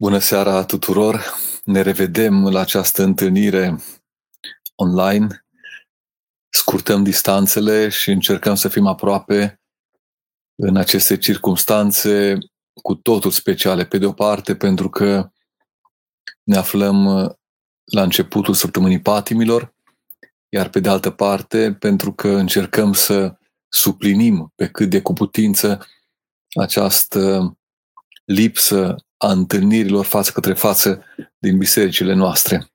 Bună 0.00 0.18
seara 0.18 0.64
tuturor! 0.64 1.24
Ne 1.64 1.80
revedem 1.80 2.48
la 2.48 2.60
această 2.60 3.02
întâlnire 3.02 3.76
online. 4.74 5.44
Scurtăm 6.48 7.02
distanțele 7.02 7.88
și 7.88 8.10
încercăm 8.10 8.54
să 8.54 8.68
fim 8.68 8.86
aproape 8.86 9.60
în 10.54 10.76
aceste 10.76 11.16
circunstanțe 11.16 12.38
cu 12.82 12.94
totul 12.94 13.30
speciale. 13.30 13.84
Pe 13.84 13.98
de 13.98 14.06
o 14.06 14.12
parte, 14.12 14.56
pentru 14.56 14.90
că 14.90 15.30
ne 16.42 16.56
aflăm 16.56 17.04
la 17.84 18.02
începutul 18.02 18.54
săptămânii 18.54 19.00
patimilor, 19.00 19.74
iar 20.48 20.68
pe 20.68 20.80
de 20.80 20.88
altă 20.88 21.10
parte, 21.10 21.74
pentru 21.74 22.12
că 22.12 22.28
încercăm 22.28 22.92
să 22.92 23.38
suplinim 23.68 24.52
pe 24.54 24.68
cât 24.68 24.90
de 24.90 25.02
cu 25.02 25.12
putință 25.12 25.86
această 26.54 27.52
lipsă 28.24 28.96
a 29.18 29.30
întâlnirilor 29.30 30.04
față 30.04 30.32
către 30.32 30.54
față 30.54 31.04
din 31.38 31.58
bisericile 31.58 32.14
noastre. 32.14 32.70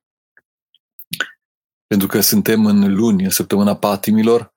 Pentru 1.88 2.08
că 2.08 2.22
suntem 2.22 2.66
în 2.66 2.96
luni, 2.96 3.24
în 3.24 3.30
săptămâna 3.30 3.76
patimilor 3.76 4.54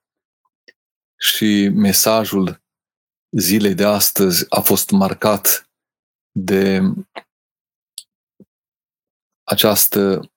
și 1.16 1.68
mesajul 1.74 2.62
zilei 3.30 3.74
de 3.74 3.84
astăzi 3.84 4.46
a 4.48 4.60
fost 4.60 4.90
marcat 4.90 5.70
de 6.30 6.80
această 9.42 10.30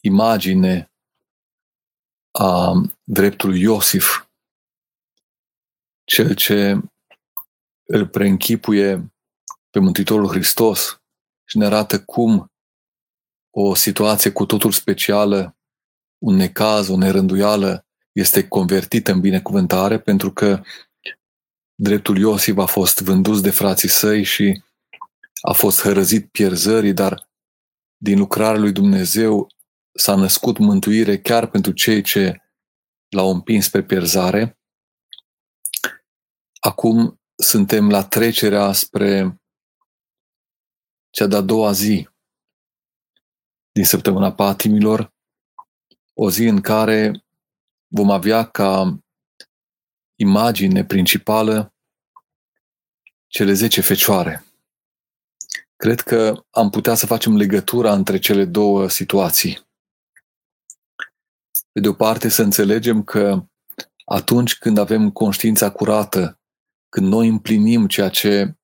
imagine 0.00 0.92
a 2.30 2.72
dreptului 3.04 3.60
Iosif, 3.60 4.26
cel 6.04 6.34
ce 6.34 6.80
îl 7.82 8.08
preînchipuie 8.08 9.11
pe 9.72 9.78
Mântuitorul 9.78 10.28
Hristos 10.28 11.02
și 11.44 11.58
ne 11.58 11.64
arată 11.64 12.02
cum 12.02 12.52
o 13.50 13.74
situație 13.74 14.30
cu 14.30 14.46
totul 14.46 14.72
specială, 14.72 15.56
un 16.18 16.34
necaz, 16.34 16.88
o 16.88 16.96
nerânduială, 16.96 17.86
este 18.12 18.48
convertită 18.48 19.12
în 19.12 19.20
binecuvântare 19.20 19.98
pentru 19.98 20.32
că 20.32 20.62
dreptul 21.74 22.18
Iosif 22.18 22.56
a 22.58 22.66
fost 22.66 23.00
vândus 23.00 23.40
de 23.40 23.50
frații 23.50 23.88
săi 23.88 24.22
și 24.22 24.62
a 25.42 25.52
fost 25.52 25.80
hărăzit 25.80 26.30
pierzării, 26.30 26.92
dar 26.92 27.30
din 27.96 28.18
lucrarea 28.18 28.60
lui 28.60 28.72
Dumnezeu 28.72 29.46
s-a 29.94 30.14
născut 30.14 30.58
mântuire 30.58 31.18
chiar 31.18 31.46
pentru 31.46 31.72
cei 31.72 32.02
ce 32.02 32.42
l-au 33.08 33.30
împins 33.30 33.68
pe 33.68 33.82
pierzare. 33.82 34.58
Acum 36.60 37.20
suntem 37.34 37.90
la 37.90 38.04
trecerea 38.04 38.72
spre 38.72 39.41
cea 41.12 41.26
de-a 41.26 41.40
doua 41.40 41.72
zi 41.72 42.08
din 43.72 43.84
săptămâna 43.84 44.32
patimilor, 44.32 45.14
o 46.12 46.30
zi 46.30 46.44
în 46.44 46.60
care 46.60 47.24
vom 47.86 48.10
avea 48.10 48.44
ca 48.44 48.98
imagine 50.14 50.84
principală 50.84 51.74
cele 53.26 53.52
zece 53.52 53.80
fecioare. 53.80 54.44
Cred 55.76 56.00
că 56.00 56.44
am 56.50 56.70
putea 56.70 56.94
să 56.94 57.06
facem 57.06 57.36
legătura 57.36 57.92
între 57.92 58.18
cele 58.18 58.44
două 58.44 58.88
situații. 58.88 59.68
Pe 61.72 61.80
de 61.80 61.88
o 61.88 61.92
parte, 61.92 62.28
să 62.28 62.42
înțelegem 62.42 63.02
că 63.02 63.46
atunci 64.04 64.58
când 64.58 64.78
avem 64.78 65.10
conștiința 65.10 65.70
curată, 65.70 66.40
când 66.88 67.06
noi 67.06 67.28
împlinim 67.28 67.86
ceea 67.86 68.08
ce 68.08 68.56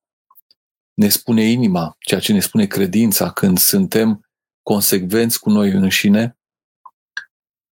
ne 0.99 1.09
spune 1.09 1.43
inima, 1.43 1.97
ceea 1.99 2.21
ce 2.21 2.33
ne 2.33 2.41
spune 2.41 2.67
credința, 2.67 3.33
când 3.33 3.59
suntem 3.59 4.29
consecvenți 4.63 5.41
cu 5.41 5.51
noi 5.51 5.71
înșine, 5.71 6.39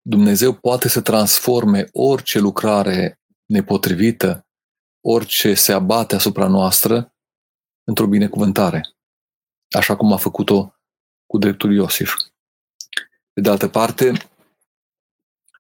Dumnezeu 0.01 0.55
poate 0.55 0.89
să 0.89 1.01
transforme 1.01 1.89
orice 1.93 2.39
lucrare 2.39 3.21
nepotrivită, 3.45 4.47
orice 5.01 5.55
se 5.55 5.73
abate 5.73 6.15
asupra 6.15 6.47
noastră, 6.47 7.15
într-o 7.85 8.07
binecuvântare, 8.07 8.97
așa 9.71 9.97
cum 9.97 10.13
a 10.13 10.17
făcut-o 10.17 10.75
cu 11.27 11.39
dreptul 11.39 11.73
Iosif. 11.73 12.15
Pe 13.33 13.41
de 13.41 13.51
altă 13.51 13.69
parte, 13.69 14.31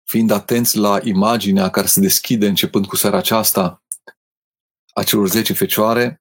fiind 0.05 0.31
atenți 0.31 0.77
la 0.77 1.01
imaginea 1.03 1.71
care 1.71 1.87
se 1.87 2.01
deschide 2.01 2.49
începând 2.49 2.87
cu 2.87 2.97
seara 2.97 3.17
aceasta 3.17 3.85
a 4.93 5.03
celor 5.03 5.29
zece 5.29 5.53
fecioare, 5.53 6.21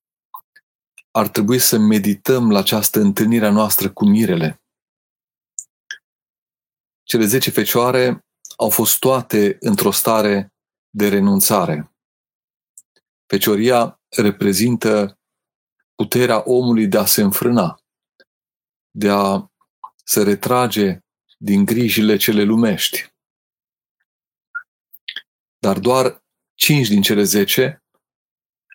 ar 1.12 1.28
trebui 1.28 1.60
să 1.60 1.78
medităm 1.78 2.52
la 2.52 2.60
această 2.60 3.00
întâlnire 3.00 3.46
a 3.46 3.52
noastră 3.52 3.92
cu 3.92 4.06
mirele. 4.06 4.62
Cele 7.04 7.26
zece 7.26 7.50
fecioare 7.50 8.26
au 8.58 8.70
fost 8.70 9.00
toate 9.00 9.58
într-o 9.60 9.92
stare 9.92 10.54
de 10.90 11.08
renunțare. 11.08 11.92
Fecioria 13.26 14.02
reprezintă 14.10 15.20
puterea 15.96 16.44
omului 16.46 16.88
de 16.88 16.98
a 16.98 17.06
se 17.06 17.22
înfrâna, 17.22 17.82
de 18.92 19.10
a 19.10 19.52
se 20.04 20.24
retrage 20.24 21.00
din 21.38 21.66
grijile 21.66 22.18
cele 22.18 22.44
lumești. 22.44 23.14
Dar 25.58 25.80
doar 25.80 26.24
cinci 26.54 26.88
din 26.88 27.02
cele 27.02 27.24
zece 27.24 27.84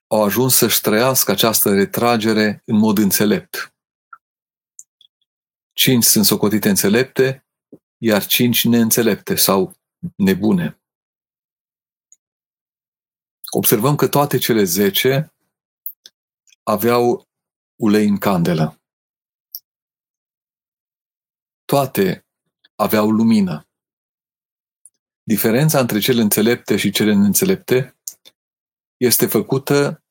au 0.06 0.22
ajuns 0.22 0.56
să-și 0.56 0.80
trăiască 0.80 1.30
această 1.30 1.74
retragere 1.74 2.62
în 2.64 2.76
mod 2.76 2.98
înțelept. 2.98 3.74
Cinci 5.72 6.04
sunt 6.04 6.24
socotite 6.24 6.68
înțelepte, 6.68 7.46
iar 7.98 8.26
cinci 8.26 8.64
neînțelepte 8.64 9.34
sau 9.34 9.74
nebune. 10.16 10.78
Observăm 13.50 13.96
că 13.96 14.08
toate 14.08 14.38
cele 14.38 14.64
zece 14.64 15.34
aveau 16.62 17.28
ulei 17.76 18.06
în 18.06 18.18
candelă. 18.18 18.80
Toate 21.64 22.26
aveau 22.74 23.10
lumină. 23.10 23.68
Diferența 25.22 25.80
între 25.80 25.98
cele 25.98 26.22
înțelepte 26.22 26.76
și 26.76 26.90
cele 26.90 27.14
neînțelepte 27.14 27.96
este 29.04 29.26
făcută 29.26 30.02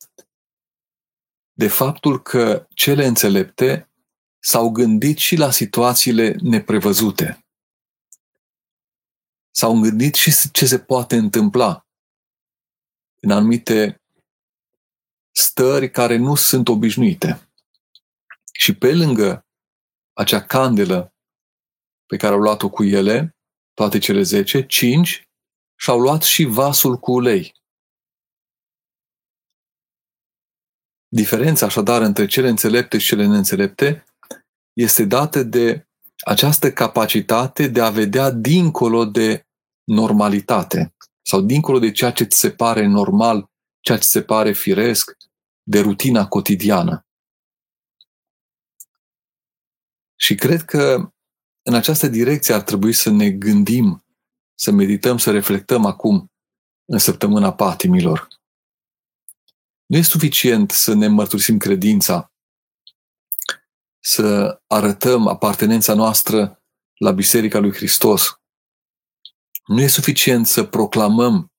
de 1.53 1.67
faptul 1.67 2.21
că 2.21 2.67
cele 2.69 3.05
înțelepte 3.05 3.89
s-au 4.39 4.71
gândit 4.71 5.17
și 5.17 5.35
la 5.35 5.51
situațiile 5.51 6.35
neprevăzute. 6.41 7.45
S-au 9.51 9.79
gândit 9.79 10.15
și 10.15 10.51
ce 10.51 10.65
se 10.65 10.79
poate 10.79 11.15
întâmpla 11.15 11.87
în 13.19 13.31
anumite 13.31 14.01
stări 15.31 15.91
care 15.91 16.15
nu 16.17 16.35
sunt 16.35 16.67
obișnuite. 16.67 17.49
Și 18.53 18.73
pe 18.73 18.95
lângă 18.95 19.45
acea 20.13 20.41
candelă 20.41 21.13
pe 22.05 22.17
care 22.17 22.33
au 22.33 22.39
luat-o 22.39 22.69
cu 22.69 22.83
ele, 22.83 23.35
toate 23.73 23.97
cele 23.97 24.21
zece, 24.21 24.65
cinci, 24.65 25.27
și-au 25.75 25.99
luat 25.99 26.21
și 26.21 26.43
vasul 26.43 26.97
cu 26.97 27.11
ulei. 27.11 27.62
Diferența 31.15 31.65
așadar 31.65 32.01
între 32.01 32.25
cele 32.25 32.49
înțelepte 32.49 32.97
și 32.97 33.07
cele 33.07 33.25
neînțelepte 33.25 34.05
este 34.73 35.05
dată 35.05 35.43
de 35.43 35.87
această 36.25 36.71
capacitate 36.71 37.67
de 37.67 37.81
a 37.81 37.89
vedea 37.89 38.31
dincolo 38.31 39.05
de 39.05 39.45
normalitate 39.83 40.95
sau 41.21 41.41
dincolo 41.41 41.79
de 41.79 41.91
ceea 41.91 42.11
ce 42.11 42.23
ți 42.23 42.39
se 42.39 42.51
pare 42.51 42.85
normal, 42.85 43.51
ceea 43.79 43.97
ce 43.97 44.03
ți 44.03 44.11
se 44.11 44.21
pare 44.21 44.53
firesc, 44.53 45.17
de 45.63 45.79
rutina 45.79 46.27
cotidiană. 46.27 47.05
Și 50.15 50.35
cred 50.35 50.61
că 50.61 51.11
în 51.61 51.73
această 51.73 52.07
direcție 52.07 52.53
ar 52.53 52.61
trebui 52.61 52.93
să 52.93 53.09
ne 53.09 53.29
gândim, 53.29 54.05
să 54.59 54.71
medităm, 54.71 55.17
să 55.17 55.31
reflectăm 55.31 55.85
acum 55.85 56.31
în 56.85 56.97
săptămâna 56.97 57.53
patimilor. 57.53 58.27
Nu 59.93 59.99
e 59.99 60.01
suficient 60.01 60.71
să 60.71 60.93
ne 60.93 61.07
mărturisim 61.07 61.57
credința, 61.57 62.31
să 63.99 64.61
arătăm 64.67 65.27
apartenența 65.27 65.93
noastră 65.93 66.63
la 66.97 67.11
Biserica 67.11 67.59
lui 67.59 67.73
Hristos. 67.73 68.41
Nu 69.65 69.81
e 69.81 69.87
suficient 69.87 70.47
să 70.47 70.63
proclamăm 70.63 71.51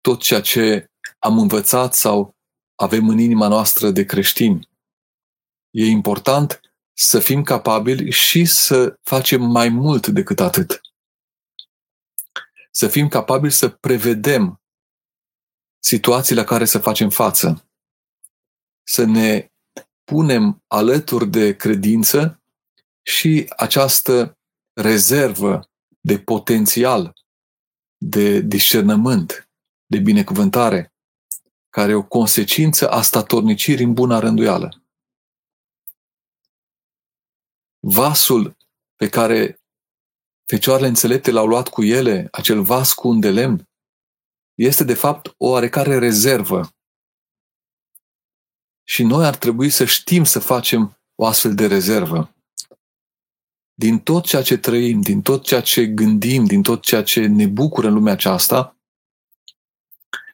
tot 0.00 0.20
ceea 0.20 0.40
ce 0.40 0.90
am 1.18 1.38
învățat 1.38 1.94
sau 1.94 2.36
avem 2.74 3.08
în 3.08 3.18
inima 3.18 3.48
noastră 3.48 3.90
de 3.90 4.04
creștini. 4.04 4.68
E 5.70 5.84
important 5.84 6.60
să 6.92 7.20
fim 7.20 7.42
capabili 7.42 8.10
și 8.10 8.44
să 8.44 8.98
facem 9.02 9.42
mai 9.42 9.68
mult 9.68 10.06
decât 10.06 10.40
atât. 10.40 10.80
Să 12.70 12.88
fim 12.88 13.08
capabili 13.08 13.52
să 13.52 13.68
prevedem 13.68 14.57
situații 15.78 16.34
la 16.34 16.44
care 16.44 16.64
să 16.64 16.78
facem 16.78 17.10
față. 17.10 17.68
Să 18.82 19.04
ne 19.04 19.50
punem 20.04 20.62
alături 20.66 21.30
de 21.30 21.56
credință 21.56 22.42
și 23.02 23.46
această 23.56 24.38
rezervă 24.72 25.70
de 26.00 26.18
potențial, 26.18 27.12
de 27.96 28.40
discernământ, 28.40 29.48
de 29.86 29.98
binecuvântare, 29.98 30.92
care 31.68 31.92
e 31.92 31.94
o 31.94 32.02
consecință 32.02 32.90
a 32.90 33.02
statornicirii 33.02 33.84
în 33.84 33.92
buna 33.92 34.18
rânduială. 34.18 34.82
Vasul 37.78 38.56
pe 38.96 39.08
care 39.08 39.60
fecioarele 40.44 40.88
înțelepte 40.88 41.30
l-au 41.30 41.46
luat 41.46 41.68
cu 41.68 41.82
ele, 41.84 42.28
acel 42.32 42.62
vas 42.62 42.92
cu 42.92 43.08
un 43.08 43.20
de 43.20 43.30
lemn, 43.30 43.67
este 44.58 44.84
de 44.84 44.94
fapt 44.94 45.34
o 45.36 45.48
oarecare 45.48 45.98
rezervă. 45.98 46.68
Și 48.84 49.02
noi 49.02 49.26
ar 49.26 49.36
trebui 49.36 49.70
să 49.70 49.84
știm 49.84 50.24
să 50.24 50.38
facem 50.38 51.00
o 51.14 51.26
astfel 51.26 51.54
de 51.54 51.66
rezervă. 51.66 52.34
Din 53.74 53.98
tot 53.98 54.24
ceea 54.24 54.42
ce 54.42 54.56
trăim, 54.56 55.00
din 55.00 55.22
tot 55.22 55.44
ceea 55.44 55.60
ce 55.60 55.86
gândim, 55.86 56.44
din 56.44 56.62
tot 56.62 56.82
ceea 56.82 57.02
ce 57.02 57.26
ne 57.26 57.46
bucură 57.46 57.86
în 57.86 57.94
lumea 57.94 58.12
aceasta, 58.12 58.78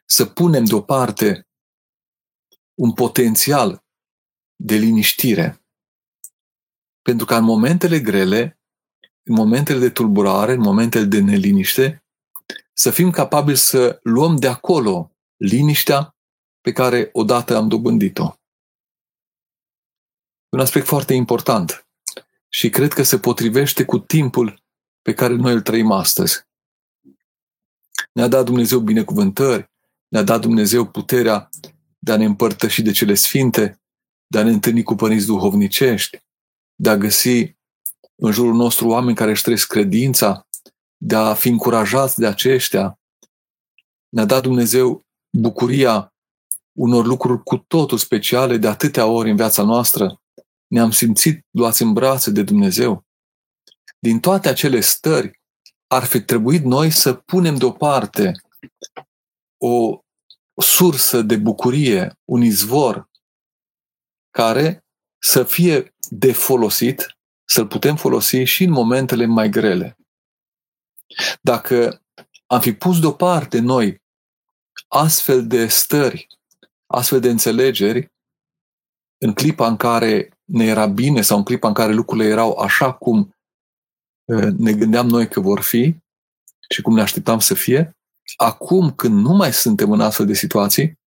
să 0.05 0.25
punem 0.25 0.65
deoparte 0.65 1.47
un 2.73 2.93
potențial 2.93 3.85
de 4.55 4.75
liniștire. 4.75 5.65
Pentru 7.01 7.25
că 7.25 7.35
în 7.35 7.43
momentele 7.43 7.99
grele, 7.99 8.59
în 9.23 9.35
momentele 9.35 9.79
de 9.79 9.89
tulburare, 9.89 10.53
în 10.53 10.61
momentele 10.61 11.05
de 11.05 11.19
neliniște, 11.19 12.04
să 12.77 12.91
fim 12.91 13.11
capabili 13.11 13.57
să 13.57 13.99
luăm 14.03 14.35
de 14.35 14.47
acolo 14.47 15.11
liniștea 15.35 16.15
pe 16.61 16.71
care 16.71 17.09
odată 17.13 17.55
am 17.55 17.67
dobândit-o. 17.67 18.35
Un 20.49 20.59
aspect 20.59 20.85
foarte 20.85 21.13
important 21.13 21.87
și 22.49 22.69
cred 22.69 22.93
că 22.93 23.03
se 23.03 23.19
potrivește 23.19 23.85
cu 23.85 23.99
timpul 23.99 24.63
pe 25.01 25.13
care 25.13 25.33
noi 25.33 25.53
îl 25.53 25.61
trăim 25.61 25.91
astăzi. 25.91 26.47
Ne-a 28.11 28.27
dat 28.27 28.45
Dumnezeu 28.45 28.79
binecuvântări, 28.79 29.71
ne-a 30.07 30.23
dat 30.23 30.41
Dumnezeu 30.41 30.87
puterea 30.87 31.49
de 31.99 32.11
a 32.11 32.17
ne 32.17 32.25
împărtăși 32.25 32.81
de 32.81 32.91
cele 32.91 33.13
sfinte, 33.13 33.81
de 34.27 34.39
a 34.39 34.43
ne 34.43 34.51
întâlni 34.51 34.83
cu 34.83 34.95
părinți 34.95 35.25
duhovnicești, 35.25 36.25
de 36.75 36.89
a 36.89 36.97
găsi 36.97 37.55
în 38.15 38.31
jurul 38.31 38.53
nostru 38.53 38.87
oameni 38.87 39.15
care 39.15 39.31
își 39.31 39.41
trăiesc 39.41 39.67
credința, 39.67 40.47
de 40.97 41.15
a 41.15 41.33
fi 41.33 41.49
încurajați 41.49 42.19
de 42.19 42.27
aceștia. 42.27 42.99
Ne-a 44.09 44.25
dat 44.25 44.41
Dumnezeu 44.41 45.01
bucuria 45.37 46.13
unor 46.77 47.05
lucruri 47.05 47.43
cu 47.43 47.57
totul 47.57 47.97
speciale 47.97 48.57
de 48.57 48.67
atâtea 48.67 49.05
ori 49.05 49.29
în 49.29 49.35
viața 49.35 49.63
noastră. 49.63 50.21
Ne-am 50.67 50.91
simțit 50.91 51.45
luați 51.51 51.81
în 51.81 51.93
brațe 51.93 52.31
de 52.31 52.43
Dumnezeu. 52.43 53.03
Din 53.99 54.19
toate 54.19 54.49
acele 54.49 54.79
stări, 54.79 55.39
ar 55.87 56.03
fi 56.03 56.21
trebuit 56.21 56.63
noi 56.63 56.89
să 56.89 57.13
punem 57.13 57.55
deoparte 57.55 58.31
o 59.57 59.99
sursă 60.61 61.21
de 61.21 61.37
bucurie, 61.37 62.19
un 62.25 62.41
izvor 62.41 63.09
care 64.31 64.85
să 65.21 65.43
fie 65.43 65.95
de 66.09 66.33
folosit, 66.33 67.05
să-l 67.49 67.67
putem 67.67 67.95
folosi 67.95 68.37
și 68.37 68.63
în 68.63 68.71
momentele 68.71 69.25
mai 69.25 69.49
grele. 69.49 69.97
Dacă 71.41 72.01
am 72.45 72.59
fi 72.59 72.73
pus 72.73 72.99
deoparte 72.99 73.59
noi 73.59 74.01
astfel 74.87 75.47
de 75.47 75.67
stări, 75.67 76.27
astfel 76.85 77.19
de 77.19 77.29
înțelegeri, 77.29 78.13
în 79.17 79.33
clipa 79.33 79.67
în 79.67 79.77
care 79.77 80.39
ne 80.43 80.65
era 80.65 80.85
bine 80.85 81.21
sau 81.21 81.37
în 81.37 81.43
clipa 81.43 81.67
în 81.67 81.73
care 81.73 81.93
lucrurile 81.93 82.27
erau 82.27 82.57
așa 82.57 82.93
cum 82.93 83.35
ne 84.57 84.73
gândeam 84.73 85.07
noi 85.07 85.27
că 85.27 85.39
vor 85.39 85.61
fi 85.61 85.95
și 86.69 86.81
cum 86.81 86.93
ne 86.93 87.01
așteptam 87.01 87.39
să 87.39 87.53
fie, 87.53 87.97
acum 88.35 88.93
când 88.93 89.25
nu 89.25 89.33
mai 89.33 89.53
suntem 89.53 89.91
în 89.91 90.01
astfel 90.01 90.25
de 90.25 90.33
situații, 90.33 90.99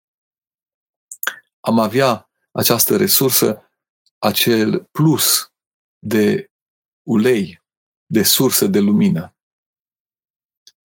am 1.60 1.78
avea 1.78 2.30
această 2.50 2.96
resursă, 2.96 3.70
acel 4.18 4.88
plus 4.92 5.52
de 5.98 6.50
ulei, 7.02 7.62
de 8.06 8.22
sursă 8.22 8.66
de 8.66 8.78
lumină 8.78 9.35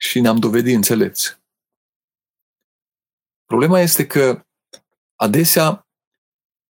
și 0.01 0.19
ne-am 0.19 0.37
dovedit 0.37 0.75
înțelepți. 0.75 1.39
Problema 3.45 3.79
este 3.79 4.07
că 4.07 4.45
adesea 5.15 5.87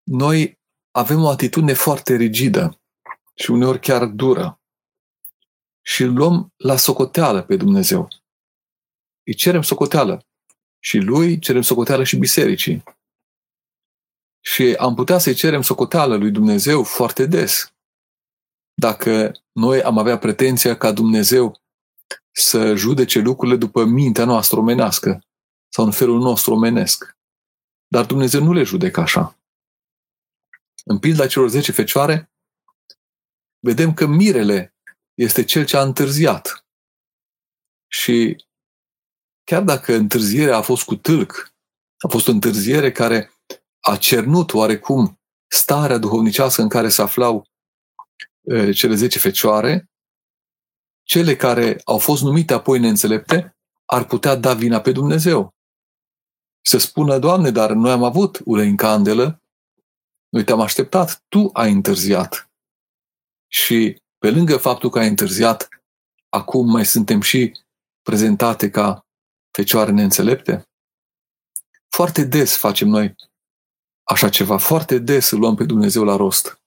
noi 0.04 0.60
avem 0.92 1.24
o 1.24 1.30
atitudine 1.30 1.74
foarte 1.74 2.16
rigidă 2.16 2.82
și 3.36 3.52
uneori 3.52 3.80
chiar 3.80 4.06
dură 4.06 4.62
și 5.82 6.04
îl 6.04 6.14
luăm 6.14 6.54
la 6.58 6.76
socoteală 6.76 7.44
pe 7.44 7.56
Dumnezeu. 7.56 8.08
Îi 9.24 9.34
cerem 9.34 9.62
socoteală 9.62 10.26
și 10.80 10.98
lui 10.98 11.40
cerem 11.40 11.62
socoteală 11.62 12.04
și 12.04 12.18
bisericii. 12.18 12.84
Și 14.40 14.76
am 14.80 14.96
putea 14.96 15.18
să-i 15.18 15.34
cerem 15.34 15.62
socoteală 15.62 16.16
lui 16.16 16.32
Dumnezeu 16.32 16.84
foarte 16.84 17.26
des. 17.26 17.74
Dacă 18.74 19.32
noi 19.52 19.82
am 19.82 19.98
avea 19.98 20.18
pretenția 20.18 20.78
ca 20.78 20.92
Dumnezeu 20.92 21.67
să 22.32 22.76
judece 22.76 23.20
lucrurile 23.20 23.58
după 23.58 23.86
mintea 23.86 24.26
noastră 24.26 24.60
omenească 24.60 25.22
sau 25.74 25.86
în 25.86 25.92
felul 25.92 26.20
nostru 26.20 26.54
omenesc. 26.54 27.18
Dar 27.88 28.06
Dumnezeu 28.06 28.44
nu 28.44 28.54
le 28.54 28.64
judecă 28.64 29.00
așa. 29.00 29.40
În 30.86 31.00
pilda 31.00 31.28
celor 31.28 31.50
zece 31.50 31.72
fecioare, 31.72 32.32
vedem 33.60 33.94
că 33.94 34.06
mirele 34.06 34.76
este 35.14 35.44
cel 35.44 35.66
ce 35.66 35.78
a 35.78 35.82
întârziat. 35.82 36.66
Și 37.88 38.46
chiar 39.44 39.64
dacă 39.64 39.94
întârzierea 39.94 40.58
a 40.58 40.62
fost 40.62 40.84
cu 40.84 40.96
tâlc, 40.96 41.56
a 42.06 42.08
fost 42.08 42.28
o 42.28 42.32
întârziere 42.32 42.92
care 42.92 43.32
a 43.80 43.98
cernut 43.98 44.54
oarecum 44.54 45.20
starea 45.52 45.98
duhovnicească 45.98 46.62
în 46.62 46.70
care 46.70 46.90
se 46.90 47.02
aflau 47.02 47.48
eh, 48.42 48.76
cele 48.76 48.96
zece 48.96 49.20
fecioare, 49.20 49.90
cele 51.08 51.36
care 51.36 51.82
au 51.86 51.98
fost 51.98 52.22
numite 52.22 52.54
apoi 52.54 52.80
neînțelepte 52.80 53.58
ar 53.86 54.06
putea 54.06 54.36
da 54.36 54.54
vina 54.54 54.82
pe 54.82 54.92
Dumnezeu. 54.92 55.56
Să 56.62 56.78
spună, 56.78 57.20
Doamne, 57.20 57.50
dar 57.50 57.72
noi 57.72 57.92
am 57.92 58.04
avut 58.04 58.42
ulei 58.46 58.70
în 58.70 58.76
candelă, 58.76 59.42
noi 60.30 60.44
te-am 60.44 60.62
așteptat, 60.62 61.24
Tu 61.28 61.50
ai 61.54 61.72
întârziat. 61.72 62.50
Și 63.48 64.02
pe 64.18 64.32
lângă 64.32 64.58
faptul 64.58 64.90
că 64.90 65.00
ai 65.00 65.08
întârziat, 65.08 65.68
acum 66.30 66.70
mai 66.70 66.86
suntem 66.86 67.22
și 67.22 67.52
prezentate 68.02 68.70
ca 68.70 69.06
fecioare 69.52 69.92
neînțelepte? 69.92 70.70
Foarte 71.88 72.24
des 72.24 72.58
facem 72.58 72.88
noi 72.88 73.16
așa 74.04 74.30
ceva, 74.30 74.58
foarte 74.58 75.00
des 75.00 75.32
îl 75.32 75.40
luăm 75.40 75.56
pe 75.56 75.64
Dumnezeu 75.64 76.04
la 76.04 76.16
rost. 76.16 76.62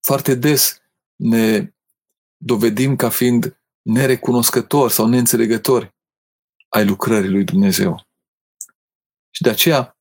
Foarte 0.00 0.34
des 0.34 0.82
ne 1.16 1.72
dovedim 2.36 2.96
ca 2.96 3.08
fiind 3.08 3.56
nerecunoscători 3.86 4.92
sau 4.92 5.06
neînțelegători 5.06 5.94
ai 6.68 6.86
lucrării 6.86 7.30
lui 7.30 7.44
Dumnezeu. 7.44 8.02
Și 9.30 9.42
de 9.42 9.50
aceea, 9.50 9.98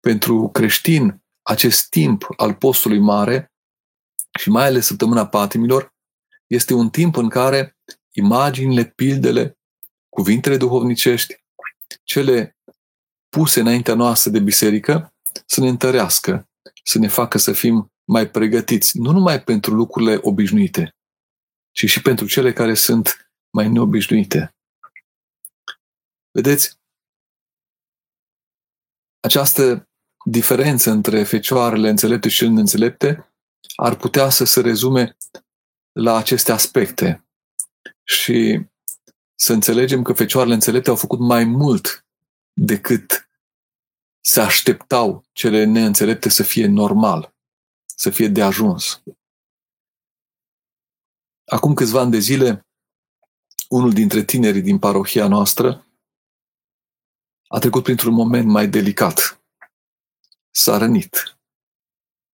pentru 0.00 0.48
creștin, 0.48 1.22
acest 1.42 1.88
timp 1.88 2.26
al 2.36 2.54
postului 2.54 2.98
mare 2.98 3.52
și 4.38 4.50
mai 4.50 4.66
ales 4.66 4.86
săptămâna 4.86 5.26
patimilor, 5.26 5.94
este 6.46 6.74
un 6.74 6.90
timp 6.90 7.16
în 7.16 7.28
care 7.28 7.76
imaginile, 8.10 8.84
pildele, 8.84 9.58
cuvintele 10.08 10.56
duhovnicești, 10.56 11.44
cele 12.02 12.56
puse 13.28 13.60
înaintea 13.60 13.94
noastră 13.94 14.30
de 14.30 14.38
biserică, 14.38 15.14
să 15.46 15.60
ne 15.60 15.68
întărească, 15.68 16.48
să 16.84 16.98
ne 16.98 17.08
facă 17.08 17.38
să 17.38 17.52
fim 17.52 17.92
mai 18.04 18.30
pregătiți, 18.30 18.98
nu 18.98 19.10
numai 19.10 19.42
pentru 19.42 19.74
lucrurile 19.74 20.18
obișnuite, 20.22 20.96
ci 21.72 21.86
și 21.86 22.02
pentru 22.02 22.26
cele 22.26 22.52
care 22.52 22.74
sunt 22.74 23.32
mai 23.50 23.68
neobișnuite. 23.68 24.54
Vedeți, 26.30 26.78
această 29.20 29.88
diferență 30.24 30.90
între 30.90 31.24
fecioarele 31.24 31.88
înțelepte 31.88 32.28
și 32.28 32.36
cele 32.36 32.50
neînțelepte 32.50 33.32
ar 33.76 33.96
putea 33.96 34.28
să 34.28 34.44
se 34.44 34.60
rezume 34.60 35.16
la 35.92 36.16
aceste 36.16 36.52
aspecte 36.52 37.26
și 38.04 38.66
să 39.34 39.52
înțelegem 39.52 40.02
că 40.02 40.12
fecioarele 40.12 40.54
înțelepte 40.54 40.90
au 40.90 40.96
făcut 40.96 41.18
mai 41.18 41.44
mult 41.44 42.06
decât 42.52 43.28
se 44.20 44.40
așteptau 44.40 45.24
cele 45.32 45.64
neînțelepte 45.64 46.28
să 46.28 46.42
fie 46.42 46.66
normal, 46.66 47.34
să 47.84 48.10
fie 48.10 48.28
de 48.28 48.42
ajuns. 48.42 49.02
Acum 51.44 51.74
câțiva 51.74 52.00
ani 52.00 52.10
de 52.10 52.18
zile, 52.18 52.66
unul 53.68 53.92
dintre 53.92 54.24
tinerii 54.24 54.62
din 54.62 54.78
parohia 54.78 55.28
noastră 55.28 55.86
a 57.46 57.58
trecut 57.58 57.82
printr-un 57.82 58.14
moment 58.14 58.48
mai 58.48 58.68
delicat. 58.68 59.42
S-a 60.50 60.76
rănit. 60.78 61.36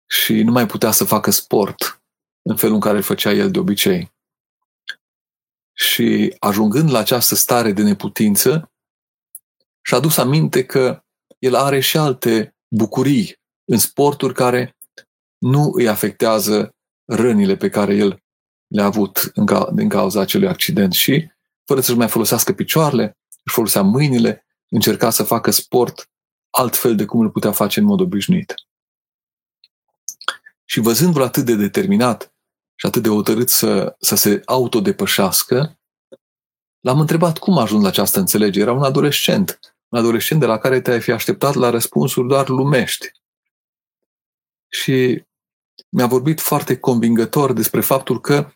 și 0.10 0.44
nu 0.44 0.52
mai 0.52 0.66
putea 0.66 0.92
să 0.92 1.04
facă 1.04 1.32
sport 1.32 2.02
în 2.42 2.56
felul 2.56 2.76
în 2.76 2.82
care 2.82 2.98
îl 2.98 3.04
făcea 3.04 3.32
el 3.32 3.52
de 3.52 3.60
obicei. 3.60 4.12
Și 5.74 6.36
ajungând 6.40 6.92
la 6.92 7.00
această 7.00 7.36
stare 7.36 7.72
de 7.72 7.84
neputință, 7.84 8.72
și-a 9.82 10.00
dus 10.00 10.18
aminte 10.18 10.66
că 10.66 11.04
el 11.40 11.56
are 11.56 11.80
și 11.80 11.98
alte 11.98 12.56
bucurii 12.76 13.40
în 13.72 13.78
sporturi 13.78 14.34
care 14.34 14.76
nu 15.38 15.72
îi 15.74 15.88
afectează 15.88 16.76
rănile 17.06 17.56
pe 17.56 17.70
care 17.70 17.96
el 17.96 18.24
le-a 18.68 18.86
avut 18.86 19.32
în 19.34 19.46
ca, 19.46 19.70
din 19.74 19.90
cauza 19.90 20.22
acelui 20.22 20.48
accident 20.48 20.94
și, 20.94 21.32
fără 21.66 21.82
să-și 21.82 21.98
mai 21.98 22.08
folosească 22.08 22.54
picioarele, 22.54 23.18
își 23.44 23.56
folosea 23.56 23.82
mâinile, 23.82 24.46
încerca 24.70 25.10
să 25.10 25.24
facă 25.24 25.52
sport 25.52 26.10
altfel 26.50 26.96
de 26.96 27.06
cum 27.06 27.20
îl 27.20 27.30
putea 27.30 27.52
face 27.52 27.80
în 27.80 27.86
mod 27.86 28.00
obișnuit. 28.00 28.54
Și 30.66 30.80
văzându-l 30.80 31.22
atât 31.22 31.46
de 31.46 31.56
determinat 31.56 32.34
și 32.76 32.86
atât 32.86 33.04
de 33.04 33.10
hotărât 33.10 33.50
să, 33.50 33.96
să 34.00 34.16
se 34.16 34.42
autodepășească, 34.46 35.80
l-am 36.80 37.00
întrebat 37.00 37.38
cum 37.38 37.58
a 37.58 37.62
ajuns 37.62 37.82
la 37.82 37.88
această 37.88 38.20
înțelegere. 38.20 38.66
Era 38.66 38.74
un 38.74 38.84
adolescent, 38.84 39.60
un 39.88 40.00
adolescent 40.00 40.40
de 40.40 40.46
la 40.46 40.58
care 40.58 40.82
te-ai 40.82 41.02
fi 41.02 41.12
așteptat 41.12 41.54
la 41.54 41.70
răspunsuri 41.70 42.28
doar 42.28 42.48
lumești. 42.48 43.12
Și 44.68 45.26
mi-a 45.90 46.08
vorbit 46.08 46.42
foarte 46.42 46.78
convingător 46.78 47.54
despre 47.54 47.82
faptul 47.82 48.22
că 48.22 48.52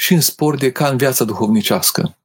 și 0.00 0.12
în 0.14 0.20
sport 0.20 0.62
e 0.62 0.70
ca 0.70 0.88
în 0.88 0.96
viața 0.96 1.24
duhovnicească. 1.24 2.18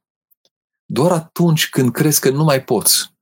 Doar 0.84 1.12
atunci 1.12 1.68
când 1.68 1.92
crezi 1.92 2.20
că 2.20 2.30
nu 2.30 2.44
mai 2.44 2.64
poți, 2.64 3.12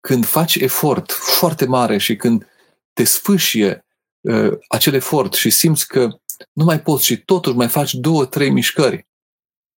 când 0.00 0.24
faci 0.24 0.54
efort 0.54 1.12
foarte 1.12 1.66
mare 1.66 1.98
și 1.98 2.16
când 2.16 2.46
te 2.92 3.04
sfâșie 3.04 3.86
uh, 4.20 4.58
acel 4.68 4.94
efort 4.94 5.32
și 5.32 5.50
simți 5.50 5.86
că 5.86 6.20
nu 6.52 6.64
mai 6.64 6.82
poți 6.82 7.04
și 7.04 7.16
totuși 7.16 7.56
mai 7.56 7.68
faci 7.68 7.94
două, 7.94 8.26
trei 8.26 8.50
mișcări, 8.50 9.08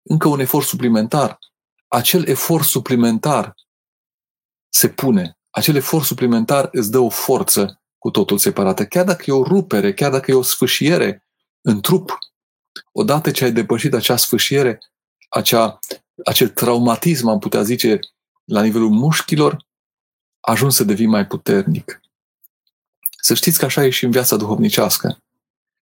încă 0.02 0.28
un 0.28 0.40
efort 0.40 0.66
suplimentar, 0.66 1.38
acel 1.88 2.26
efort 2.26 2.64
suplimentar 2.64 3.54
se 4.68 4.88
pune, 4.88 5.38
acel 5.50 5.76
efort 5.76 6.04
suplimentar 6.04 6.68
îți 6.72 6.90
dă 6.90 6.98
o 6.98 7.08
forță 7.08 7.82
cu 7.98 8.10
totul 8.10 8.38
separată. 8.38 8.86
Chiar 8.86 9.04
dacă 9.04 9.24
e 9.26 9.32
o 9.32 9.42
rupere, 9.42 9.94
chiar 9.94 10.10
dacă 10.10 10.30
e 10.30 10.34
o 10.34 10.42
sfâșiere 10.42 11.28
în 11.60 11.80
trup, 11.80 12.18
odată 12.92 13.30
ce 13.30 13.44
ai 13.44 13.52
depășit 13.52 13.94
acea 13.94 14.16
sfâșiere, 14.16 14.78
acea, 15.28 15.78
acel 16.24 16.48
traumatism, 16.48 17.28
am 17.28 17.38
putea 17.38 17.62
zice, 17.62 17.98
la 18.44 18.62
nivelul 18.62 18.90
mușchilor, 18.90 19.66
ajungi 20.40 20.76
să 20.76 20.84
devii 20.84 21.06
mai 21.06 21.26
puternic. 21.26 22.00
Să 23.20 23.34
știți 23.34 23.58
că 23.58 23.64
așa 23.64 23.84
e 23.84 23.90
și 23.90 24.04
în 24.04 24.10
viața 24.10 24.36
duhovnicească. 24.36 25.18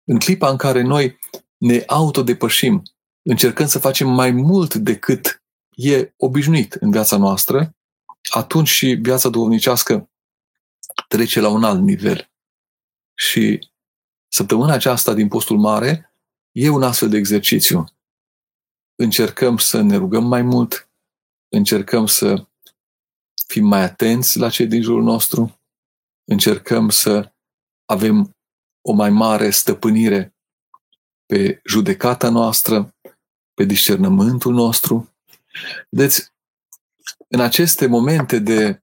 În 0.04 0.18
clipa 0.18 0.48
în 0.48 0.56
care 0.56 0.82
noi 0.82 1.18
ne 1.56 1.82
autodepășim, 1.86 2.82
încercăm 3.22 3.66
să 3.66 3.78
facem 3.78 4.08
mai 4.08 4.30
mult 4.30 4.74
decât 4.74 5.42
e 5.70 6.12
obișnuit 6.16 6.72
în 6.72 6.90
viața 6.90 7.16
noastră, 7.16 7.74
atunci 8.30 8.68
și 8.68 8.86
viața 8.86 9.28
duhovnicească 9.28 10.10
trece 11.08 11.40
la 11.40 11.48
un 11.48 11.64
alt 11.64 11.80
nivel. 11.80 12.30
Și 13.14 13.70
săptămâna 14.28 14.72
aceasta 14.72 15.14
din 15.14 15.28
postul 15.28 15.58
mare 15.58 16.11
e 16.52 16.68
un 16.68 16.82
astfel 16.82 17.08
de 17.08 17.16
exercițiu. 17.16 17.84
Încercăm 18.94 19.58
să 19.58 19.80
ne 19.80 19.96
rugăm 19.96 20.24
mai 20.24 20.42
mult, 20.42 20.88
încercăm 21.48 22.06
să 22.06 22.46
fim 23.46 23.66
mai 23.66 23.82
atenți 23.82 24.38
la 24.38 24.50
cei 24.50 24.66
din 24.66 24.82
jurul 24.82 25.02
nostru, 25.02 25.60
încercăm 26.24 26.88
să 26.88 27.32
avem 27.84 28.36
o 28.80 28.92
mai 28.92 29.10
mare 29.10 29.50
stăpânire 29.50 30.34
pe 31.26 31.60
judecata 31.64 32.28
noastră, 32.28 32.94
pe 33.54 33.64
discernământul 33.64 34.54
nostru. 34.54 35.14
Vedeți, 35.88 36.32
în 37.28 37.40
aceste 37.40 37.86
momente 37.86 38.38
de 38.38 38.82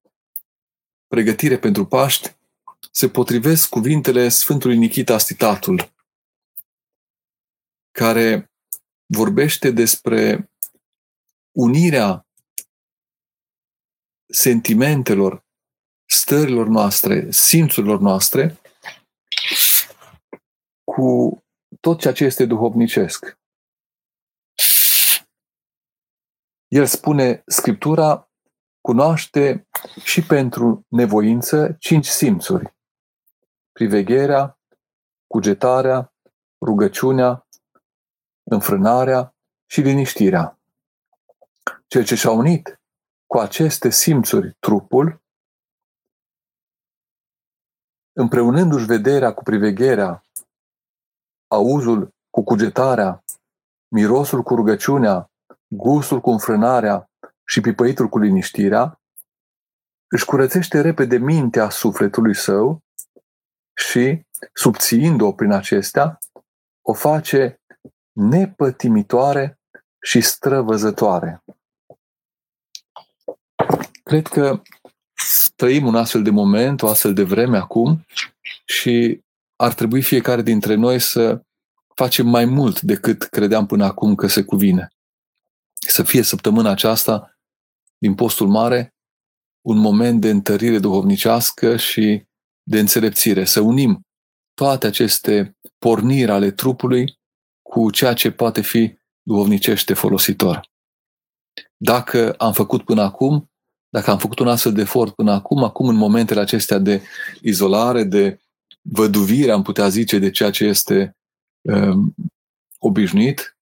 pregătire 1.08 1.58
pentru 1.58 1.86
Paști 1.86 2.36
se 2.92 3.10
potrivesc 3.10 3.70
cuvintele 3.70 4.30
Sfântului 4.30 4.78
Nichita 4.78 5.18
Stitatul, 5.18 5.92
care 8.00 8.52
vorbește 9.06 9.72
despre 9.72 10.52
unirea 11.52 12.28
sentimentelor, 14.34 15.46
stărilor 16.06 16.68
noastre, 16.68 17.32
simțurilor 17.32 18.00
noastre 18.00 18.60
cu 20.84 21.38
tot 21.80 22.00
ceea 22.00 22.14
ce 22.14 22.24
este 22.24 22.46
duhovnicesc. 22.46 23.38
El 26.68 26.86
spune, 26.86 27.44
Scriptura 27.46 28.32
cunoaște 28.82 29.68
și 30.04 30.22
pentru 30.22 30.86
nevoință 30.88 31.76
cinci 31.80 32.08
simțuri. 32.08 32.76
Privegherea, 33.72 34.60
cugetarea, 35.28 36.14
rugăciunea, 36.66 37.44
înfrânarea 38.50 39.36
și 39.66 39.82
liniștirea. 39.82 40.60
Cel 41.88 42.04
ce 42.04 42.16
și-a 42.16 42.32
unit 42.32 42.82
cu 43.26 43.38
aceste 43.38 43.90
simțuri 43.90 44.56
trupul, 44.60 45.22
împreunându-și 48.14 48.86
vederea 48.86 49.34
cu 49.34 49.44
privegherea, 49.44 50.24
auzul 51.48 52.14
cu 52.30 52.44
cugetarea, 52.44 53.24
mirosul 53.88 54.44
cu 54.44 54.56
rugăciunea, 54.56 55.32
gustul 55.68 56.22
cu 56.22 56.30
înfrânarea 56.30 57.10
și 57.46 57.62
pipăitul 57.62 58.08
cu 58.08 58.18
liniștirea, 58.18 59.02
își 60.08 60.26
curățește 60.26 60.82
repede 60.82 61.18
mintea 61.18 61.70
sufletului 61.70 62.36
său 62.36 62.84
și, 63.74 64.26
subțiind-o 64.54 65.34
prin 65.34 65.52
acestea, 65.52 66.18
o 66.82 66.94
face 66.94 67.59
nepătimitoare 68.12 69.60
și 70.02 70.22
străvăzătoare. 70.22 71.44
Cred 74.04 74.28
că 74.28 74.62
trăim 75.56 75.86
un 75.86 75.96
astfel 75.96 76.24
de 76.24 76.30
moment, 76.30 76.82
o 76.82 76.88
astfel 76.88 77.14
de 77.14 77.24
vreme 77.24 77.58
acum 77.58 78.06
și 78.66 79.22
ar 79.56 79.74
trebui 79.74 80.02
fiecare 80.02 80.42
dintre 80.42 80.76
noi 80.76 81.00
să 81.00 81.44
facem 81.96 82.28
mai 82.28 82.46
mult 82.46 82.82
decât 82.82 83.24
credeam 83.24 83.66
până 83.66 83.86
acum 83.86 84.16
că 84.16 84.28
se 84.28 84.44
cuvine. 84.44 84.88
Să 85.88 86.04
fie 86.04 86.22
săptămâna 86.22 86.70
aceasta, 86.70 87.38
din 87.98 88.16
postul 88.16 88.48
mare, 88.48 88.94
un 89.62 89.78
moment 89.78 90.22
de 90.22 90.30
întărire 90.30 90.80
duhovnicească 90.80 91.78
și 91.78 92.24
de 92.64 92.80
înțelepțire. 92.80 93.46
Să 93.46 93.60
unim 93.60 94.02
toate 94.54 94.88
aceste 94.88 95.58
porniri 95.78 96.32
ale 96.32 96.52
trupului 96.52 97.19
cu 97.70 97.90
ceea 97.90 98.14
ce 98.14 98.32
poate 98.32 98.62
fi 98.62 98.98
duhovnicește 99.22 99.94
folositor. 99.94 100.70
Dacă 101.78 102.34
am 102.34 102.54
făcut 102.54 102.84
până 102.84 103.02
acum, 103.02 103.52
dacă 103.90 104.12
am 104.12 104.18
făcut 104.18 104.40
un 104.40 104.48
astfel 104.48 104.74
de 104.74 104.82
efort 104.82 105.16
până 105.16 105.32
acum, 105.32 105.64
acum 105.64 105.88
în 105.88 105.96
momentele 105.96 106.40
acestea 106.40 106.78
de 106.78 107.04
izolare, 107.42 108.04
de 108.04 108.40
văduvire, 108.82 109.52
am 109.52 109.62
putea 109.62 109.90
zice, 109.90 110.20
de 110.20 110.30
ceea 110.30 110.52
ce 110.52 110.66
este 110.66 111.18
um, 111.62 112.16
obișnuit, 112.78 113.58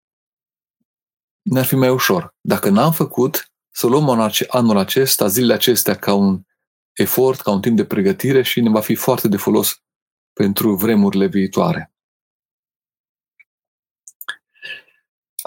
ne-ar 1.41 1.65
fi 1.65 1.75
mai 1.75 1.89
ușor. 1.89 2.35
Dacă 2.41 2.69
n-am 2.69 2.91
făcut, 2.91 3.51
să 3.73 3.87
luăm 3.87 4.31
anul 4.47 4.77
acesta, 4.77 5.27
zilele 5.27 5.53
acestea, 5.53 5.95
ca 5.95 6.13
un 6.13 6.41
efort, 6.93 7.41
ca 7.41 7.51
un 7.51 7.61
timp 7.61 7.75
de 7.75 7.85
pregătire 7.85 8.41
și 8.41 8.61
ne 8.61 8.69
va 8.69 8.81
fi 8.81 8.95
foarte 8.95 9.27
de 9.27 9.37
folos 9.37 9.81
pentru 10.33 10.75
vremurile 10.75 11.27
viitoare. 11.27 11.91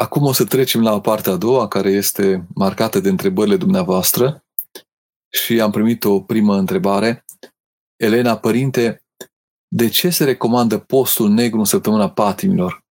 Acum 0.00 0.25
o 0.25 0.33
să 0.33 0.45
trecem 0.45 0.83
la 0.83 1.00
partea 1.00 1.33
a 1.33 1.37
doua, 1.37 1.69
care 1.69 1.90
este 1.90 2.47
marcată 2.54 3.00
de 3.00 3.09
întrebările 3.09 3.57
dumneavoastră 3.57 4.45
și 5.28 5.61
am 5.61 5.71
primit 5.71 6.04
o 6.04 6.21
primă 6.21 6.57
întrebare. 6.57 7.25
Elena, 7.97 8.38
părinte, 8.38 9.04
de 9.69 9.88
ce 9.88 10.11
se 10.11 10.25
recomandă 10.25 10.78
postul 10.78 11.28
negru 11.28 11.59
în 11.59 11.64
săptămâna 11.64 12.11
patimilor? 12.11 12.85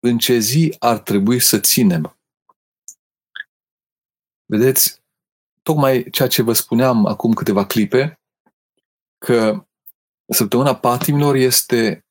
În 0.00 0.18
ce 0.18 0.38
zi 0.38 0.76
ar 0.78 0.98
trebui 0.98 1.40
să 1.40 1.60
ținem? 1.60 2.18
Vedeți, 4.44 5.02
tocmai 5.62 6.10
ceea 6.10 6.28
ce 6.28 6.42
vă 6.42 6.52
spuneam 6.52 7.06
acum 7.06 7.32
câteva 7.32 7.66
clipe, 7.66 8.20
că 9.18 9.66
săptămâna 10.32 10.76
patimilor 10.76 11.34
este 11.34 12.06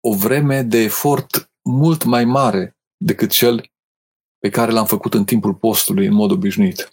o 0.00 0.14
vreme 0.14 0.62
de 0.62 0.78
efort 0.78 1.50
mult 1.62 2.04
mai 2.04 2.24
mare 2.24 2.72
decât 2.98 3.30
cel 3.30 3.70
pe 4.38 4.48
care 4.50 4.72
l-am 4.72 4.86
făcut 4.86 5.14
în 5.14 5.24
timpul 5.24 5.54
postului, 5.54 6.06
în 6.06 6.14
mod 6.14 6.30
obișnuit. 6.30 6.88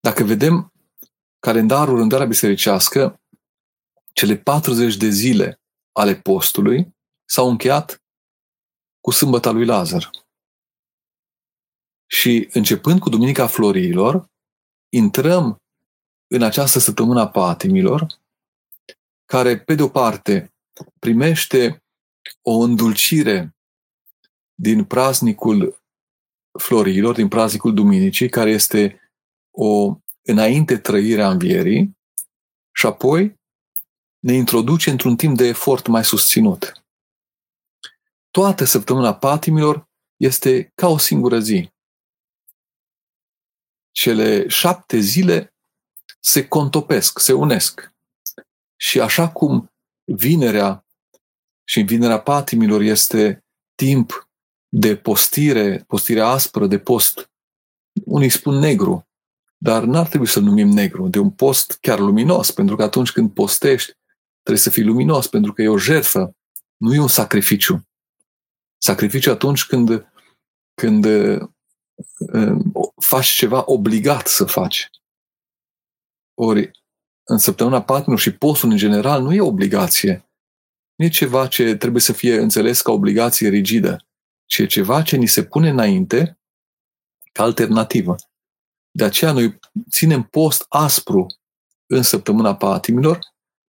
Dacă 0.00 0.24
vedem 0.24 0.72
calendarul 1.38 1.96
rândarea 1.96 2.26
bisericească, 2.26 3.20
cele 4.12 4.36
40 4.36 4.96
de 4.96 5.08
zile 5.08 5.60
ale 5.92 6.14
postului 6.14 6.96
s-au 7.24 7.48
încheiat 7.48 8.02
cu 9.00 9.10
sâmbăta 9.10 9.50
lui 9.50 9.64
Lazar. 9.64 10.10
Și 12.06 12.48
începând 12.52 13.00
cu 13.00 13.08
Duminica 13.08 13.46
Florilor, 13.46 14.30
intrăm 14.88 15.56
în 16.34 16.42
această 16.42 16.78
săptămână 16.78 17.20
a 17.20 17.28
patimilor, 17.28 18.06
care, 19.24 19.60
pe 19.60 19.74
de 19.74 19.82
o 19.82 19.88
parte, 19.88 20.54
primește 20.98 21.84
o 22.42 22.58
îndulcire 22.58 23.57
din 24.60 24.84
praznicul 24.84 25.82
florilor, 26.58 27.14
din 27.14 27.28
praznicul 27.28 27.74
Duminicii, 27.74 28.28
care 28.28 28.50
este 28.50 29.00
o 29.50 29.96
înainte 30.22 30.78
trăire 30.78 31.22
a 31.22 31.30
învierii, 31.30 31.96
și 32.72 32.86
apoi 32.86 33.40
ne 34.18 34.32
introduce 34.32 34.90
într-un 34.90 35.16
timp 35.16 35.36
de 35.36 35.46
efort 35.46 35.86
mai 35.86 36.04
susținut. 36.04 36.72
Toată 38.30 38.64
săptămâna 38.64 39.14
patimilor 39.14 39.88
este 40.16 40.72
ca 40.74 40.88
o 40.88 40.98
singură 40.98 41.38
zi. 41.38 41.70
Cele 43.90 44.48
șapte 44.48 44.98
zile 44.98 45.54
se 46.20 46.48
contopesc, 46.48 47.18
se 47.18 47.32
unesc. 47.32 47.92
Și 48.76 49.00
așa 49.00 49.30
cum 49.30 49.72
vinerea 50.04 50.86
și 51.64 51.80
vinerea 51.80 52.20
patimilor 52.20 52.80
este 52.80 53.44
timp 53.74 54.27
de 54.68 54.96
postire, 54.96 55.84
postire 55.86 56.20
aspră, 56.20 56.66
de 56.66 56.78
post, 56.78 57.30
unii 58.04 58.28
spun 58.28 58.54
negru, 58.54 59.08
dar 59.56 59.84
n-ar 59.84 60.08
trebui 60.08 60.26
să-l 60.26 60.42
numim 60.42 60.68
negru, 60.68 61.08
de 61.08 61.18
un 61.18 61.30
post 61.30 61.78
chiar 61.80 61.98
luminos, 61.98 62.50
pentru 62.50 62.76
că 62.76 62.82
atunci 62.82 63.12
când 63.12 63.32
postești, 63.32 63.92
trebuie 64.42 64.62
să 64.62 64.70
fii 64.70 64.84
luminos, 64.84 65.26
pentru 65.26 65.52
că 65.52 65.62
e 65.62 65.68
o 65.68 65.78
jertfă, 65.78 66.36
nu 66.76 66.94
e 66.94 66.98
un 66.98 67.08
sacrificiu. 67.08 67.88
Sacrificiu 68.78 69.30
atunci 69.30 69.66
când, 69.66 70.12
când 70.74 71.04
uh, 71.04 71.48
faci 73.00 73.26
ceva 73.26 73.62
obligat 73.66 74.26
să 74.26 74.44
faci. 74.44 74.90
Ori, 76.34 76.70
în 77.24 77.38
săptămâna 77.38 77.82
patimilor 77.82 78.18
și 78.18 78.34
postul 78.34 78.70
în 78.70 78.76
general 78.76 79.22
nu 79.22 79.34
e 79.34 79.40
obligație. 79.40 80.28
Nu 80.94 81.04
e 81.04 81.08
ceva 81.08 81.46
ce 81.46 81.76
trebuie 81.76 82.02
să 82.02 82.12
fie 82.12 82.38
înțeles 82.38 82.80
ca 82.80 82.92
obligație 82.92 83.48
rigidă, 83.48 84.07
ci 84.48 84.58
e 84.58 84.66
ceva 84.66 85.02
ce 85.02 85.16
ni 85.16 85.26
se 85.26 85.44
pune 85.44 85.68
înainte 85.68 86.40
ca 87.32 87.42
alternativă. 87.42 88.14
De 88.90 89.04
aceea 89.04 89.32
noi 89.32 89.58
ținem 89.90 90.22
post 90.22 90.64
aspru 90.68 91.26
în 91.86 92.02
săptămâna 92.02 92.56
patimilor, 92.56 93.18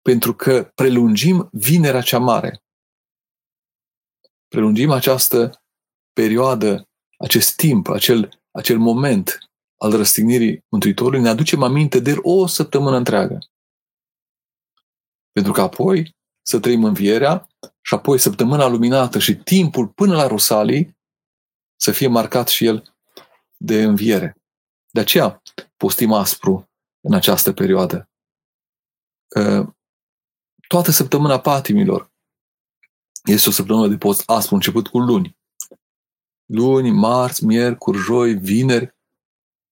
pentru 0.02 0.34
că 0.36 0.72
prelungim 0.76 1.50
vinerea 1.52 2.02
cea 2.02 2.20
mare. 2.20 2.64
Prelungim 4.48 4.92
această 4.92 5.64
perioadă, 6.14 6.90
acest 7.18 7.56
timp, 7.56 7.88
acel, 7.90 8.42
acel 8.52 8.78
moment 8.78 9.38
al 9.78 9.92
răstignirii 9.92 10.66
Mântuitorului, 10.70 11.22
ne 11.22 11.30
aducem 11.30 11.64
aminte 11.64 12.00
de 12.00 12.16
o 12.22 12.48
săptămână 12.48 12.98
întreagă. 12.98 13.38
Pentru 15.32 15.52
că 15.52 15.62
apoi 15.62 16.16
să 16.46 16.60
trăim 16.60 16.84
învierea 16.84 17.48
și 17.82 17.94
apoi 17.94 18.18
săptămâna 18.18 18.68
luminată 18.68 19.20
și 19.20 19.36
timpul 19.36 19.88
până 19.88 20.16
la 20.16 20.28
Rusalii 20.28 20.98
să 21.76 21.92
fie 21.92 22.08
marcat 22.08 22.48
și 22.48 22.66
el 22.66 22.96
de 23.58 23.84
înviere. 23.84 24.38
De 24.90 25.00
aceea 25.00 25.42
postim 25.78 26.14
aspru 26.14 26.70
în 27.02 27.14
această 27.14 27.54
perioadă. 27.54 28.10
Toată 30.68 30.92
săptămâna 30.92 31.40
patimilor 31.40 32.12
este 33.24 33.50
o 33.50 33.52
săptămână 33.52 33.88
de 33.88 33.98
post 33.98 34.30
aspru, 34.30 34.56
început 34.56 34.88
cu 34.88 35.00
luni. 35.00 35.38
Luni, 36.46 36.92
marți, 36.92 37.46
miercuri, 37.46 37.98
joi, 37.98 38.34
vineri 38.34 38.96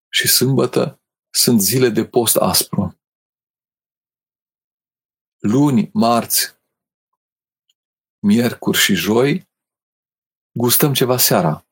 și 0.10 0.28
sâmbătă 0.28 1.02
sunt 1.30 1.62
zile 1.62 1.89
de 1.89 2.06
post 2.06 2.36
aspru. 2.36 3.00
Luni, 5.38 5.89
marți, 5.93 6.61
miercuri 8.22 8.78
și 8.78 8.94
joi 8.94 9.50
gustăm 10.52 10.94
ceva 10.94 11.18
seara. 11.18 11.66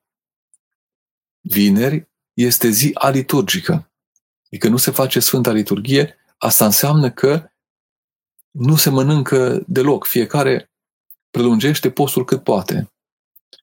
Vineri 1.41 2.07
este 2.33 2.69
zi 2.69 2.91
aliturgică. 2.93 3.91
Adică 4.45 4.67
nu 4.67 4.77
se 4.77 4.91
face 4.91 5.19
Sfânta 5.19 5.51
Liturghie, 5.51 6.15
asta 6.37 6.65
înseamnă 6.65 7.11
că 7.11 7.49
nu 8.51 8.75
se 8.75 8.89
mănâncă 8.89 9.63
deloc. 9.67 10.05
Fiecare 10.05 10.71
prelungește 11.29 11.91
postul 11.91 12.25
cât 12.25 12.43
poate. 12.43 12.91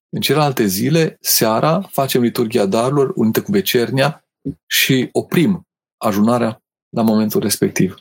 În 0.08 0.20
celelalte 0.20 0.66
zile, 0.66 1.16
seara, 1.20 1.80
facem 1.80 2.22
liturgia 2.22 2.66
darurilor 2.66 3.12
unită 3.14 3.42
cu 3.42 3.50
vecernia 3.50 4.24
și 4.66 5.08
oprim 5.12 5.66
ajunarea 5.96 6.62
la 6.88 7.02
momentul 7.02 7.40
respectiv. 7.40 7.94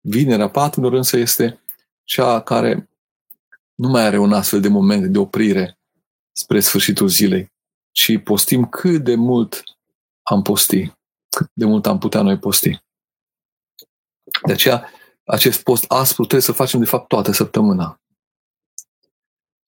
Vinerea 0.00 0.48
patrulor 0.48 0.92
însă 0.92 1.16
este 1.16 1.60
cea 2.04 2.40
care 2.40 2.88
nu 3.78 3.88
mai 3.88 4.02
are 4.02 4.18
un 4.18 4.32
astfel 4.32 4.60
de 4.60 4.68
moment 4.68 5.06
de 5.06 5.18
oprire 5.18 5.78
spre 6.32 6.60
sfârșitul 6.60 7.08
zilei, 7.08 7.52
ci 7.90 8.22
postim 8.22 8.68
cât 8.68 9.04
de 9.04 9.14
mult 9.14 9.62
am 10.22 10.42
posti, 10.42 10.92
cât 11.28 11.50
de 11.52 11.64
mult 11.64 11.86
am 11.86 11.98
putea 11.98 12.22
noi 12.22 12.38
posti. 12.38 12.80
De 14.46 14.52
aceea, 14.52 14.92
acest 15.24 15.62
post 15.62 15.84
aspru 15.88 16.22
trebuie 16.22 16.42
să 16.42 16.52
facem, 16.52 16.80
de 16.80 16.86
fapt, 16.86 17.08
toată 17.08 17.32
săptămâna. 17.32 18.00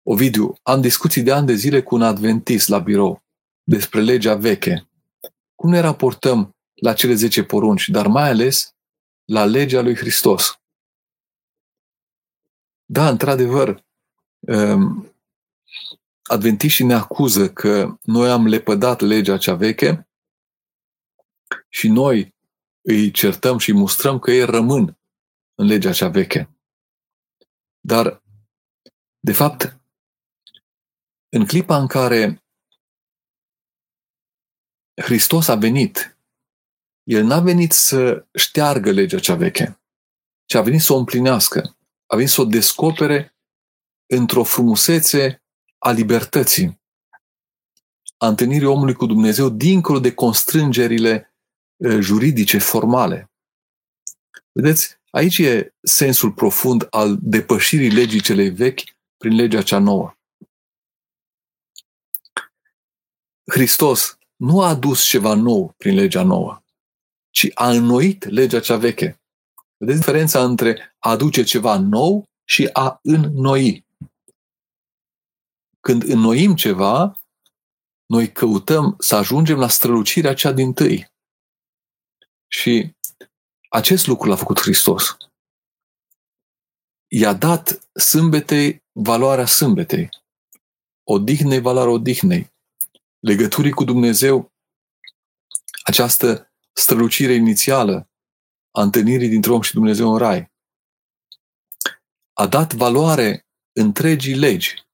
Ovidiu, 0.03 0.55
am 0.63 0.81
discuții 0.81 1.23
de 1.23 1.33
ani 1.33 1.47
de 1.47 1.55
zile 1.55 1.83
cu 1.83 1.95
un 1.95 2.03
adventist 2.03 2.69
la 2.69 2.79
birou 2.79 3.23
despre 3.63 4.01
legea 4.01 4.35
veche. 4.35 4.89
Cum 5.55 5.71
ne 5.71 5.81
raportăm 5.81 6.57
la 6.75 6.93
cele 6.93 7.15
10 7.15 7.45
porunci, 7.45 7.89
dar 7.89 8.07
mai 8.07 8.29
ales 8.29 8.75
la 9.25 9.45
legea 9.45 9.81
lui 9.81 9.97
Hristos? 9.97 10.61
Da, 12.85 13.09
într-adevăr, 13.09 13.69
um, 13.69 13.90
adventiștii 16.23 16.85
ne 16.85 16.95
acuză 16.95 17.53
că 17.53 17.99
noi 18.03 18.31
am 18.31 18.47
lepădat 18.47 19.01
legea 19.01 19.37
cea 19.37 19.55
veche 19.55 20.09
și 21.69 21.89
noi 21.89 22.35
îi 22.81 23.11
certăm 23.11 23.59
și 23.59 23.71
îi 23.71 23.77
mustrăm 23.77 24.19
că 24.19 24.31
ei 24.31 24.45
rămân 24.45 24.99
în 25.55 25.67
legea 25.67 25.93
cea 25.93 26.09
veche. 26.09 26.51
Dar, 27.81 28.23
de 29.19 29.33
fapt, 29.33 29.81
în 31.29 31.47
clipa 31.47 31.77
în 31.77 31.87
care 31.87 32.45
Hristos 35.03 35.49
a 35.49 35.55
venit, 35.55 36.19
El 37.03 37.25
n-a 37.25 37.41
venit 37.41 37.73
să 37.73 38.27
șteargă 38.35 38.91
legea 38.91 39.19
cea 39.19 39.35
veche, 39.35 39.81
ci 40.45 40.55
a 40.55 40.63
venit 40.63 40.81
să 40.81 40.93
o 40.93 40.97
împlinească, 40.97 41.77
a 42.07 42.17
venit 42.17 42.31
să 42.31 42.41
o 42.41 42.45
descopere 42.45 43.35
într-o 44.13 44.45
frumusețe 44.45 45.43
a 45.79 45.91
libertății, 45.91 46.81
a 48.17 48.27
întâlnirii 48.27 48.67
omului 48.67 48.95
cu 48.95 49.07
Dumnezeu 49.07 49.49
dincolo 49.49 49.99
de 50.01 50.15
constrângerile 50.15 51.35
juridice, 52.01 52.59
formale. 52.59 53.31
Vedeți, 54.53 54.99
aici 55.11 55.39
e 55.39 55.75
sensul 55.83 56.33
profund 56.33 56.87
al 56.91 57.19
depășirii 57.21 57.91
legii 57.91 58.21
celei 58.21 58.51
vechi 58.51 58.81
prin 59.17 59.35
legea 59.35 59.63
cea 59.63 59.79
nouă. 59.79 60.15
Hristos 63.51 64.19
nu 64.37 64.61
a 64.61 64.69
adus 64.69 65.05
ceva 65.05 65.35
nou 65.35 65.75
prin 65.77 65.95
legea 65.95 66.23
nouă, 66.23 66.63
ci 67.31 67.51
a 67.55 67.71
înnoit 67.71 68.25
legea 68.25 68.61
cea 68.61 68.77
veche. 68.77 69.21
Vedeți 69.77 69.99
diferența 69.99 70.45
între 70.45 70.97
a 70.99 71.11
aduce 71.11 71.43
ceva 71.43 71.79
nou 71.79 72.29
și 72.45 72.69
a 72.73 73.01
înnoi. 73.03 73.89
Când 75.81 76.03
înnoim 76.03 76.55
ceva, 76.55 77.21
noi 78.07 78.33
căutăm 78.33 78.97
să 78.99 79.17
ajungem 79.17 79.59
la 79.59 79.69
strălucirea 79.69 80.35
cea 80.35 80.53
din 80.53 80.73
tâi. 80.73 81.13
Și 82.47 82.97
acest 83.69 84.07
lucru 84.07 84.29
l-a 84.29 84.37
făcut 84.37 84.61
Hristos. 84.61 85.17
I-a 87.07 87.33
dat 87.33 87.91
sâmbetei 87.95 88.85
valoarea 88.93 89.47
sâmbetei, 89.47 90.09
odihnei 91.03 91.61
valoarea 91.61 91.93
odihnei, 91.93 92.53
legăturii 93.19 93.73
cu 93.73 93.85
Dumnezeu, 93.85 94.53
această 95.85 96.53
strălucire 96.73 97.33
inițială 97.33 98.11
a 98.71 98.83
întâlnirii 98.83 99.29
dintre 99.29 99.53
om 99.53 99.61
și 99.61 99.75
Dumnezeu 99.75 100.13
în 100.13 100.19
rai. 100.19 100.53
A 102.33 102.47
dat 102.47 102.73
valoare 102.73 103.47
întregii 103.73 104.35
legi 104.35 104.89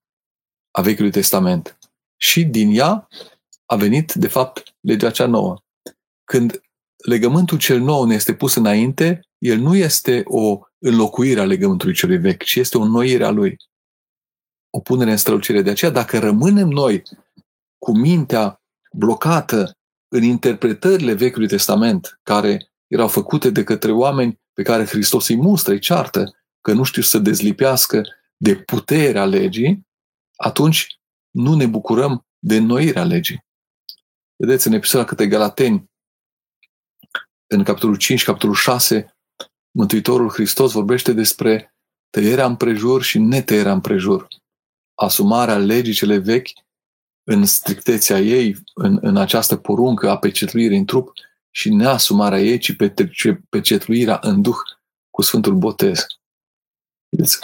a 0.77 0.81
Vechiului 0.81 1.11
Testament. 1.11 1.79
Și 2.17 2.45
din 2.45 2.71
ea 2.79 3.09
a 3.67 3.77
venit, 3.77 4.13
de 4.13 4.29
fapt, 4.29 4.77
legea 4.81 5.11
cea 5.11 5.27
nouă. 5.27 5.63
Când 6.25 6.61
legământul 7.05 7.59
cel 7.59 7.81
nou 7.81 8.05
ne 8.05 8.15
este 8.15 8.35
pus 8.35 8.55
înainte, 8.55 9.21
el 9.39 9.59
nu 9.59 9.77
este 9.77 10.23
o 10.25 10.61
înlocuirea 10.79 11.45
legământului 11.45 11.95
celui 11.95 12.19
vechi, 12.19 12.43
ci 12.43 12.55
este 12.55 12.79
o 12.79 12.81
înnoire 12.81 13.25
a 13.25 13.31
lui. 13.31 13.57
O 14.71 14.81
punere 14.81 15.11
în 15.11 15.17
strălucire. 15.17 15.63
De 15.63 15.71
aceea, 15.71 15.91
dacă 15.91 16.19
rămânem 16.19 16.69
noi 16.69 17.03
cu 17.79 17.97
mintea 17.97 18.63
blocată 18.93 19.77
în 20.09 20.23
interpretările 20.23 21.13
Vechiului 21.13 21.49
Testament, 21.49 22.21
care 22.23 22.71
erau 22.87 23.09
făcute 23.09 23.51
de 23.51 23.65
către 23.65 23.93
oameni 23.93 24.41
pe 24.53 24.63
care 24.63 24.85
Hristos 24.85 25.29
îi 25.29 25.37
mustră, 25.37 25.73
îi 25.73 25.79
ceartă, 25.79 26.37
că 26.61 26.73
nu 26.73 26.83
știu 26.83 27.03
să 27.03 27.19
dezlipească 27.19 28.03
de 28.37 28.57
puterea 28.57 29.25
legii, 29.25 29.86
atunci 30.37 31.01
nu 31.31 31.55
ne 31.55 31.67
bucurăm 31.67 32.27
de 32.39 32.57
înnoirea 32.57 33.05
legii. 33.05 33.45
Vedeți, 34.37 34.67
în 34.67 34.73
epistola 34.73 35.05
câte 35.05 35.27
Galateni, 35.27 35.91
în 37.47 37.65
capitolul 37.65 37.97
5, 37.97 38.25
capitolul 38.25 38.55
6, 38.55 39.17
Mântuitorul 39.71 40.31
Hristos 40.31 40.73
vorbește 40.73 41.13
despre 41.13 41.75
tăierea 42.11 42.47
împrejur 42.47 43.03
și 43.03 43.19
netăierea 43.19 43.73
împrejur. 43.73 44.29
Asumarea 44.95 45.57
legii 45.57 45.93
cele 45.93 46.19
vechi 46.19 46.49
în 47.29 47.45
strictețea 47.45 48.21
ei, 48.21 48.57
în, 48.75 48.99
în 49.01 49.17
această 49.17 49.57
poruncă 49.57 50.11
a 50.11 50.19
pecetluirii 50.19 50.79
în 50.79 50.85
trup 50.85 51.13
și 51.51 51.75
neasumarea 51.75 52.41
ei, 52.41 52.59
ci 52.59 52.77
pecetluirea 53.49 54.19
în 54.23 54.43
duh 54.43 54.57
cu 55.11 55.23
Sfântul 55.23 55.55
Botez. 55.55 56.07
Vedeți? 57.09 57.39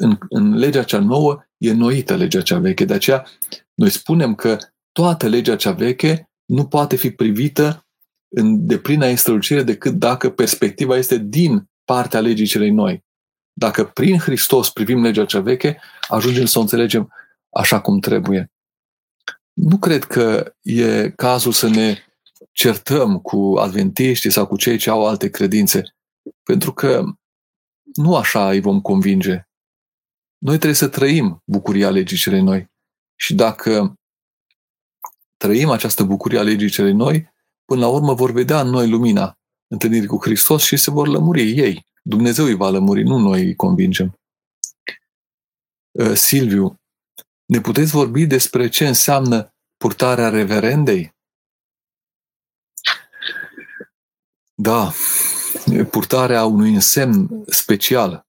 În, 0.00 0.18
în 0.28 0.54
legea 0.54 0.82
cea 0.82 0.98
nouă 0.98 1.44
e 1.56 1.72
noită 1.72 2.16
legea 2.16 2.40
cea 2.40 2.58
veche. 2.58 2.84
De 2.84 2.94
aceea 2.94 3.26
noi 3.74 3.90
spunem 3.90 4.34
că 4.34 4.56
toată 4.92 5.28
legea 5.28 5.56
cea 5.56 5.72
veche 5.72 6.30
nu 6.44 6.66
poate 6.66 6.96
fi 6.96 7.10
privită 7.10 7.86
în 8.28 8.66
deplina 8.66 9.08
ei 9.08 9.16
strălucire 9.16 9.62
decât 9.62 9.92
dacă 9.92 10.30
perspectiva 10.30 10.96
este 10.96 11.18
din 11.18 11.70
partea 11.84 12.20
legii 12.20 12.46
celei 12.46 12.70
noi. 12.70 13.04
Dacă 13.52 13.84
prin 13.84 14.18
Hristos 14.18 14.70
privim 14.70 15.02
legea 15.02 15.24
cea 15.24 15.40
veche, 15.40 15.80
ajungem 16.08 16.44
să 16.44 16.58
o 16.58 16.60
înțelegem 16.60 17.12
așa 17.50 17.80
cum 17.80 17.98
trebuie. 17.98 18.52
Nu 19.52 19.78
cred 19.78 20.04
că 20.04 20.54
e 20.62 21.10
cazul 21.10 21.52
să 21.52 21.68
ne 21.68 21.98
certăm 22.52 23.18
cu 23.18 23.54
adventiștii 23.58 24.30
sau 24.30 24.46
cu 24.46 24.56
cei 24.56 24.78
ce 24.78 24.90
au 24.90 25.06
alte 25.06 25.30
credințe, 25.30 25.82
pentru 26.42 26.72
că 26.72 27.04
nu 27.94 28.16
așa 28.16 28.50
îi 28.50 28.60
vom 28.60 28.80
convinge. 28.80 29.48
Noi 30.40 30.54
trebuie 30.56 30.74
să 30.74 30.88
trăim 30.88 31.42
bucuria 31.44 31.90
legii 31.90 32.16
celei 32.16 32.42
noi. 32.42 32.70
Și 33.16 33.34
dacă 33.34 33.94
trăim 35.36 35.70
această 35.70 36.02
bucurie 36.02 36.38
a 36.38 36.42
legii 36.42 36.70
celei 36.70 36.92
noi, 36.92 37.34
până 37.64 37.80
la 37.80 37.88
urmă 37.88 38.14
vor 38.14 38.30
vedea 38.32 38.60
în 38.60 38.68
noi 38.68 38.88
lumina 38.88 39.38
întâlnirii 39.66 40.06
cu 40.06 40.18
Hristos 40.22 40.62
și 40.62 40.76
se 40.76 40.90
vor 40.90 41.08
lămuri 41.08 41.58
ei. 41.58 41.86
Dumnezeu 42.02 42.44
îi 42.44 42.54
va 42.54 42.70
lămuri, 42.70 43.02
nu 43.02 43.18
noi 43.18 43.44
îi 43.44 43.54
convingem. 43.54 44.20
Uh, 45.90 46.14
Silviu, 46.14 46.80
ne 47.44 47.60
puteți 47.60 47.90
vorbi 47.90 48.26
despre 48.26 48.68
ce 48.68 48.86
înseamnă 48.86 49.54
purtarea 49.76 50.28
reverendei? 50.28 51.14
Da, 54.54 54.92
purtarea 55.90 56.44
unui 56.44 56.74
însemn 56.74 57.44
special 57.46 58.26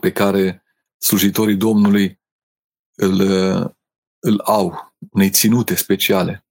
pe 0.00 0.12
care 0.12 0.63
slujitorii 1.04 1.56
Domnului 1.56 2.20
îl, 2.96 3.20
îl 4.18 4.40
au, 4.40 4.94
unei 5.10 5.30
ținute 5.30 5.74
speciale. 5.74 6.46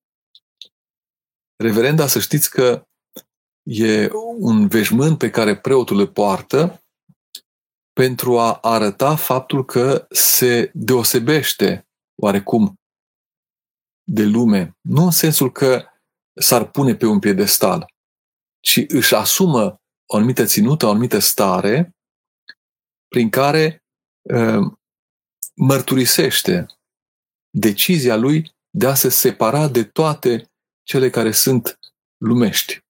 Reverenda, 1.55 2.07
să 2.07 2.19
știți 2.19 2.49
că 2.49 2.87
e 3.63 4.09
un 4.37 4.67
veșmânt 4.67 5.17
pe 5.17 5.29
care 5.29 5.57
preotul 5.57 5.99
îl 5.99 6.07
poartă 6.07 6.83
pentru 7.93 8.39
a 8.39 8.53
arăta 8.53 9.15
faptul 9.15 9.65
că 9.65 10.07
se 10.09 10.71
deosebește 10.73 11.87
oarecum 12.21 12.79
de 14.03 14.23
lume, 14.23 14.77
nu 14.81 15.03
în 15.03 15.11
sensul 15.11 15.51
că 15.51 15.85
s-ar 16.41 16.71
pune 16.71 16.95
pe 16.95 17.05
un 17.05 17.19
piedestal, 17.19 17.93
ci 18.59 18.85
își 18.87 19.15
asumă 19.15 19.81
o 20.05 20.15
anumită 20.15 20.45
ținută, 20.45 20.85
o 20.85 20.89
anumită 20.89 21.19
stare 21.19 21.95
prin 23.07 23.29
care 23.29 23.65
uh, 23.65 23.83
mărturisește 25.55 26.65
decizia 27.49 28.15
lui 28.15 28.55
de 28.69 28.88
a 28.88 28.93
se 28.93 29.09
separa 29.09 29.67
de 29.67 29.83
toate 29.83 30.51
cele 30.83 31.09
care 31.09 31.31
sunt 31.31 31.79
lumești. 32.17 32.81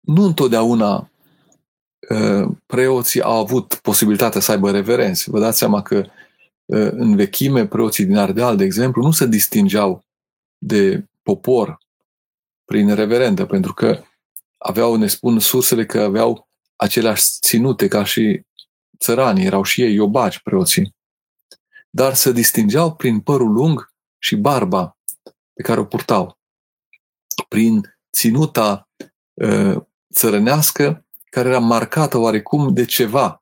Nu 0.00 0.24
întotdeauna 0.24 1.10
uh, 2.08 2.56
preoții 2.66 3.22
au 3.22 3.38
avut 3.38 3.74
posibilitatea 3.74 4.40
să 4.40 4.50
aibă 4.50 4.70
reverenți. 4.70 5.30
Vă 5.30 5.40
dați 5.40 5.58
seama 5.58 5.82
că 5.82 5.96
uh, 5.96 6.90
în 6.90 7.16
vechime 7.16 7.66
preoții 7.66 8.04
din 8.04 8.16
Ardeal, 8.16 8.56
de 8.56 8.64
exemplu, 8.64 9.02
nu 9.02 9.10
se 9.10 9.26
distingeau 9.26 10.04
de 10.58 11.06
popor 11.22 11.78
prin 12.64 12.94
reverendă, 12.94 13.46
pentru 13.46 13.74
că 13.74 14.02
aveau, 14.62 14.96
ne 14.96 15.06
spun 15.06 15.38
sursele, 15.38 15.86
că 15.86 16.00
aveau 16.00 16.48
aceleași 16.76 17.24
ținute 17.40 17.88
ca 17.88 18.04
și 18.04 18.42
țăranii, 18.98 19.44
erau 19.44 19.62
și 19.62 19.82
ei 19.82 19.94
iobaci 19.94 20.40
preoții. 20.40 20.96
Dar 21.90 22.14
se 22.14 22.32
distingeau 22.32 22.94
prin 22.94 23.20
părul 23.20 23.52
lung 23.52 23.92
și 24.18 24.36
barba 24.36 24.98
pe 25.52 25.62
care 25.62 25.80
o 25.80 25.84
purtau. 25.84 26.38
Prin 27.48 27.96
ținuta 28.12 28.88
uh, 29.32 29.76
țărănească 30.14 31.06
care 31.30 31.48
era 31.48 31.58
marcată 31.58 32.18
oarecum 32.18 32.74
de 32.74 32.84
ceva 32.84 33.40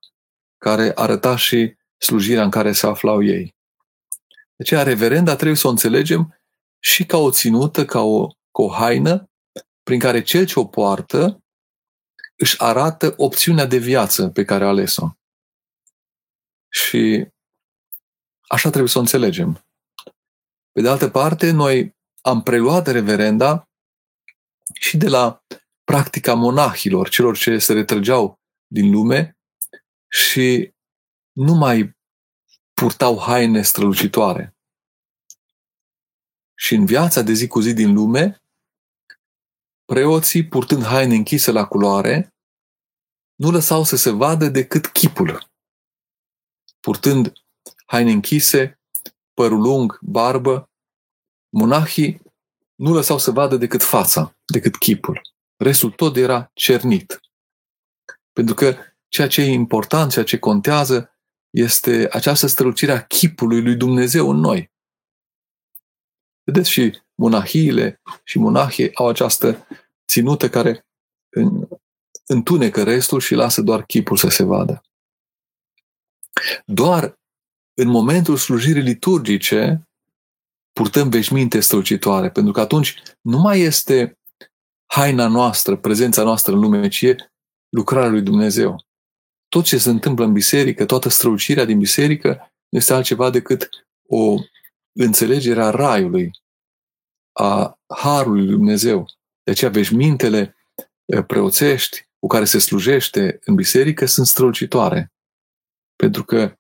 care 0.59 0.93
arăta 0.95 1.37
și 1.37 1.75
slujirea 1.97 2.43
în 2.43 2.51
care 2.51 2.73
se 2.73 2.87
aflau 2.87 3.25
ei. 3.25 3.57
De 4.29 4.57
aceea, 4.57 4.83
reverenda 4.83 5.35
trebuie 5.35 5.57
să 5.57 5.67
o 5.67 5.71
înțelegem 5.71 6.41
și 6.79 7.07
ca 7.07 7.17
o 7.17 7.31
ținută, 7.31 7.85
ca 7.85 8.01
o, 8.01 8.27
ca 8.27 8.63
o 8.63 8.69
haină, 8.69 9.30
prin 9.91 10.03
care 10.03 10.23
cel 10.23 10.47
ce 10.47 10.61
o 10.61 10.65
poartă 10.65 11.45
își 12.37 12.63
arată 12.63 13.15
opțiunea 13.17 13.67
de 13.67 13.77
viață 13.79 14.29
pe 14.29 14.45
care 14.45 14.65
a 14.65 14.69
ales-o. 14.69 15.09
Și 16.69 17.29
așa 18.49 18.69
trebuie 18.69 18.91
să 18.91 18.99
o 18.99 19.01
înțelegem. 19.01 19.67
Pe 20.73 20.81
de 20.81 20.89
altă 20.89 21.09
parte, 21.09 21.51
noi 21.51 21.97
am 22.21 22.43
preluat 22.43 22.87
reverenda 22.87 23.71
și 24.73 24.97
de 24.97 25.09
la 25.09 25.45
practica 25.85 26.35
monahilor, 26.35 27.09
celor 27.09 27.37
ce 27.37 27.59
se 27.59 27.73
retrăgeau 27.73 28.41
din 28.67 28.91
lume 28.91 29.39
și 30.09 30.75
nu 31.33 31.55
mai 31.55 31.97
purtau 32.75 33.19
haine 33.19 33.63
strălucitoare. 33.63 34.57
Și 36.55 36.75
în 36.75 36.87
viața 36.87 37.23
de 37.23 37.33
zi 37.33 37.47
cu 37.47 37.61
zi 37.61 37.73
din 37.73 37.93
lume, 37.93 38.43
preoții, 39.91 40.47
purtând 40.47 40.85
haine 40.85 41.15
închise 41.15 41.51
la 41.51 41.67
culoare, 41.67 42.35
nu 43.35 43.51
lăsau 43.51 43.85
să 43.85 43.97
se 43.97 44.11
vadă 44.11 44.49
decât 44.49 44.87
chipul. 44.87 45.51
Purtând 46.81 47.33
haine 47.87 48.11
închise, 48.11 48.81
părul 49.35 49.61
lung, 49.61 49.99
barbă, 50.01 50.71
monahii 51.49 52.23
nu 52.75 52.93
lăsau 52.93 53.19
să 53.19 53.31
vadă 53.31 53.57
decât 53.57 53.83
fața, 53.83 54.37
decât 54.45 54.77
chipul. 54.77 55.21
Restul 55.57 55.91
tot 55.91 56.17
era 56.17 56.51
cernit. 56.55 57.21
Pentru 58.33 58.55
că 58.55 58.77
ceea 59.09 59.29
ce 59.29 59.41
e 59.41 59.53
important, 59.53 60.13
ceea 60.13 60.25
ce 60.25 60.39
contează, 60.39 61.19
este 61.51 62.09
această 62.13 62.47
strălucire 62.47 62.93
a 62.93 63.07
chipului 63.07 63.63
lui 63.63 63.75
Dumnezeu 63.75 64.31
în 64.31 64.37
noi. 64.37 64.71
Vedeți, 66.45 66.71
și 66.71 67.01
monahiile 67.15 68.01
și 68.25 68.39
monahii 68.39 68.95
au 68.95 69.09
această 69.09 69.67
ținută 70.11 70.49
care 70.49 70.87
întunecă 72.27 72.83
restul 72.83 73.21
și 73.21 73.35
lasă 73.35 73.63
doar 73.63 73.83
chipul 73.83 74.17
să 74.17 74.29
se 74.29 74.43
vadă. 74.43 74.83
Doar 76.65 77.19
în 77.75 77.89
momentul 77.89 78.37
slujirii 78.37 78.83
liturgice 78.83 79.89
purtăm 80.73 81.09
veșminte 81.09 81.61
strălucitoare, 81.61 82.31
pentru 82.31 82.53
că 82.53 82.61
atunci 82.61 83.03
nu 83.21 83.39
mai 83.39 83.61
este 83.61 84.19
haina 84.87 85.29
noastră, 85.29 85.77
prezența 85.77 86.23
noastră 86.23 86.53
în 86.53 86.61
lume, 86.61 86.89
ci 86.89 87.03
e 87.03 87.17
lucrarea 87.69 88.11
lui 88.11 88.23
Dumnezeu. 88.23 88.85
Tot 89.49 89.65
ce 89.65 89.79
se 89.79 89.91
întâmplă 89.91 90.25
în 90.25 90.33
biserică, 90.33 90.85
toată 90.85 91.09
strălucirea 91.09 91.65
din 91.65 91.79
biserică, 91.79 92.29
nu 92.69 92.79
este 92.79 92.93
altceva 92.93 93.31
decât 93.31 93.69
o 94.09 94.35
înțelegere 94.93 95.63
a 95.63 95.71
raiului, 95.71 96.31
a 97.33 97.79
harului 97.87 98.41
lui 98.41 98.51
Dumnezeu. 98.51 99.07
De 99.43 99.51
aceea 99.51 99.71
veșmintele 99.71 100.57
preoțești 101.27 102.09
cu 102.19 102.27
care 102.27 102.45
se 102.45 102.59
slujește 102.59 103.39
în 103.45 103.55
biserică 103.55 104.07
sunt 104.07 104.27
strălucitoare, 104.27 105.13
pentru 105.97 106.25
că 106.25 106.55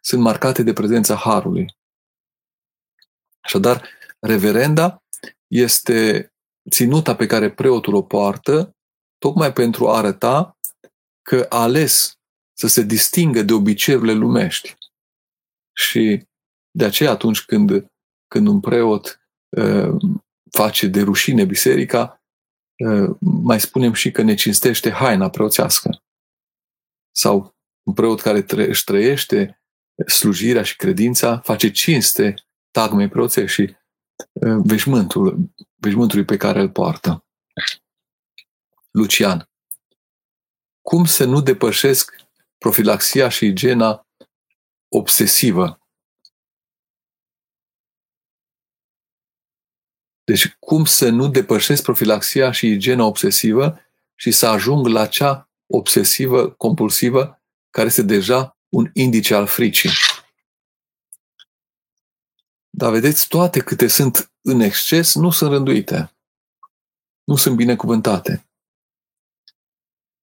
sunt 0.00 0.22
marcate 0.22 0.62
de 0.62 0.72
prezența 0.72 1.14
harului. 1.14 1.76
Așadar, 3.40 3.88
reverenda 4.20 5.02
este 5.46 6.30
ținuta 6.70 7.16
pe 7.16 7.26
care 7.26 7.50
preotul 7.50 7.94
o 7.94 8.02
poartă, 8.02 8.76
tocmai 9.18 9.52
pentru 9.52 9.88
a 9.88 9.96
arăta 9.96 10.58
că 11.22 11.46
a 11.48 11.62
ales 11.62 12.18
să 12.52 12.66
se 12.66 12.82
distingă 12.82 13.42
de 13.42 13.52
obiceiurile 13.52 14.12
lumești. 14.12 14.76
Și 15.72 16.26
de 16.70 16.84
aceea 16.84 17.10
atunci 17.10 17.44
când, 17.44 17.86
când 18.28 18.46
un 18.46 18.60
preot 18.60 19.20
uh, 19.48 19.96
face 20.50 20.86
de 20.86 21.02
rușine 21.02 21.44
biserica, 21.44 22.00
uh, 22.00 22.25
mai 23.18 23.60
spunem 23.60 23.92
și 23.92 24.10
că 24.10 24.22
ne 24.22 24.34
cinstește 24.34 24.90
haina 24.90 25.30
preoțească. 25.30 26.02
Sau 27.10 27.56
un 27.82 27.94
preot 27.94 28.20
care 28.20 28.42
tră, 28.42 28.66
își 28.66 28.84
trăiește 28.84 29.62
slujirea 30.06 30.62
și 30.62 30.76
credința, 30.76 31.38
face 31.38 31.70
cinste 31.70 32.34
tagmei 32.70 33.08
preoțești 33.08 33.62
și 33.62 33.76
uh, 34.32 34.60
veșmântul, 34.64 35.52
veșmântului 35.74 36.24
pe 36.24 36.36
care 36.36 36.60
îl 36.60 36.70
poartă. 36.70 37.24
Lucian. 38.90 39.50
Cum 40.80 41.04
să 41.04 41.24
nu 41.24 41.40
depășesc 41.40 42.14
profilaxia 42.58 43.28
și 43.28 43.46
igiena 43.46 44.06
obsesivă? 44.88 45.85
Deci 50.26 50.56
cum 50.58 50.84
să 50.84 51.08
nu 51.08 51.28
depășesc 51.28 51.82
profilaxia 51.82 52.50
și 52.50 52.66
igiena 52.66 53.04
obsesivă 53.04 53.80
și 54.14 54.30
să 54.30 54.46
ajung 54.46 54.86
la 54.86 55.06
cea 55.06 55.50
obsesivă, 55.66 56.50
compulsivă, 56.50 57.42
care 57.70 57.86
este 57.86 58.02
deja 58.02 58.58
un 58.68 58.90
indice 58.92 59.34
al 59.34 59.46
fricii. 59.46 59.90
Dar 62.70 62.92
vedeți, 62.92 63.28
toate 63.28 63.60
câte 63.60 63.86
sunt 63.86 64.32
în 64.40 64.60
exces 64.60 65.14
nu 65.14 65.30
sunt 65.30 65.50
rânduite. 65.50 66.16
Nu 67.24 67.36
sunt 67.36 67.56
binecuvântate. 67.56 68.48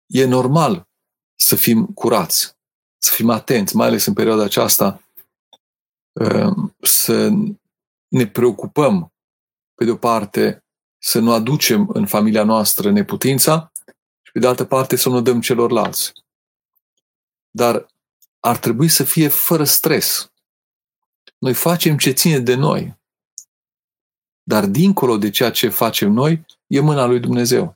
E 0.06 0.26
normal 0.26 0.88
să 1.36 1.56
fim 1.56 1.86
curați, 1.86 2.58
să 2.98 3.12
fim 3.14 3.30
atenți, 3.30 3.76
mai 3.76 3.88
ales 3.88 4.06
în 4.06 4.14
perioada 4.14 4.44
aceasta, 4.44 5.04
uh, 6.12 6.56
să 6.82 7.30
ne 8.08 8.28
preocupăm, 8.28 9.13
pe 9.76 9.86
de 9.86 9.92
o 9.92 9.96
parte, 9.96 10.64
să 10.98 11.20
nu 11.20 11.32
aducem 11.32 11.90
în 11.94 12.06
familia 12.06 12.44
noastră 12.44 12.92
neputința 12.92 13.72
și 14.22 14.32
pe 14.32 14.40
de 14.40 14.48
altă 14.48 14.66
parte 14.66 14.96
să 14.96 15.10
nu 15.10 15.22
dăm 15.22 15.42
celorlalți. 15.42 16.14
Dar 17.50 17.88
ar 18.40 18.58
trebui 18.58 18.88
să 18.88 19.04
fie 19.04 19.28
fără 19.28 19.64
stres. 19.64 20.32
Noi 21.38 21.54
facem 21.54 21.98
ce 21.98 22.12
ține 22.12 22.40
de 22.40 22.56
noi. 22.56 23.02
Dar 24.44 24.66
dincolo 24.66 25.18
de 25.18 25.30
ceea 25.30 25.52
ce 25.52 25.70
facem 25.70 26.12
noi, 26.12 26.46
e 26.68 26.80
mâna 26.80 27.06
lui 27.06 27.20
Dumnezeu. 27.20 27.74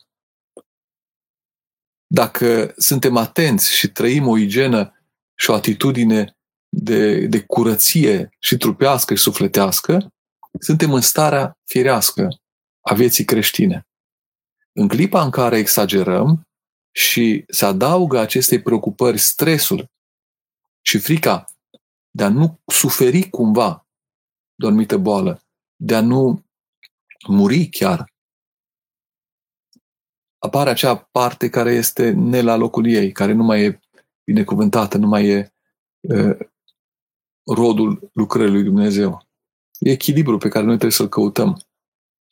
Dacă 2.08 2.74
suntem 2.78 3.18
atenți 3.18 3.76
și 3.76 3.92
trăim 3.92 4.28
o 4.28 4.38
igienă 4.38 4.94
și 5.36 5.50
o 5.50 5.54
atitudine 5.54 6.38
de, 6.70 7.26
de 7.26 7.44
curăție 7.44 8.30
și 8.40 8.58
trupească 8.58 9.16
și 9.16 9.22
sufletească, 9.22 10.14
suntem 10.60 10.94
în 10.94 11.02
starea 11.02 11.58
firească 11.64 12.28
a 12.82 12.94
vieții 12.94 13.26
creștine. 13.26 13.88
În 14.72 14.88
clipa 14.88 15.24
în 15.24 15.30
care 15.30 15.58
exagerăm 15.58 16.48
și 16.92 17.44
se 17.48 17.66
adaugă 17.66 18.20
acestei 18.20 18.62
preocupări 18.62 19.18
stresul 19.18 19.92
și 20.82 20.98
frica 20.98 21.46
de 22.10 22.24
a 22.24 22.30
nu 22.30 22.60
suferi 22.66 23.30
cumva 23.30 23.88
de 24.56 24.66
o 24.66 24.68
anumită 24.68 24.98
boală, 24.98 25.42
de 25.76 25.96
a 25.96 26.02
nu 26.02 26.46
muri 27.28 27.68
chiar, 27.70 28.14
apare 30.38 30.70
acea 30.70 30.96
parte 30.96 31.50
care 31.50 31.74
este 31.74 32.10
ne 32.10 32.42
la 32.42 32.56
locul 32.56 32.88
ei, 32.88 33.12
care 33.12 33.34
nu 33.34 33.44
mai 33.44 33.64
e 33.64 33.80
binecuvântată, 34.24 34.98
nu 34.98 35.08
mai 35.08 35.28
e 35.28 35.54
uh, 36.00 36.38
rodul 37.56 38.10
lucrării 38.14 38.54
lui 38.54 38.64
Dumnezeu. 38.64 39.27
E 39.80 39.92
echilibru 39.92 40.38
pe 40.38 40.50
care 40.50 40.66
noi 40.66 40.74
trebuie 40.74 40.98
să-l 40.98 41.10
căutăm. 41.10 41.62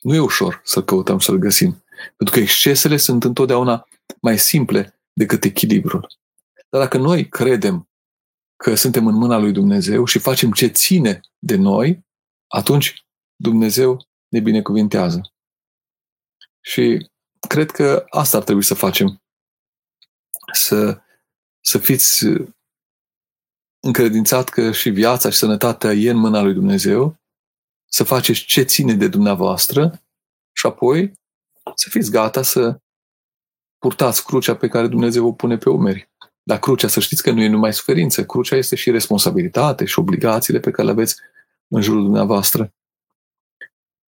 Nu 0.00 0.14
e 0.14 0.18
ușor 0.18 0.60
să-l 0.64 0.84
căutăm, 0.84 1.18
să-l 1.18 1.36
găsim. 1.36 1.84
Pentru 2.16 2.34
că 2.34 2.40
excesele 2.40 2.96
sunt 2.96 3.24
întotdeauna 3.24 3.88
mai 4.20 4.38
simple 4.38 5.00
decât 5.12 5.44
echilibrul. 5.44 6.06
Dar 6.68 6.80
dacă 6.80 6.98
noi 6.98 7.28
credem 7.28 7.88
că 8.56 8.74
suntem 8.74 9.06
în 9.06 9.14
mâna 9.14 9.38
lui 9.38 9.52
Dumnezeu 9.52 10.04
și 10.04 10.18
facem 10.18 10.52
ce 10.52 10.66
ține 10.66 11.20
de 11.38 11.56
noi, 11.56 12.04
atunci 12.46 13.06
Dumnezeu 13.36 14.06
ne 14.28 14.40
binecuvintează. 14.40 15.32
Și 16.60 17.10
cred 17.48 17.70
că 17.70 18.04
asta 18.08 18.36
ar 18.36 18.42
trebui 18.42 18.62
să 18.62 18.74
facem. 18.74 19.22
Să, 20.52 21.00
să 21.60 21.78
fiți 21.78 22.24
încredințat 23.80 24.48
că 24.48 24.72
și 24.72 24.90
viața 24.90 25.30
și 25.30 25.36
sănătatea 25.36 25.92
e 25.92 26.10
în 26.10 26.16
mâna 26.16 26.42
lui 26.42 26.54
Dumnezeu, 26.54 27.16
să 27.88 28.04
faceți 28.04 28.40
ce 28.40 28.62
ține 28.62 28.94
de 28.94 29.08
dumneavoastră 29.08 30.02
și 30.52 30.66
apoi 30.66 31.12
să 31.74 31.88
fiți 31.88 32.10
gata 32.10 32.42
să 32.42 32.80
purtați 33.78 34.24
crucea 34.24 34.56
pe 34.56 34.68
care 34.68 34.86
Dumnezeu 34.86 35.26
o 35.26 35.32
pune 35.32 35.56
pe 35.56 35.68
umeri. 35.68 36.10
Dar 36.42 36.58
crucea, 36.58 36.88
să 36.88 37.00
știți 37.00 37.22
că 37.22 37.30
nu 37.30 37.42
e 37.42 37.48
numai 37.48 37.72
suferință, 37.72 38.24
crucea 38.24 38.56
este 38.56 38.76
și 38.76 38.90
responsabilitate 38.90 39.84
și 39.84 39.98
obligațiile 39.98 40.60
pe 40.60 40.70
care 40.70 40.86
le 40.86 40.92
aveți 40.92 41.16
în 41.68 41.80
jurul 41.80 42.02
dumneavoastră. 42.02 42.74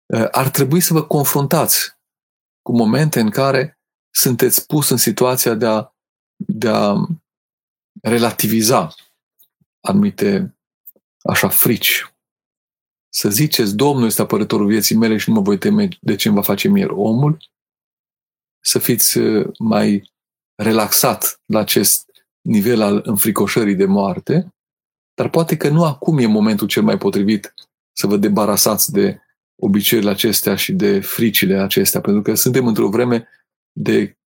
Uh, 0.07 0.29
ar 0.31 0.49
trebui 0.49 0.81
să 0.81 0.93
vă 0.93 1.03
confruntați 1.03 1.99
cu 2.62 2.73
momente 2.73 3.21
în 3.21 3.31
care 3.31 3.79
sunteți 4.11 4.67
pus 4.67 4.89
în 4.89 4.97
situația 4.97 5.55
de 5.55 5.67
a, 5.67 5.95
de 6.37 6.69
a 6.69 6.95
relativiza 8.03 8.95
anumite 9.81 10.57
așa 11.23 11.49
frici. 11.49 12.16
Să 13.19 13.31
ziceți, 13.31 13.77
Domnul 13.77 14.07
este 14.07 14.23
apărătorul 14.23 14.67
vieții 14.67 14.97
mele 14.97 15.17
și 15.17 15.29
nu 15.29 15.35
mă 15.35 15.41
voi 15.41 15.59
teme 15.59 15.89
de 16.01 16.17
ce 16.17 16.29
îmi 16.29 16.37
va 16.37 16.43
face 16.43 16.69
mie 16.69 16.85
omul. 16.85 17.37
Să 18.65 18.79
fiți 18.79 19.19
uh, 19.19 19.49
mai 19.59 20.13
relaxat 20.55 21.41
la 21.47 21.59
acest 21.59 22.11
nivel 22.41 22.81
al 22.81 23.01
înfricoșării 23.05 23.75
de 23.75 23.85
moarte, 23.85 24.55
dar 25.15 25.31
poate 25.31 25.57
că 25.57 25.69
nu 25.69 25.85
acum 25.85 26.19
e 26.19 26.27
momentul 26.27 26.67
cel 26.67 26.83
mai 26.83 26.99
potrivit 26.99 27.55
să 27.93 28.07
vă 28.07 28.17
debarasați 28.17 28.93
de 28.93 29.21
obiceiurile 29.63 30.13
acestea 30.13 30.55
și 30.57 30.73
de 30.73 31.01
fricile 31.01 31.59
acestea, 31.59 32.01
pentru 32.01 32.23
că 32.23 32.35
suntem 32.35 32.67
într-o 32.67 32.89
vreme 32.89 33.29
de, 33.73 34.19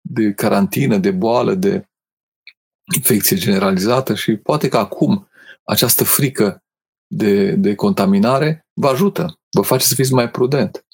de 0.00 0.32
carantină, 0.32 0.98
de 0.98 1.10
boală, 1.10 1.54
de 1.54 1.88
infecție 2.94 3.36
generalizată 3.36 4.14
și 4.14 4.36
poate 4.36 4.68
că 4.68 4.76
acum 4.76 5.28
această 5.64 6.04
frică 6.04 6.60
de, 7.06 7.52
de 7.52 7.74
contaminare 7.74 8.66
vă 8.72 8.88
ajută, 8.88 9.38
vă 9.50 9.62
face 9.62 9.86
să 9.86 9.94
fiți 9.94 10.12
mai 10.12 10.30
prudent. 10.30 10.86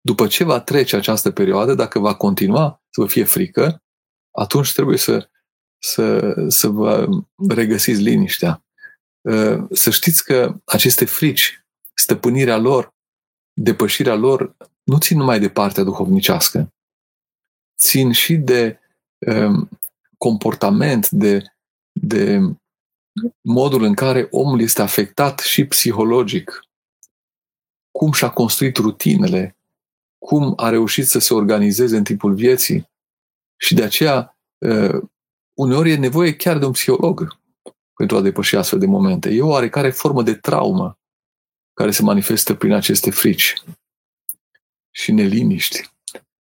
După 0.00 0.26
ce 0.26 0.44
va 0.44 0.60
trece 0.60 0.96
această 0.96 1.30
perioadă, 1.30 1.74
dacă 1.74 1.98
va 1.98 2.14
continua 2.14 2.82
să 2.90 3.00
vă 3.00 3.06
fie 3.06 3.24
frică, 3.24 3.82
atunci 4.30 4.72
trebuie 4.72 4.98
să 4.98 5.28
să, 5.82 6.34
să 6.48 6.68
vă 6.68 7.08
regăsiți 7.48 8.02
liniștea. 8.02 8.64
Uh, 9.20 9.64
să 9.70 9.90
știți 9.90 10.24
că 10.24 10.54
aceste 10.64 11.04
frici, 11.04 11.64
stăpânirea 11.94 12.56
lor, 12.56 12.94
depășirea 13.52 14.14
lor, 14.14 14.56
nu 14.82 14.98
țin 14.98 15.16
numai 15.16 15.40
de 15.40 15.48
partea 15.48 15.82
duhovnicească, 15.82 16.72
țin 17.78 18.12
și 18.12 18.36
de 18.36 18.78
um, 19.18 19.68
comportament, 20.18 21.10
de, 21.10 21.42
de 21.92 22.40
modul 23.40 23.82
în 23.82 23.94
care 23.94 24.28
omul 24.30 24.60
este 24.60 24.82
afectat 24.82 25.38
și 25.38 25.64
psihologic, 25.64 26.60
cum 27.90 28.12
și-a 28.12 28.30
construit 28.30 28.76
rutinele, 28.76 29.56
cum 30.18 30.52
a 30.56 30.68
reușit 30.68 31.06
să 31.06 31.18
se 31.18 31.34
organizeze 31.34 31.96
în 31.96 32.04
timpul 32.04 32.34
vieții. 32.34 32.90
Și 33.56 33.74
de 33.74 33.82
aceea 33.82 34.38
uh, 34.58 35.02
uneori 35.54 35.90
e 35.90 35.96
nevoie 35.96 36.36
chiar 36.36 36.58
de 36.58 36.64
un 36.64 36.72
psiholog 36.72 37.38
pentru 37.94 38.16
a 38.16 38.20
depăși 38.20 38.56
astfel 38.56 38.78
de 38.78 38.86
momente. 38.86 39.30
E 39.30 39.42
o 39.42 39.48
oarecare 39.48 39.90
formă 39.90 40.22
de 40.22 40.34
traumă 40.34 40.98
care 41.74 41.90
se 41.90 42.02
manifestă 42.02 42.54
prin 42.54 42.72
aceste 42.72 43.10
frici 43.10 43.54
și 44.90 45.12
neliniști. 45.12 45.90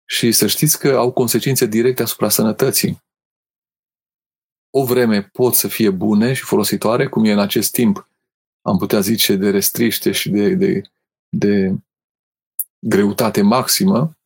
Și 0.05 0.33
să 0.33 0.46
știți 0.46 0.79
că 0.79 0.88
au 0.88 1.12
consecințe 1.12 1.66
directe 1.66 2.03
asupra 2.03 2.29
sănătății. 2.29 3.03
O 4.76 4.84
vreme 4.84 5.22
pot 5.22 5.54
să 5.54 5.68
fie 5.68 5.90
bune 5.90 6.32
și 6.32 6.42
folositoare, 6.42 7.06
cum 7.06 7.24
e 7.24 7.32
în 7.32 7.38
acest 7.38 7.72
timp, 7.72 8.08
am 8.62 8.78
putea 8.78 9.00
zice, 9.00 9.37
de 9.37 9.50
restriște 9.50 10.12
și 10.12 10.30
de, 10.30 10.54
de, 10.54 10.82
de 11.28 11.74
greutate 12.78 13.42
maximă, 13.42 14.16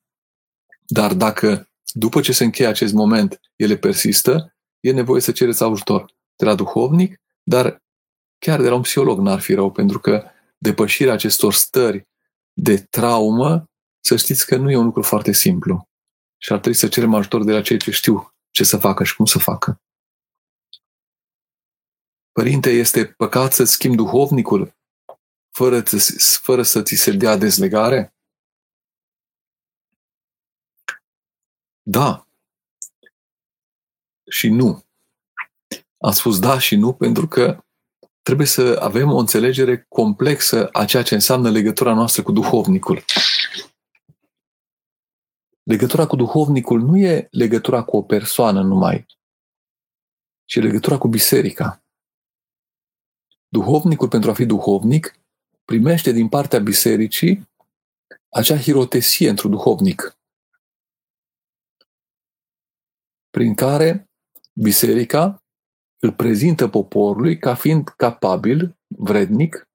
dar 0.87 1.15
dacă 1.15 1.69
după 1.93 2.21
ce 2.21 2.33
se 2.33 2.45
încheie 2.45 2.69
acest 2.69 2.93
moment, 2.93 3.41
ele 3.57 3.77
persistă, 3.77 4.55
e 4.81 4.93
nevoie 4.93 5.21
să 5.21 5.33
cereți 5.33 5.63
ajutor 5.63 6.15
de 6.37 6.45
la 6.45 6.55
duhovnic, 6.55 7.21
dar 7.43 7.83
chiar 8.39 8.61
de 8.61 8.69
la 8.69 8.75
un 8.75 8.83
psiholog 8.83 9.19
n-ar 9.19 9.41
fi 9.41 9.55
rău, 9.55 9.71
pentru 9.71 10.01
că 10.01 10.25
depășirea 10.59 11.13
acestor 11.13 11.53
stări 11.53 12.09
de 12.53 12.77
traumă 12.77 13.71
să 14.01 14.17
știți 14.17 14.47
că 14.47 14.57
nu 14.57 14.71
e 14.71 14.77
un 14.77 14.85
lucru 14.85 15.03
foarte 15.03 15.33
simplu. 15.33 15.89
Și 16.39 16.53
ar 16.53 16.59
trebui 16.59 16.79
să 16.79 16.89
cerem 16.89 17.15
ajutor 17.15 17.45
de 17.45 17.53
la 17.53 17.61
cei 17.61 17.79
ce 17.79 17.91
știu 17.91 18.35
ce 18.51 18.65
să 18.65 18.77
facă 18.77 19.05
și 19.05 19.17
cum 19.17 19.25
să 19.25 19.39
facă. 19.39 19.81
Părinte, 22.39 22.71
este 22.71 23.07
păcat 23.07 23.53
să 23.53 23.65
schimbi 23.65 23.97
duhovnicul 23.97 24.77
fără, 25.51 25.83
fără 26.43 26.63
să 26.63 26.83
ți 26.83 26.95
se 26.95 27.13
dea 27.13 27.37
dezlegare? 27.37 28.15
Da. 31.83 32.27
Și 34.31 34.49
nu. 34.49 34.85
Am 35.99 36.13
spus 36.13 36.39
da 36.39 36.59
și 36.59 36.77
nu 36.77 36.93
pentru 36.93 37.29
că 37.29 37.65
trebuie 38.23 38.47
să 38.47 38.79
avem 38.81 39.11
o 39.11 39.19
înțelegere 39.19 39.87
complexă 39.89 40.69
a 40.73 40.85
ceea 40.85 41.03
ce 41.03 41.15
înseamnă 41.15 41.51
legătura 41.51 41.95
noastră 41.95 42.23
cu 42.23 42.33
duhovnicul. 42.33 43.05
Legătura 45.63 46.07
cu 46.07 46.17
duhovnicul 46.17 46.81
nu 46.81 46.99
e 46.99 47.29
legătura 47.31 47.83
cu 47.83 47.97
o 47.97 48.03
persoană 48.03 48.63
numai, 48.63 49.07
ci 50.45 50.55
e 50.55 50.61
legătura 50.61 50.99
cu 50.99 51.09
biserica. 51.09 51.83
Duhovnicul, 53.49 54.09
pentru 54.09 54.31
a 54.31 54.35
fi 54.35 54.47
duhovnic, 54.47 55.15
primește 55.65 56.11
din 56.11 56.29
partea 56.29 56.59
bisericii 56.59 57.49
acea 58.29 58.59
hirotesie 58.59 59.29
într-un 59.29 59.51
duhovnic, 59.51 60.19
prin 63.31 63.55
care 63.55 64.11
biserica 64.53 65.43
îl 65.99 66.13
prezintă 66.13 66.69
poporului 66.69 67.39
ca 67.39 67.55
fiind 67.55 67.89
capabil, 67.89 68.77
vrednic, 68.87 69.69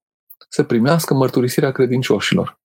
să 0.49 0.63
primească 0.63 1.13
mărturisirea 1.13 1.71
credincioșilor. 1.71 2.61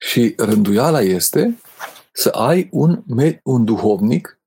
Și 0.00 0.34
rânduiala 0.36 1.00
este 1.00 1.58
să 2.12 2.28
ai 2.28 2.68
un, 2.72 3.04
un 3.42 3.64
duhovnic 3.64 4.40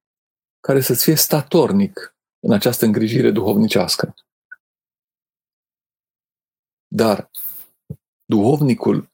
care 0.60 0.82
să-ți 0.82 1.04
fie 1.04 1.16
statornic 1.16 2.16
în 2.44 2.52
această 2.52 2.86
îngrijire 2.86 3.32
duhovnicească. 3.32 4.14
Dar 6.88 7.30
duhovnicul 8.26 9.12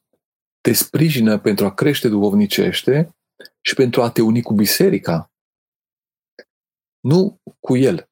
te 0.60 0.72
sprijină 0.72 1.38
pentru 1.38 1.64
a 1.64 1.74
crește 1.74 2.08
duhovnicește 2.08 3.16
și 3.60 3.74
pentru 3.74 4.02
a 4.02 4.10
te 4.10 4.22
uni 4.22 4.42
cu 4.42 4.54
biserica. 4.54 5.32
Nu 7.00 7.40
cu 7.60 7.76
el. 7.76 8.08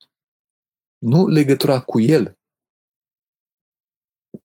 Nu 0.99 1.27
legătura 1.27 1.81
cu 1.81 2.01
el. 2.01 2.39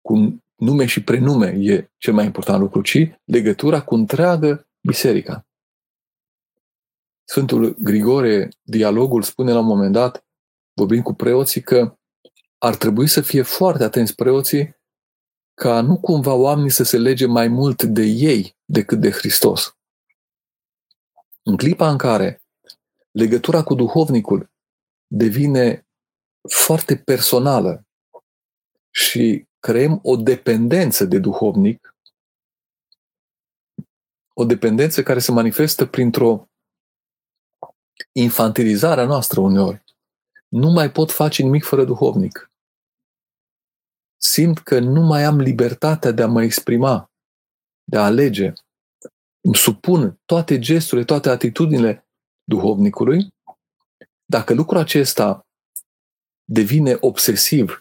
Cu 0.02 0.44
nume 0.56 0.86
și 0.86 1.04
prenume 1.04 1.48
e 1.48 1.92
cel 1.98 2.14
mai 2.14 2.26
important 2.26 2.60
lucru, 2.60 2.82
ci 2.82 2.98
legătura 3.24 3.84
cu 3.84 3.96
întreagă 3.96 4.68
biserica. 4.82 5.48
Sfântul 7.24 7.76
Grigore, 7.80 8.50
dialogul, 8.62 9.22
spune 9.22 9.52
la 9.52 9.60
un 9.60 9.66
moment 9.66 9.94
dat, 9.94 10.27
vorbind 10.78 11.04
cu 11.04 11.13
preoții, 11.13 11.62
că 11.62 11.98
ar 12.58 12.76
trebui 12.76 13.08
să 13.08 13.22
fie 13.22 13.42
foarte 13.42 13.84
atenți 13.84 14.16
preoții 14.16 14.76
ca 15.54 15.82
nu 15.82 16.00
cumva 16.00 16.34
oamenii 16.34 16.70
să 16.70 16.84
se 16.84 16.98
lege 16.98 17.26
mai 17.26 17.48
mult 17.48 17.84
de 17.84 18.02
ei 18.02 18.58
decât 18.66 19.00
de 19.00 19.12
Hristos. 19.12 19.78
În 21.44 21.58
clipa 21.58 21.90
în 21.90 21.98
care 21.98 22.42
legătura 23.12 23.63
cu 23.63 23.74
duhovnicul 23.76 24.52
devine 25.08 25.88
foarte 26.50 26.98
personală 26.98 27.86
și 28.90 29.48
creăm 29.60 30.00
o 30.04 30.16
dependență 30.16 31.06
de 31.06 31.20
duhovnic, 31.20 31.96
o 34.34 34.46
dependență 34.46 35.04
care 35.04 35.20
se 35.20 35.32
manifestă 35.32 35.86
printr-o 35.86 36.48
infantilizare 38.12 39.02
a 39.02 39.06
noastră 39.06 39.40
uneori. 39.40 39.87
Nu 40.48 40.72
mai 40.72 40.92
pot 40.92 41.12
face 41.12 41.44
nimic 41.44 41.64
fără 41.64 41.84
duhovnic. 41.84 42.52
Simt 44.22 44.60
că 44.60 44.80
nu 44.80 45.02
mai 45.02 45.24
am 45.24 45.40
libertatea 45.40 46.12
de 46.12 46.22
a 46.22 46.28
mă 46.28 46.44
exprima, 46.44 47.12
de 47.84 47.98
a 47.98 48.06
alege. 48.06 48.54
Îmi 49.42 49.56
supun 49.56 50.20
toate 50.26 50.60
gesturile, 50.60 51.06
toate 51.06 51.30
atitudinile 51.30 52.08
duhovnicului. 52.44 53.34
Dacă 54.26 54.54
lucrul 54.54 54.80
acesta 54.80 55.48
devine 56.44 56.98
obsesiv 57.00 57.80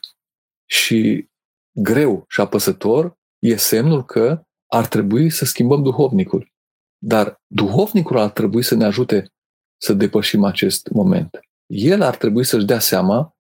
și 0.65 1.29
greu 1.73 2.25
și 2.29 2.41
apăsător, 2.41 3.19
e 3.39 3.57
semnul 3.57 4.05
că 4.05 4.43
ar 4.67 4.87
trebui 4.87 5.31
să 5.31 5.45
schimbăm 5.45 5.83
duhovnicul. 5.83 6.53
Dar 6.99 7.41
duhovnicul 7.47 8.19
ar 8.19 8.31
trebui 8.31 8.63
să 8.63 8.75
ne 8.75 8.85
ajute 8.85 9.33
să 9.77 9.93
depășim 9.93 10.45
acest 10.45 10.89
moment. 10.89 11.46
El 11.67 12.03
ar 12.03 12.17
trebui 12.17 12.45
să-și 12.45 12.65
dea 12.65 12.79
seama 12.79 13.37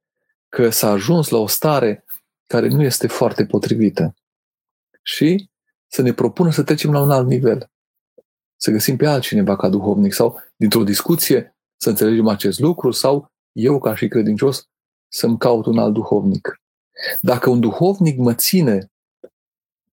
că 0.48 0.70
s-a 0.70 0.90
ajuns 0.90 1.28
la 1.28 1.38
o 1.38 1.46
stare 1.46 2.04
care 2.46 2.68
nu 2.68 2.82
este 2.82 3.06
foarte 3.06 3.46
potrivită 3.46 4.14
și 5.02 5.50
să 5.86 6.02
ne 6.02 6.12
propună 6.12 6.50
să 6.50 6.62
trecem 6.62 6.92
la 6.92 7.00
un 7.00 7.10
alt 7.10 7.26
nivel. 7.26 7.70
Să 8.56 8.70
găsim 8.70 8.96
pe 8.96 9.06
altcineva 9.06 9.56
ca 9.56 9.68
duhovnic 9.68 10.12
sau 10.12 10.40
dintr-o 10.56 10.84
discuție 10.84 11.56
să 11.76 11.88
înțelegem 11.88 12.28
acest 12.28 12.58
lucru 12.58 12.90
sau 12.90 13.32
eu 13.52 13.78
ca 13.78 13.96
și 13.96 14.08
credincios 14.08 14.68
să-mi 15.08 15.38
caut 15.38 15.66
un 15.66 15.78
alt 15.78 15.92
duhovnic. 15.92 16.60
Dacă 17.20 17.50
un 17.50 17.60
duhovnic 17.60 18.18
mă 18.18 18.34
ține 18.34 18.90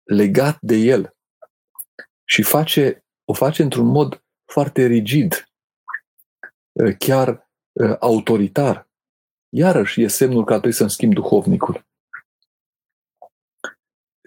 legat 0.02 0.58
de 0.60 0.76
el 0.76 1.16
și 2.24 2.42
face, 2.42 3.04
o 3.24 3.32
face 3.32 3.62
într-un 3.62 3.86
mod 3.86 4.22
foarte 4.44 4.86
rigid, 4.86 5.48
ă, 6.78 6.90
chiar 6.90 7.28
ă, 7.28 7.47
autoritar, 7.98 8.88
iarăși 9.48 10.02
e 10.02 10.08
semnul 10.08 10.44
că 10.44 10.50
trebuie 10.50 10.72
să-mi 10.72 10.90
schimb 10.90 11.14
duhovnicul. 11.14 11.86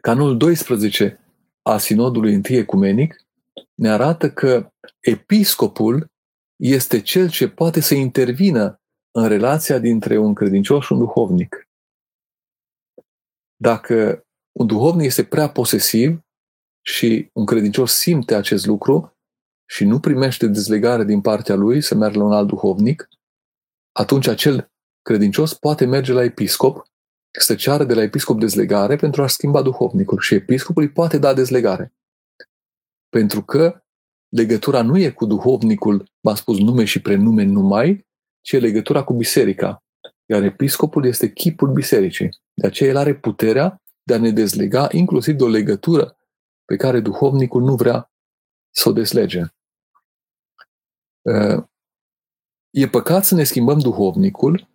Canul 0.01 0.37
12 0.37 1.19
a 1.61 1.77
Sinodului 1.77 2.41
I 2.49 2.55
Ecumenic 2.55 3.25
ne 3.73 3.89
arată 3.89 4.31
că 4.31 4.73
episcopul 4.99 6.11
este 6.55 7.01
cel 7.01 7.29
ce 7.29 7.49
poate 7.49 7.79
să 7.79 7.93
intervină 7.93 8.81
în 9.11 9.27
relația 9.27 9.79
dintre 9.79 10.17
un 10.17 10.33
credincios 10.33 10.85
și 10.85 10.91
un 10.91 10.97
duhovnic. 10.97 11.69
Dacă 13.55 14.25
un 14.51 14.67
duhovnic 14.67 15.05
este 15.05 15.23
prea 15.23 15.49
posesiv 15.49 16.21
și 16.81 17.29
un 17.33 17.45
credincios 17.45 17.93
simte 17.93 18.35
acest 18.35 18.65
lucru 18.65 19.17
și 19.69 19.85
nu 19.85 19.99
primește 19.99 20.47
dezlegare 20.47 21.03
din 21.03 21.21
partea 21.21 21.55
lui 21.55 21.81
să 21.81 21.95
meargă 21.95 22.17
la 22.17 22.23
un 22.23 22.33
alt 22.33 22.47
duhovnic, 22.47 23.09
atunci 23.91 24.27
acel 24.27 24.71
credincios 25.01 25.53
poate 25.53 25.85
merge 25.85 26.13
la 26.13 26.23
episcop 26.23 26.85
să 27.39 27.55
ceară 27.55 27.83
de 27.83 27.93
la 27.93 28.01
episcop 28.01 28.39
dezlegare 28.39 28.95
pentru 28.95 29.21
a 29.23 29.27
schimba 29.27 29.61
duhovnicul 29.61 30.19
și 30.19 30.33
episcopul 30.33 30.81
îi 30.81 30.91
poate 30.91 31.17
da 31.17 31.33
dezlegare. 31.33 31.93
Pentru 33.09 33.43
că 33.43 33.83
legătura 34.29 34.81
nu 34.81 34.97
e 34.97 35.09
cu 35.09 35.25
duhovnicul, 35.25 36.11
v-am 36.19 36.35
spus 36.35 36.57
nume 36.57 36.85
și 36.85 37.01
prenume 37.01 37.43
numai, 37.43 38.07
ci 38.41 38.51
e 38.51 38.59
legătura 38.59 39.03
cu 39.03 39.13
biserica. 39.13 39.83
Iar 40.25 40.43
episcopul 40.43 41.05
este 41.05 41.31
chipul 41.31 41.71
bisericii. 41.71 42.29
De 42.53 42.67
aceea 42.67 42.89
el 42.89 42.97
are 42.97 43.15
puterea 43.15 43.81
de 44.03 44.13
a 44.13 44.19
ne 44.19 44.31
dezlega 44.31 44.87
inclusiv 44.91 45.35
de 45.35 45.43
o 45.43 45.47
legătură 45.47 46.17
pe 46.65 46.75
care 46.75 46.99
duhovnicul 46.99 47.61
nu 47.61 47.75
vrea 47.75 48.11
să 48.69 48.89
o 48.89 48.91
deslege. 48.91 49.43
E 52.71 52.87
păcat 52.87 53.25
să 53.25 53.35
ne 53.35 53.43
schimbăm 53.43 53.79
duhovnicul 53.79 54.67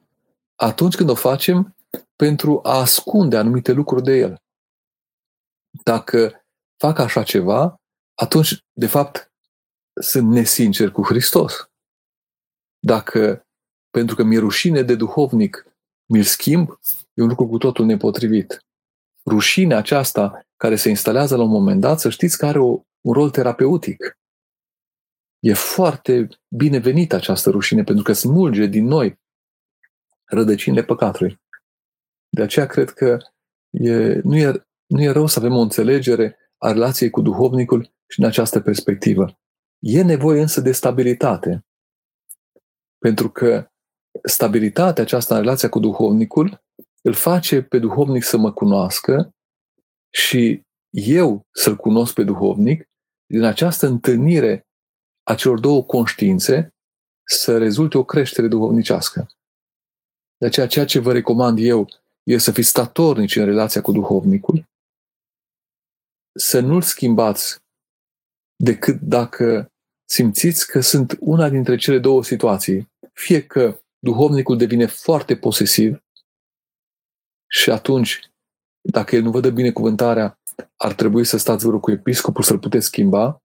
atunci 0.54 0.94
când 0.94 1.08
o 1.08 1.14
facem 1.14 1.76
pentru 2.16 2.60
a 2.62 2.78
ascunde 2.78 3.36
anumite 3.36 3.72
lucruri 3.72 4.02
de 4.02 4.12
el. 4.12 4.42
Dacă 5.82 6.44
fac 6.76 6.98
așa 6.98 7.22
ceva, 7.22 7.80
atunci, 8.14 8.64
de 8.72 8.86
fapt, 8.86 9.32
sunt 10.00 10.28
nesincer 10.30 10.90
cu 10.90 11.02
Hristos. 11.02 11.70
Dacă, 12.78 13.46
pentru 13.90 14.16
că 14.16 14.22
mi-e 14.22 14.38
rușine 14.38 14.82
de 14.82 14.94
duhovnic, 14.94 15.66
mi-l 16.06 16.22
schimb, 16.22 16.68
e 17.14 17.22
un 17.22 17.28
lucru 17.28 17.46
cu 17.46 17.58
totul 17.58 17.84
nepotrivit. 17.84 18.58
Rușinea 19.26 19.76
aceasta 19.76 20.46
care 20.56 20.76
se 20.76 20.88
instalează 20.88 21.36
la 21.36 21.42
un 21.42 21.50
moment 21.50 21.80
dat, 21.80 22.00
să 22.00 22.10
știți 22.10 22.38
că 22.38 22.46
are 22.46 22.58
o, 22.58 22.80
un 23.00 23.12
rol 23.12 23.30
terapeutic. 23.30 24.18
E 25.38 25.52
foarte 25.52 26.28
binevenită 26.48 27.16
această 27.16 27.50
rușine 27.50 27.84
pentru 27.84 28.04
că 28.04 28.12
smulge 28.12 28.66
din 28.66 28.84
noi 28.84 29.20
rădăcinile 30.24 30.82
păcatului. 30.82 31.40
De 32.28 32.42
aceea 32.42 32.66
cred 32.66 32.90
că 32.90 33.18
e, 33.70 34.20
nu, 34.22 34.36
e, 34.36 34.66
nu 34.86 35.02
e 35.02 35.10
rău 35.10 35.26
să 35.26 35.38
avem 35.38 35.52
o 35.52 35.60
înțelegere 35.60 36.36
a 36.58 36.72
relației 36.72 37.10
cu 37.10 37.20
duhovnicul 37.20 37.94
și 38.06 38.20
în 38.20 38.26
această 38.26 38.60
perspectivă. 38.60 39.38
E 39.78 40.02
nevoie 40.02 40.40
însă 40.40 40.60
de 40.60 40.72
stabilitate. 40.72 41.66
Pentru 42.98 43.30
că 43.30 43.70
stabilitatea 44.22 45.02
aceasta 45.02 45.34
în 45.34 45.40
relația 45.40 45.68
cu 45.68 45.78
duhovnicul 45.78 46.64
îl 47.02 47.12
face 47.12 47.62
pe 47.62 47.78
duhovnic 47.78 48.22
să 48.22 48.36
mă 48.36 48.52
cunoască 48.52 49.34
și 50.10 50.62
eu 50.90 51.46
să-l 51.50 51.76
cunosc 51.76 52.14
pe 52.14 52.22
duhovnic, 52.22 52.88
din 53.26 53.42
această 53.42 53.86
întâlnire 53.86 54.66
a 55.26 55.34
celor 55.34 55.60
două 55.60 55.84
conștiințe 55.84 56.74
să 57.28 57.58
rezulte 57.58 57.98
o 57.98 58.04
creștere 58.04 58.48
duhovnicească. 58.48 59.28
De 60.36 60.46
aceea, 60.46 60.66
ceea 60.66 60.84
ce 60.84 60.98
vă 60.98 61.12
recomand 61.12 61.58
eu 61.60 61.88
e 62.22 62.38
să 62.38 62.52
fiți 62.52 62.68
statornici 62.68 63.36
în 63.36 63.44
relația 63.44 63.80
cu 63.80 63.92
duhovnicul, 63.92 64.64
să 66.38 66.60
nu-l 66.60 66.82
schimbați 66.82 67.58
decât 68.56 69.00
dacă 69.00 69.70
simțiți 70.08 70.66
că 70.66 70.80
sunt 70.80 71.16
una 71.20 71.48
dintre 71.48 71.76
cele 71.76 71.98
două 71.98 72.22
situații. 72.24 72.90
Fie 73.12 73.46
că 73.46 73.80
duhovnicul 73.98 74.56
devine 74.56 74.86
foarte 74.86 75.36
posesiv 75.36 76.04
și 77.50 77.70
atunci, 77.70 78.30
dacă 78.80 79.16
el 79.16 79.22
nu 79.22 79.30
vă 79.30 79.40
dă 79.40 79.50
binecuvântarea, 79.50 80.38
ar 80.76 80.94
trebui 80.94 81.24
să 81.24 81.36
stați 81.36 81.66
vreo 81.66 81.80
cu 81.80 81.90
episcopul 81.90 82.42
să-l 82.42 82.58
puteți 82.58 82.86
schimba, 82.86 83.42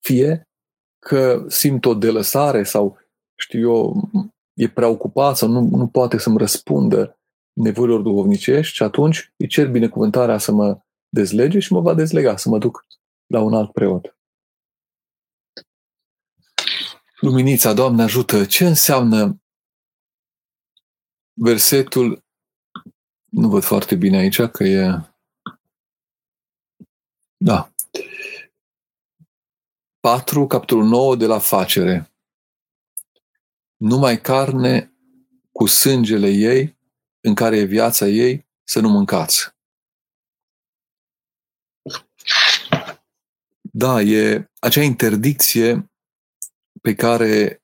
fie 0.00 0.48
că 0.98 1.44
simt 1.48 1.84
o 1.84 1.94
delăsare 1.94 2.62
sau, 2.62 2.98
știu 3.34 3.60
eu, 3.60 4.10
e 4.54 4.68
prea 4.68 4.88
ocupat 4.88 5.36
sau 5.36 5.48
nu, 5.48 5.60
nu 5.60 5.88
poate 5.88 6.18
să-mi 6.18 6.38
răspundă 6.38 7.18
nevoilor 7.52 8.00
duhovnicești 8.00 8.74
și 8.74 8.82
atunci 8.82 9.32
îi 9.36 9.48
cer 9.48 9.70
binecuvântarea 9.70 10.38
să 10.38 10.52
mă 10.52 10.80
dezlege 11.08 11.58
și 11.58 11.72
mă 11.72 11.80
va 11.80 11.94
dezlega, 11.94 12.36
să 12.36 12.48
mă 12.48 12.58
duc 12.58 12.86
la 13.26 13.40
un 13.40 13.54
alt 13.54 13.72
preot. 13.72 14.16
Luminița, 17.20 17.72
Doamne 17.72 18.02
ajută, 18.02 18.44
ce 18.44 18.66
înseamnă 18.66 19.42
versetul, 21.32 22.24
nu 23.30 23.48
văd 23.48 23.62
foarte 23.62 23.94
bine 23.94 24.16
aici 24.16 24.42
că 24.42 24.64
e, 24.64 25.00
da, 27.36 27.67
4, 30.08 30.46
capitolul 30.46 30.84
9 30.84 31.16
de 31.16 31.26
la 31.26 31.38
facere. 31.38 32.12
Numai 33.76 34.20
carne 34.20 34.92
cu 35.52 35.66
sângele 35.66 36.28
ei, 36.28 36.78
în 37.20 37.34
care 37.34 37.56
e 37.56 37.64
viața 37.64 38.06
ei, 38.06 38.46
să 38.64 38.80
nu 38.80 38.88
mâncați. 38.88 39.48
Da, 43.60 44.00
e 44.00 44.50
acea 44.58 44.82
interdicție 44.82 45.90
pe 46.82 46.94
care 46.94 47.60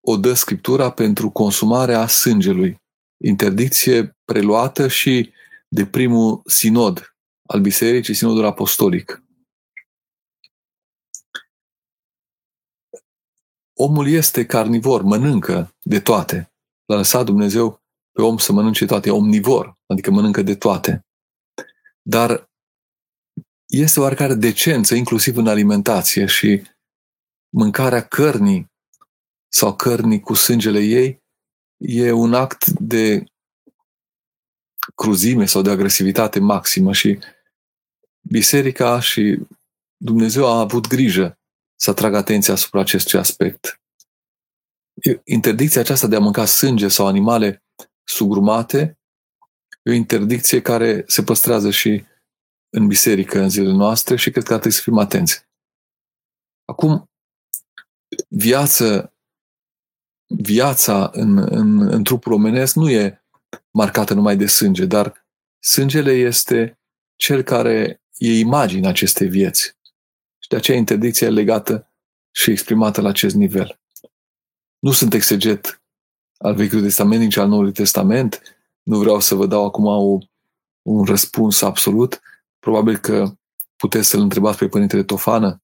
o 0.00 0.16
dă 0.16 0.32
Scriptura 0.32 0.90
pentru 0.90 1.30
consumarea 1.30 2.06
sângelui. 2.06 2.82
Interdicție 3.24 4.16
preluată 4.24 4.88
și 4.88 5.32
de 5.68 5.86
primul 5.86 6.42
sinod 6.46 7.16
al 7.46 7.60
Bisericii, 7.60 8.14
sinodul 8.14 8.44
apostolic. 8.44 9.23
Omul 13.76 14.08
este 14.08 14.46
carnivor, 14.46 15.02
mănâncă 15.02 15.74
de 15.82 16.00
toate. 16.00 16.52
L-a 16.84 16.96
lăsat 16.96 17.24
Dumnezeu 17.24 17.82
pe 18.12 18.22
om 18.22 18.38
să 18.38 18.52
mănânce 18.52 18.86
toate, 18.86 19.10
omnivor, 19.10 19.78
adică 19.86 20.10
mănâncă 20.10 20.42
de 20.42 20.54
toate. 20.54 21.06
Dar 22.02 22.50
este 23.66 24.00
oarecare 24.00 24.34
decență, 24.34 24.94
inclusiv 24.94 25.36
în 25.36 25.46
alimentație 25.46 26.26
și 26.26 26.62
mâncarea 27.48 28.06
cărnii 28.06 28.72
sau 29.52 29.76
cărnii 29.76 30.20
cu 30.20 30.34
sângele 30.34 30.80
ei 30.80 31.22
e 31.76 32.12
un 32.12 32.34
act 32.34 32.66
de 32.68 33.24
cruzime 34.94 35.46
sau 35.46 35.62
de 35.62 35.70
agresivitate 35.70 36.40
maximă 36.40 36.92
și 36.92 37.18
biserica 38.20 39.00
și 39.00 39.38
Dumnezeu 39.96 40.46
a 40.46 40.58
avut 40.58 40.86
grijă 40.86 41.38
să 41.76 41.90
atragă 41.90 42.16
atenția 42.16 42.54
asupra 42.54 42.80
acestui 42.80 43.18
aspect. 43.18 43.80
Interdicția 45.24 45.80
aceasta 45.80 46.06
de 46.06 46.16
a 46.16 46.20
mânca 46.20 46.44
sânge 46.44 46.88
sau 46.88 47.06
animale 47.06 47.64
sugrumate 48.04 48.98
e 49.82 49.90
o 49.90 49.94
interdicție 49.94 50.62
care 50.62 51.04
se 51.06 51.22
păstrează 51.22 51.70
și 51.70 52.04
în 52.70 52.86
biserică 52.86 53.40
în 53.40 53.48
zilele 53.48 53.72
noastre 53.72 54.16
și 54.16 54.30
cred 54.30 54.44
că 54.44 54.52
ar 54.52 54.58
trebui 54.58 54.76
să 54.76 54.82
fim 54.82 54.98
atenți. 54.98 55.46
Acum, 56.64 57.10
viață, 58.28 59.14
viața 60.26 61.10
în, 61.12 61.38
în, 61.38 61.80
în 61.80 62.04
trupul 62.04 62.32
omenesc 62.32 62.74
nu 62.74 62.90
e 62.90 63.24
marcată 63.70 64.14
numai 64.14 64.36
de 64.36 64.46
sânge, 64.46 64.84
dar 64.84 65.26
sângele 65.58 66.12
este 66.12 66.78
cel 67.16 67.42
care 67.42 68.02
e 68.16 68.38
imaginea 68.38 68.88
acestei 68.88 69.28
vieți. 69.28 69.73
Și 70.44 70.50
de 70.50 70.56
aceea 70.56 70.78
interdicția 70.78 71.26
e 71.26 71.30
legată 71.30 71.90
și 72.30 72.50
exprimată 72.50 73.00
la 73.00 73.08
acest 73.08 73.34
nivel. 73.34 73.80
Nu 74.78 74.92
sunt 74.92 75.14
exeget 75.14 75.82
al 76.38 76.54
Vechiului 76.54 76.82
Testament, 76.82 77.20
nici 77.20 77.36
al 77.36 77.48
Noului 77.48 77.72
Testament. 77.72 78.42
Nu 78.82 78.98
vreau 78.98 79.20
să 79.20 79.34
vă 79.34 79.46
dau 79.46 79.64
acum 79.64 79.84
o, 79.84 80.18
un 80.82 81.04
răspuns 81.04 81.62
absolut. 81.62 82.20
Probabil 82.58 82.96
că 82.96 83.36
puteți 83.76 84.08
să-l 84.08 84.20
întrebați 84.20 84.58
pe 84.58 84.68
Părintele 84.68 85.02
Tofană, 85.02 85.62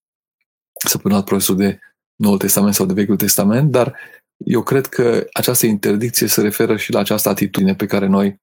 săptămânat 0.88 1.24
profesor 1.24 1.56
de 1.56 1.80
Noul 2.14 2.38
Testament 2.38 2.74
sau 2.74 2.86
de 2.86 2.92
Vechiul 2.92 3.16
Testament, 3.16 3.70
dar 3.70 3.96
eu 4.36 4.62
cred 4.62 4.86
că 4.86 5.26
această 5.32 5.66
interdicție 5.66 6.26
se 6.26 6.40
referă 6.40 6.76
și 6.76 6.92
la 6.92 6.98
această 6.98 7.28
atitudine 7.28 7.74
pe 7.74 7.86
care 7.86 8.06
noi 8.06 8.40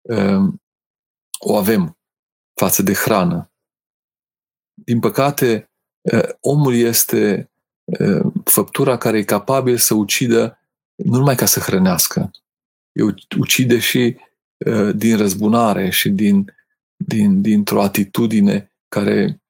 um, 0.00 0.62
o 1.38 1.56
avem 1.56 1.98
față 2.54 2.82
de 2.82 2.94
hrană. 2.94 3.50
Din 4.84 5.00
păcate, 5.00 5.70
uh, 6.12 6.28
omul 6.40 6.74
este 6.74 7.50
uh, 7.84 8.32
făptura 8.44 8.98
care 8.98 9.18
e 9.18 9.24
capabil 9.24 9.76
să 9.76 9.94
ucidă 9.94 10.58
nu 10.96 11.16
numai 11.16 11.34
ca 11.34 11.46
să 11.46 11.60
hrănească, 11.60 12.30
eu 12.92 13.14
ucide 13.38 13.78
și 13.78 14.16
uh, 14.66 14.96
din 14.96 15.16
răzbunare 15.16 15.90
și 15.90 16.08
din, 16.08 16.54
din, 16.96 17.42
dintr-o 17.42 17.82
atitudine 17.82 18.72
care 18.88 19.40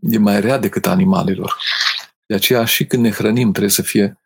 e 0.00 0.18
mai 0.18 0.40
rea 0.40 0.58
decât 0.58 0.86
animalelor. 0.86 1.56
De 2.26 2.34
aceea 2.34 2.64
și 2.64 2.86
când 2.86 3.02
ne 3.02 3.10
hrănim 3.10 3.50
trebuie 3.50 3.70
să 3.70 3.82
fie 3.82 4.18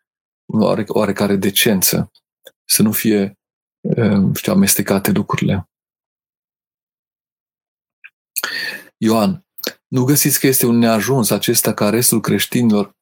oare, 0.45 0.83
oarecare 0.87 1.35
decență, 1.35 2.11
să 2.65 2.81
nu 2.81 2.91
fie 2.91 3.37
știu, 4.33 4.53
amestecate 4.53 5.11
lucrurile. 5.11 5.69
Ioan, 8.97 9.45
nu 9.87 10.03
găsiți 10.03 10.39
că 10.39 10.47
este 10.47 10.65
un 10.65 10.77
neajuns 10.77 11.29
acesta 11.29 11.73
ca 11.73 11.89
restul 11.89 12.21
creștinilor, 12.21 12.95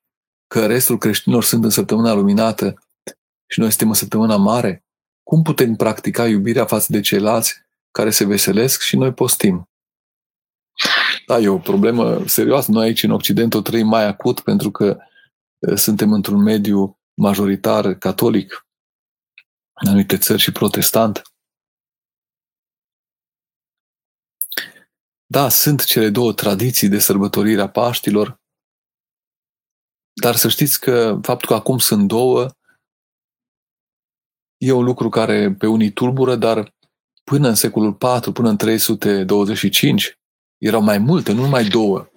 că 0.47 0.65
restul 0.65 0.97
creștinilor 0.97 1.43
sunt 1.43 1.63
în 1.63 1.69
săptămâna 1.69 2.13
luminată 2.13 2.83
și 3.51 3.59
noi 3.59 3.69
suntem 3.69 3.87
în 3.87 3.93
săptămâna 3.93 4.35
mare? 4.35 4.83
Cum 5.23 5.41
putem 5.41 5.75
practica 5.75 6.27
iubirea 6.27 6.65
față 6.65 6.87
de 6.89 6.99
ceilalți 6.99 7.61
care 7.91 8.09
se 8.09 8.25
veselesc 8.25 8.81
și 8.81 8.95
noi 8.95 9.13
postim? 9.13 9.69
Da, 11.27 11.39
e 11.39 11.47
o 11.47 11.57
problemă 11.57 12.27
serioasă. 12.27 12.71
Noi 12.71 12.85
aici 12.85 13.03
în 13.03 13.11
Occident 13.11 13.53
o 13.53 13.61
trăim 13.61 13.87
mai 13.87 14.05
acut 14.05 14.39
pentru 14.39 14.71
că 14.71 14.97
suntem 15.75 16.13
într-un 16.13 16.41
mediu 16.41 16.99
majoritar 17.13 17.93
catolic, 17.93 18.67
în 19.81 19.87
anumite 19.87 20.17
țări 20.17 20.41
și 20.41 20.51
protestant. 20.51 21.21
Da, 25.31 25.49
sunt 25.49 25.83
cele 25.83 26.09
două 26.09 26.33
tradiții 26.33 26.89
de 26.89 26.99
sărbătorire 26.99 27.61
a 27.61 27.69
Paștilor, 27.69 28.41
dar 30.21 30.35
să 30.35 30.49
știți 30.49 30.79
că 30.79 31.19
faptul 31.21 31.47
că 31.47 31.53
acum 31.53 31.77
sunt 31.77 32.07
două 32.07 32.49
e 34.57 34.71
un 34.71 34.83
lucru 34.83 35.09
care 35.09 35.53
pe 35.53 35.67
unii 35.67 35.91
tulbură, 35.91 36.35
dar 36.35 36.75
până 37.23 37.47
în 37.47 37.55
secolul 37.55 37.91
IV, 37.91 38.33
până 38.33 38.49
în 38.49 38.57
325, 38.57 40.19
erau 40.57 40.81
mai 40.81 40.97
multe, 40.97 41.31
nu 41.31 41.41
numai 41.41 41.67
două 41.67 42.09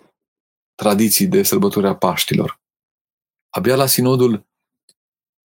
tradiții 0.75 1.27
de 1.27 1.43
sărbătoare 1.43 1.89
a 1.89 1.97
Paștilor. 1.97 2.61
Abia 3.51 3.77
la 3.77 3.87
sinodul 3.87 4.47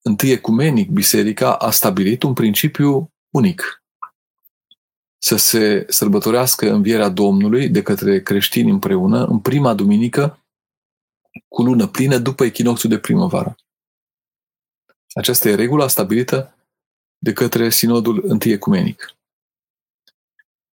întâi 0.01 0.32
ecumenic, 0.32 0.89
biserica 0.89 1.55
a 1.55 1.72
stabilit 1.72 2.24
un 2.24 2.34
principiu 2.34 3.13
unic 3.30 3.82
să 5.18 5.36
se 5.36 5.86
sărbătorească 5.89 6.72
învierea 6.72 7.09
Domnului 7.09 7.70
de 7.70 7.82
către 7.82 8.22
creștini 8.22 8.70
împreună 8.70 9.26
în 9.26 9.39
prima 9.39 9.74
duminică 9.74 10.45
cu 11.47 11.63
lună 11.63 11.88
plină 11.88 12.18
după 12.18 12.43
echinocțiul 12.43 12.91
de 12.91 12.99
primăvară. 12.99 13.55
Aceasta 15.13 15.49
e 15.49 15.55
regula 15.55 15.88
stabilită 15.88 16.55
de 17.18 17.34
către 17.34 17.70
Sinodul 17.70 18.24
Întâi 18.28 18.51
Ecumenic. 18.51 19.15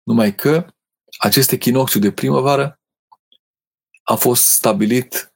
Numai 0.04 0.36
că 0.36 0.74
acest 1.18 1.52
echinocțiu 1.52 2.00
de 2.00 2.12
primăvară 2.12 2.80
a 4.04 4.16
fost 4.16 4.46
stabilit 4.46 5.34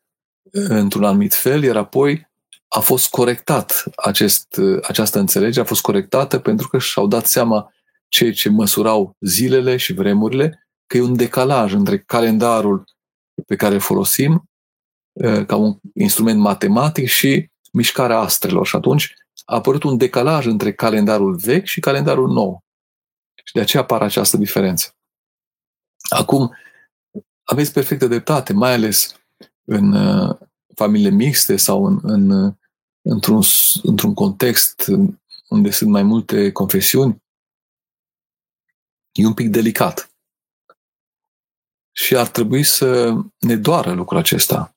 într-un 0.52 1.04
anumit 1.04 1.34
fel, 1.34 1.64
iar 1.64 1.78
apoi 1.78 2.30
a 2.68 2.80
fost 2.80 3.10
corectat 3.10 3.84
acest, 3.96 4.60
această 4.82 5.20
înțelegere, 5.20 5.62
a 5.62 5.68
fost 5.68 5.82
corectată 5.82 6.40
pentru 6.40 6.68
că 6.68 6.78
și-au 6.78 7.08
dat 7.08 7.26
seama 7.26 7.74
cei 8.16 8.34
ce 8.34 8.50
măsurau 8.50 9.16
zilele 9.20 9.78
și 9.78 9.94
vremurile 9.94 10.68
că 10.86 10.98
e 10.98 11.02
un 11.02 11.16
decalaj 11.16 11.74
între 11.74 12.00
calendarul 12.00 12.84
pe 13.48 13.56
care 13.56 13.74
îl 13.74 13.80
folosim 13.80 14.50
ca 15.48 15.56
un 15.56 15.80
instrument 15.94 16.40
matematic 16.40 17.08
și 17.08 17.50
mișcarea 17.72 18.20
astrelor. 18.20 18.66
Și 18.66 18.76
atunci 18.76 19.14
a 19.46 19.56
apărut 19.56 19.84
un 19.84 19.98
decalaj 19.98 20.46
între 20.46 20.74
calendarul 20.74 21.36
vechi 21.36 21.66
și 21.66 21.80
calendarul 21.80 22.32
nou. 22.32 22.64
Și 23.44 23.54
de 23.54 23.60
aceea 23.60 23.84
apare 23.84 24.04
această 24.04 24.38
diferență. 24.38 24.96
Acum, 26.10 26.56
aveți 27.44 27.74
perfectă 27.74 28.08
dreptate, 28.08 28.54
mai 28.54 28.74
ales 28.74 29.16
în 29.66 29.94
uh, 29.94 30.38
familiile 30.76 31.16
mixte 31.16 31.56
sau 31.56 31.86
în, 31.86 32.00
în, 32.04 32.30
uh, 32.30 32.54
într-un, 33.02 33.42
într-un 33.84 34.14
context 34.14 34.86
unde 35.50 35.72
sunt 35.72 35.90
mai 35.90 36.04
multe 36.04 36.52
confesiuni, 36.52 37.24
e 39.16 39.26
un 39.26 39.34
pic 39.34 39.50
delicat. 39.50 40.10
Și 41.92 42.16
ar 42.16 42.28
trebui 42.28 42.64
să 42.64 43.14
ne 43.40 43.56
doară 43.56 43.94
lucrul 43.94 44.18
acesta. 44.18 44.76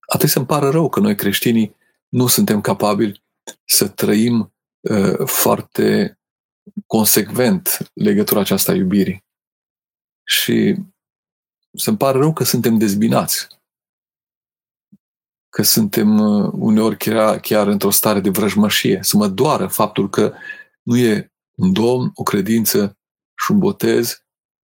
Atât 0.00 0.28
să-mi 0.28 0.46
pară 0.46 0.70
rău 0.70 0.88
că 0.88 1.00
noi 1.00 1.14
creștinii 1.14 1.76
nu 2.08 2.26
suntem 2.26 2.60
capabili 2.60 3.24
să 3.64 3.88
trăim 3.88 4.54
uh, 4.80 5.26
foarte 5.26 6.18
consecvent 6.86 7.90
legătura 7.94 8.40
aceasta 8.40 8.72
a 8.72 8.74
iubirii. 8.74 9.24
Și 10.24 10.76
să-mi 11.72 11.96
pare 11.96 12.18
rău 12.18 12.32
că 12.32 12.44
suntem 12.44 12.78
dezbinați. 12.78 13.46
Că 15.48 15.62
suntem 15.62 16.18
uh, 16.18 16.52
uneori 16.52 16.96
chiar, 16.96 17.40
chiar 17.40 17.66
într-o 17.66 17.90
stare 17.90 18.20
de 18.20 18.30
vrăjmășie. 18.30 18.98
Să 19.02 19.16
mă 19.16 19.28
doară 19.28 19.66
faptul 19.66 20.10
că 20.10 20.34
nu 20.82 20.96
e 20.96 21.29
un 21.60 21.72
domn, 21.72 22.10
o 22.14 22.22
credință 22.22 22.98
și 23.44 23.50
un 23.50 23.58
botez 23.58 24.24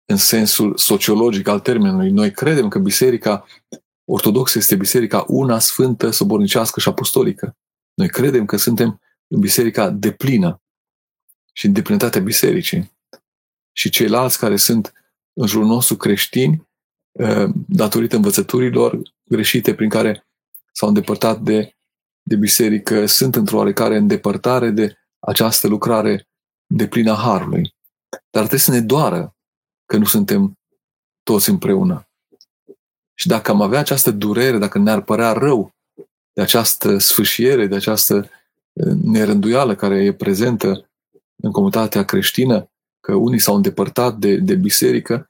în 0.05 0.17
sensul 0.17 0.77
sociologic 0.77 1.47
al 1.47 1.59
termenului. 1.59 2.11
Noi 2.11 2.31
credem 2.31 2.67
că 2.67 2.79
biserica 2.79 3.45
ortodoxă 4.05 4.57
este 4.57 4.75
biserica 4.75 5.25
una, 5.27 5.59
sfântă, 5.59 6.09
sobornicească 6.09 6.79
și 6.79 6.89
apostolică. 6.89 7.57
Noi 7.93 8.09
credem 8.09 8.45
că 8.45 8.57
suntem 8.57 9.01
în 9.27 9.39
biserica 9.39 9.89
deplină 9.89 10.61
și 11.53 11.65
în 11.65 11.73
deplinătatea 11.73 12.21
bisericii. 12.21 12.93
Și 13.71 13.89
ceilalți 13.89 14.39
care 14.39 14.55
sunt 14.55 14.93
în 15.33 15.47
jurul 15.47 15.67
nostru 15.67 15.95
creștini, 15.95 16.67
ă, 17.19 17.51
datorită 17.67 18.15
învățăturilor 18.15 19.01
greșite 19.23 19.75
prin 19.75 19.89
care 19.89 20.27
s-au 20.71 20.87
îndepărtat 20.87 21.41
de, 21.41 21.75
de 22.21 22.35
biserică, 22.35 23.05
sunt 23.05 23.35
într-o 23.35 23.57
oarecare 23.57 23.97
îndepărtare 23.97 24.69
de 24.69 24.97
această 25.19 25.67
lucrare 25.67 26.27
de 26.65 26.87
plină 26.87 27.13
Harului. 27.13 27.75
Dar 28.09 28.41
trebuie 28.41 28.59
să 28.59 28.71
ne 28.71 28.81
doară 28.81 29.35
că 29.85 29.97
nu 29.97 30.05
suntem 30.05 30.59
toți 31.23 31.49
împreună. 31.49 32.07
Și 33.13 33.27
dacă 33.27 33.51
am 33.51 33.61
avea 33.61 33.79
această 33.79 34.11
durere, 34.11 34.57
dacă 34.57 34.77
ne-ar 34.77 35.01
părea 35.01 35.31
rău 35.31 35.75
de 36.33 36.41
această 36.41 36.97
sfâșiere, 36.97 37.67
de 37.67 37.75
această 37.75 38.15
ă, 38.15 38.93
nerânduială 39.03 39.75
care 39.75 40.03
e 40.03 40.13
prezentă 40.13 40.89
în 41.35 41.51
comunitatea 41.51 42.05
creștină, 42.05 42.69
că 42.99 43.13
unii 43.13 43.39
s-au 43.39 43.55
îndepărtat 43.55 44.17
de, 44.17 44.35
de 44.35 44.55
biserică, 44.55 45.29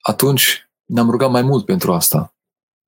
atunci 0.00 0.68
ne-am 0.84 1.10
rugat 1.10 1.30
mai 1.30 1.42
mult 1.42 1.64
pentru 1.64 1.92
asta. 1.92 2.34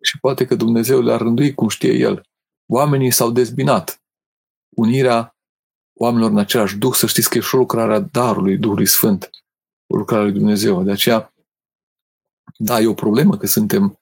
Și 0.03 0.19
poate 0.19 0.47
că 0.47 0.55
Dumnezeu 0.55 1.01
le-a 1.01 1.17
rânduit 1.17 1.55
cum 1.55 1.69
știe 1.69 1.93
El. 1.93 2.29
Oamenii 2.67 3.11
s-au 3.11 3.31
dezbinat. 3.31 4.01
Unirea 4.77 5.37
oamenilor 6.03 6.31
în 6.31 6.39
același 6.39 6.77
Duh, 6.77 6.93
să 6.93 7.07
știți 7.07 7.31
că 7.31 7.39
e 7.39 7.41
și 7.41 7.55
o 7.55 7.59
lucrare 7.59 7.95
a 7.95 7.99
darului 8.01 8.57
Duhului 8.57 8.87
Sfânt, 8.87 9.31
o 9.87 9.97
lucrare 9.97 10.23
lui 10.23 10.33
Dumnezeu. 10.33 10.83
De 10.83 10.91
aceea, 10.91 11.35
da, 12.57 12.81
e 12.81 12.87
o 12.87 12.95
problemă 12.95 13.37
că 13.37 13.47
suntem 13.47 14.01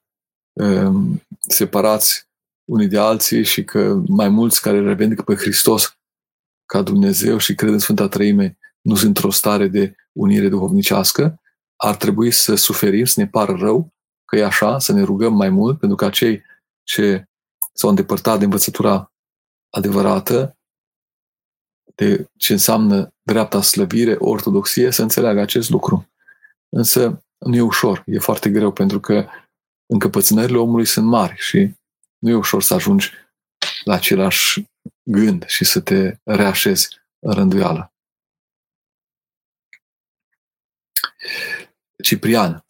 um, 0.53 1.21
separați 1.39 2.27
unii 2.65 2.87
de 2.87 2.99
alții 2.99 3.43
și 3.43 3.63
că 3.63 4.01
mai 4.07 4.29
mulți 4.29 4.61
care 4.61 4.81
revendică 4.81 5.21
pe 5.21 5.35
Hristos 5.35 5.97
ca 6.65 6.81
Dumnezeu 6.81 7.37
și 7.37 7.55
cred 7.55 7.71
în 7.71 7.79
Sfânta 7.79 8.07
Trăime 8.07 8.57
nu 8.81 8.95
sunt 8.95 9.07
într-o 9.07 9.31
stare 9.31 9.67
de 9.67 9.95
unire 10.11 10.49
duhovnicească, 10.49 11.41
ar 11.75 11.95
trebui 11.95 12.31
să 12.31 12.55
suferim, 12.55 13.05
să 13.05 13.19
ne 13.19 13.27
pară 13.27 13.53
rău 13.53 13.93
că 14.25 14.35
e 14.35 14.45
așa, 14.45 14.79
să 14.79 14.93
ne 14.93 15.01
rugăm 15.01 15.33
mai 15.33 15.49
mult, 15.49 15.79
pentru 15.79 15.97
că 15.97 16.09
cei 16.09 16.43
ce 16.83 17.29
s-au 17.73 17.89
îndepărtat 17.89 18.37
de 18.37 18.43
învățătura 18.43 19.13
adevărată, 19.69 20.58
de 21.99 22.29
ce 22.37 22.53
înseamnă 22.53 23.13
dreapta 23.21 23.61
slăvire, 23.61 24.15
ortodoxie, 24.19 24.91
să 24.91 25.01
înțeleagă 25.01 25.39
acest 25.39 25.69
lucru. 25.69 26.09
Însă 26.69 27.23
nu 27.37 27.55
e 27.55 27.61
ușor, 27.61 28.03
e 28.05 28.19
foarte 28.19 28.49
greu, 28.49 28.71
pentru 28.71 28.99
că 28.99 29.27
încăpățânările 29.85 30.57
omului 30.57 30.85
sunt 30.85 31.05
mari 31.05 31.35
și 31.37 31.73
nu 32.17 32.29
e 32.29 32.33
ușor 32.33 32.63
să 32.63 32.73
ajungi 32.73 33.11
la 33.83 33.93
același 33.93 34.65
gând 35.03 35.45
și 35.45 35.65
să 35.65 35.79
te 35.79 36.17
reașezi 36.23 36.87
în 37.19 37.33
rânduială. 37.33 37.93
Ciprian, 42.03 42.65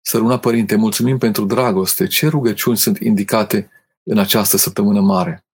Săruna 0.00 0.38
Părinte, 0.38 0.76
mulțumim 0.76 1.18
pentru 1.18 1.44
dragoste. 1.44 2.06
Ce 2.06 2.28
rugăciuni 2.28 2.76
sunt 2.76 2.98
indicate 2.98 3.70
în 4.02 4.18
această 4.18 4.56
săptămână 4.56 5.00
mare? 5.00 5.45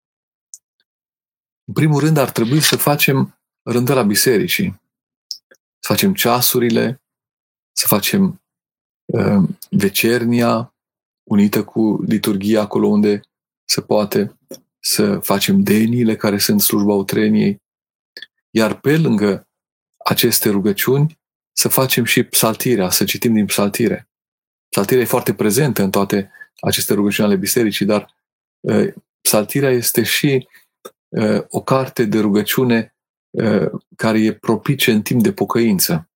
În 1.64 1.74
primul 1.74 2.00
rând, 2.00 2.16
ar 2.16 2.30
trebui 2.30 2.60
să 2.60 2.76
facem 2.76 3.38
rândul 3.62 4.06
bisericii. 4.06 4.80
Să 5.78 5.92
facem 5.92 6.14
ceasurile, 6.14 7.02
să 7.72 7.86
facem 7.86 8.42
uh, 9.04 9.48
vecernia 9.70 10.74
unită 11.22 11.64
cu 11.64 12.02
liturgia 12.06 12.60
acolo 12.60 12.86
unde 12.86 13.20
se 13.64 13.80
poate, 13.80 14.38
să 14.78 15.18
facem 15.18 15.62
deniile 15.62 16.16
care 16.16 16.38
sunt 16.38 16.60
slujba 16.60 16.94
utreniei, 16.94 17.62
iar 18.50 18.80
pe 18.80 18.98
lângă 18.98 19.48
aceste 20.04 20.50
rugăciuni 20.50 21.20
să 21.52 21.68
facem 21.68 22.04
și 22.04 22.22
psaltirea, 22.22 22.90
să 22.90 23.04
citim 23.04 23.34
din 23.34 23.46
psaltire. 23.46 24.08
Psaltirea 24.68 25.02
e 25.02 25.06
foarte 25.06 25.34
prezentă 25.34 25.82
în 25.82 25.90
toate 25.90 26.30
aceste 26.60 26.94
rugăciuni 26.94 27.28
ale 27.28 27.36
bisericii, 27.36 27.86
dar 27.86 28.14
uh, 28.60 28.92
psaltirea 29.20 29.70
este 29.70 30.02
și 30.02 30.48
uh, 30.48 30.61
o 31.48 31.62
carte 31.62 32.04
de 32.04 32.20
rugăciune 32.20 32.96
uh, 33.30 33.70
care 33.96 34.18
e 34.18 34.32
propice 34.32 34.92
în 34.92 35.02
timp 35.02 35.22
de 35.22 35.32
pocăință. 35.32 36.10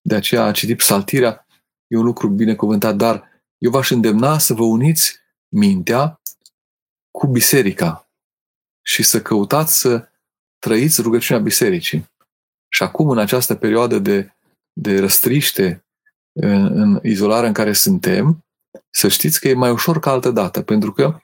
De 0.00 0.14
aceea 0.14 0.44
a 0.44 0.52
citit 0.52 0.76
psaltirea 0.76 1.46
e 1.86 1.96
un 1.96 2.04
lucru 2.04 2.28
binecuvântat, 2.28 2.96
dar 2.96 3.42
eu 3.58 3.70
v-aș 3.70 3.90
îndemna 3.90 4.38
să 4.38 4.54
vă 4.54 4.64
uniți 4.64 5.16
mintea 5.48 6.20
cu 7.10 7.26
biserica 7.26 8.10
și 8.82 9.02
să 9.02 9.22
căutați 9.22 9.78
să 9.78 10.08
trăiți 10.58 11.02
rugăciunea 11.02 11.42
bisericii. 11.42 12.10
Și 12.68 12.82
acum, 12.82 13.08
în 13.08 13.18
această 13.18 13.54
perioadă 13.54 13.98
de 13.98 14.32
de 14.80 15.00
răstriște 15.00 15.84
în, 16.32 16.80
în 16.80 17.00
izolarea 17.02 17.48
în 17.48 17.54
care 17.54 17.72
suntem, 17.72 18.44
să 18.90 19.08
știți 19.08 19.40
că 19.40 19.48
e 19.48 19.54
mai 19.54 19.70
ușor 19.70 19.98
ca 19.98 20.10
altă 20.10 20.30
dată, 20.30 20.62
pentru 20.62 20.92
că 20.92 21.18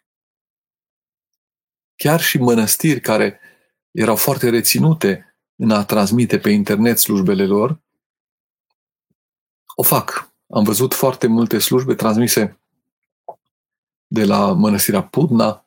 chiar 1.96 2.20
și 2.20 2.38
mănăstiri 2.38 3.00
care 3.00 3.40
erau 3.90 4.16
foarte 4.16 4.48
reținute 4.48 5.36
în 5.56 5.70
a 5.70 5.84
transmite 5.84 6.38
pe 6.38 6.50
internet 6.50 6.98
slujbele 6.98 7.46
lor, 7.46 7.82
o 9.74 9.82
fac. 9.82 10.32
Am 10.48 10.64
văzut 10.64 10.94
foarte 10.94 11.26
multe 11.26 11.58
slujbe 11.58 11.94
transmise 11.94 12.60
de 14.06 14.24
la 14.24 14.52
mănăstirea 14.52 15.02
Pudna, 15.02 15.66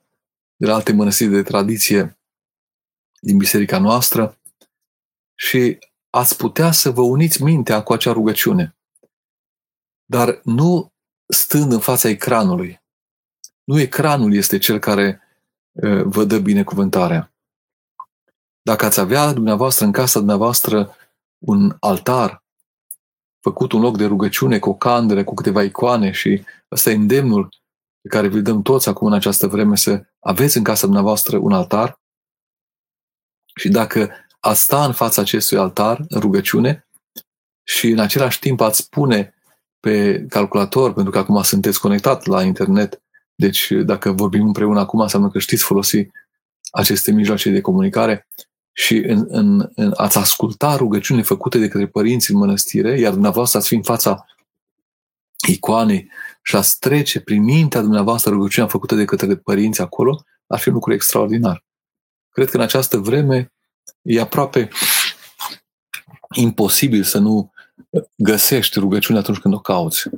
de 0.55 0.65
la 0.65 0.73
alte 0.73 0.93
mănăstiri 0.93 1.31
de 1.31 1.41
tradiție 1.41 2.19
din 3.19 3.37
biserica 3.37 3.79
noastră 3.79 4.39
și 5.35 5.77
ați 6.09 6.37
putea 6.37 6.71
să 6.71 6.89
vă 6.89 7.01
uniți 7.01 7.43
mintea 7.43 7.83
cu 7.83 7.93
acea 7.93 8.11
rugăciune. 8.11 8.77
Dar 10.05 10.39
nu 10.43 10.93
stând 11.27 11.71
în 11.71 11.79
fața 11.79 12.09
ecranului. 12.09 12.81
Nu 13.63 13.79
ecranul 13.79 14.33
este 14.33 14.57
cel 14.57 14.79
care 14.79 15.21
vă 16.03 16.23
dă 16.23 16.39
binecuvântarea. 16.39 17.31
Dacă 18.61 18.85
ați 18.85 18.99
avea 18.99 19.33
dumneavoastră 19.33 19.85
în 19.85 19.91
casa 19.91 20.19
dumneavoastră 20.19 20.95
un 21.37 21.75
altar 21.79 22.43
făcut 23.41 23.71
un 23.71 23.81
loc 23.81 23.97
de 23.97 24.05
rugăciune 24.05 24.59
cu 24.59 24.69
o 24.69 24.75
candele, 24.75 25.23
cu 25.23 25.33
câteva 25.33 25.63
icoane 25.63 26.11
și 26.11 26.43
ăsta 26.71 26.89
e 26.89 26.93
îndemnul 26.93 27.49
pe 28.01 28.09
care 28.09 28.27
vi-l 28.27 28.41
dăm 28.41 28.61
toți 28.61 28.89
acum 28.89 29.07
în 29.07 29.13
această 29.13 29.47
vreme 29.47 29.75
să 29.75 30.05
aveți 30.19 30.57
în 30.57 30.63
casa 30.63 30.85
dumneavoastră 30.85 31.37
un 31.37 31.51
altar 31.51 31.99
și 33.55 33.69
dacă 33.69 34.11
ați 34.39 34.61
sta 34.61 34.85
în 34.85 34.93
fața 34.93 35.21
acestui 35.21 35.57
altar 35.57 36.05
în 36.07 36.19
rugăciune 36.19 36.87
și 37.63 37.87
în 37.89 37.99
același 37.99 38.39
timp 38.39 38.59
ați 38.59 38.89
pune 38.89 39.33
pe 39.79 40.25
calculator, 40.29 40.93
pentru 40.93 41.11
că 41.11 41.17
acum 41.17 41.41
sunteți 41.41 41.79
conectat 41.79 42.25
la 42.25 42.43
internet, 42.43 43.01
deci 43.39 43.71
dacă 43.71 44.11
vorbim 44.11 44.45
împreună 44.45 44.79
acum 44.79 44.99
înseamnă 44.99 45.29
că 45.29 45.39
știți 45.39 45.63
folosi 45.63 46.07
aceste 46.71 47.11
mijloace 47.11 47.49
de 47.49 47.61
comunicare 47.61 48.27
și 48.71 48.97
în, 48.97 49.25
în, 49.29 49.69
în 49.75 49.93
ați 49.95 50.17
asculta 50.17 50.75
rugăciunile 50.75 51.25
făcute 51.25 51.57
de 51.57 51.67
către 51.67 51.87
părinți 51.87 52.31
în 52.31 52.37
mănăstire, 52.37 52.99
iar 52.99 53.11
dumneavoastră 53.11 53.59
ați 53.59 53.67
fi 53.67 53.75
în 53.75 53.83
fața 53.83 54.25
icoanei 55.47 56.11
și 56.41 56.55
ați 56.55 56.79
trece 56.79 57.21
prin 57.21 57.43
mintea 57.43 57.81
dumneavoastră 57.81 58.31
rugăciunea 58.31 58.69
făcută 58.69 58.95
de 58.95 59.05
către 59.05 59.35
părinți 59.35 59.81
acolo, 59.81 60.23
ar 60.47 60.59
fi 60.59 60.67
un 60.67 60.73
lucru 60.73 60.93
extraordinar. 60.93 61.65
Cred 62.29 62.49
că 62.49 62.57
în 62.57 62.63
această 62.63 62.97
vreme 62.97 63.53
e 64.01 64.19
aproape 64.19 64.69
imposibil 66.33 67.03
să 67.03 67.17
nu 67.17 67.51
găsești 68.15 68.79
rugăciunea 68.79 69.21
atunci 69.21 69.37
când 69.37 69.53
o 69.53 69.59
cauți. 69.59 70.09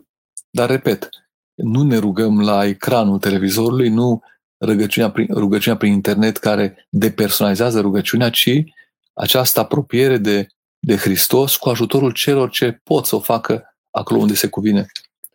Dar, 0.50 0.70
repet, 0.70 1.10
nu 1.64 1.84
ne 1.84 1.98
rugăm 1.98 2.42
la 2.42 2.66
ecranul 2.66 3.20
televizorului, 3.20 3.90
nu 3.90 4.22
rugăciunea 4.66 5.12
prin, 5.12 5.28
rugăciunea 5.34 5.78
prin 5.78 5.92
internet 5.92 6.38
care 6.38 6.88
depersonalizează 6.90 7.80
rugăciunea, 7.80 8.30
ci 8.30 8.64
această 9.14 9.60
apropiere 9.60 10.18
de, 10.18 10.48
de 10.80 10.96
Hristos 10.96 11.56
cu 11.56 11.70
ajutorul 11.70 12.12
celor 12.12 12.50
ce 12.50 12.80
pot 12.84 13.06
să 13.06 13.16
o 13.16 13.20
facă 13.20 13.76
acolo 13.90 14.20
unde 14.20 14.34
se 14.34 14.48
cuvine 14.48 14.86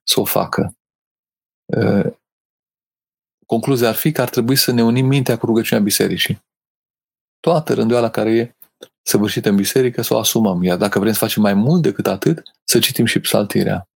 să 0.02 0.20
o 0.20 0.24
facă. 0.24 0.76
Concluzia 3.46 3.88
ar 3.88 3.94
fi 3.94 4.12
că 4.12 4.20
ar 4.20 4.28
trebui 4.28 4.56
să 4.56 4.72
ne 4.72 4.82
unim 4.82 5.06
mintea 5.06 5.38
cu 5.38 5.46
rugăciunea 5.46 5.84
bisericii. 5.84 6.42
Toată 7.40 7.74
rânduiala 7.74 8.10
care 8.10 8.30
e 8.30 8.56
săvârșită 9.02 9.48
în 9.48 9.56
biserică 9.56 10.02
să 10.02 10.14
o 10.14 10.18
asumăm. 10.18 10.62
Iar 10.62 10.76
dacă 10.76 10.98
vrem 10.98 11.12
să 11.12 11.18
facem 11.18 11.42
mai 11.42 11.54
mult 11.54 11.82
decât 11.82 12.06
atât, 12.06 12.42
să 12.64 12.78
citim 12.78 13.04
și 13.04 13.20
psaltirea. 13.20 13.88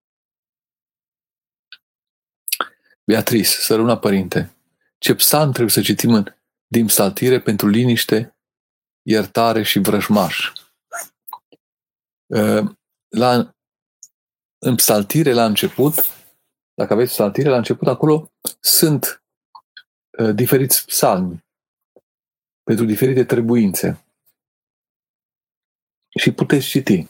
Beatrice, 3.09 3.49
săruna 3.49 3.97
părinte, 3.97 4.55
ce 4.97 5.15
psalm 5.15 5.49
trebuie 5.51 5.71
să 5.71 5.81
citim 5.81 6.13
în, 6.13 6.35
din 6.67 6.85
psaltire 6.85 7.41
pentru 7.41 7.67
liniște, 7.67 8.37
iertare 9.01 9.63
și 9.63 9.79
vrăjmaș? 9.79 10.51
Uh, 12.25 12.71
la, 13.07 13.55
în 14.57 14.75
psaltire, 14.75 15.33
la 15.33 15.45
început, 15.45 15.95
dacă 16.73 16.93
aveți 16.93 17.11
psaltire, 17.11 17.49
la 17.49 17.57
început 17.57 17.87
acolo 17.87 18.31
sunt 18.59 19.23
uh, 20.17 20.35
diferiți 20.35 20.85
psalmi 20.85 21.45
pentru 22.63 22.85
diferite 22.85 23.23
trebuințe. 23.25 24.05
Și 26.19 26.31
puteți 26.31 26.67
citi. 26.67 27.07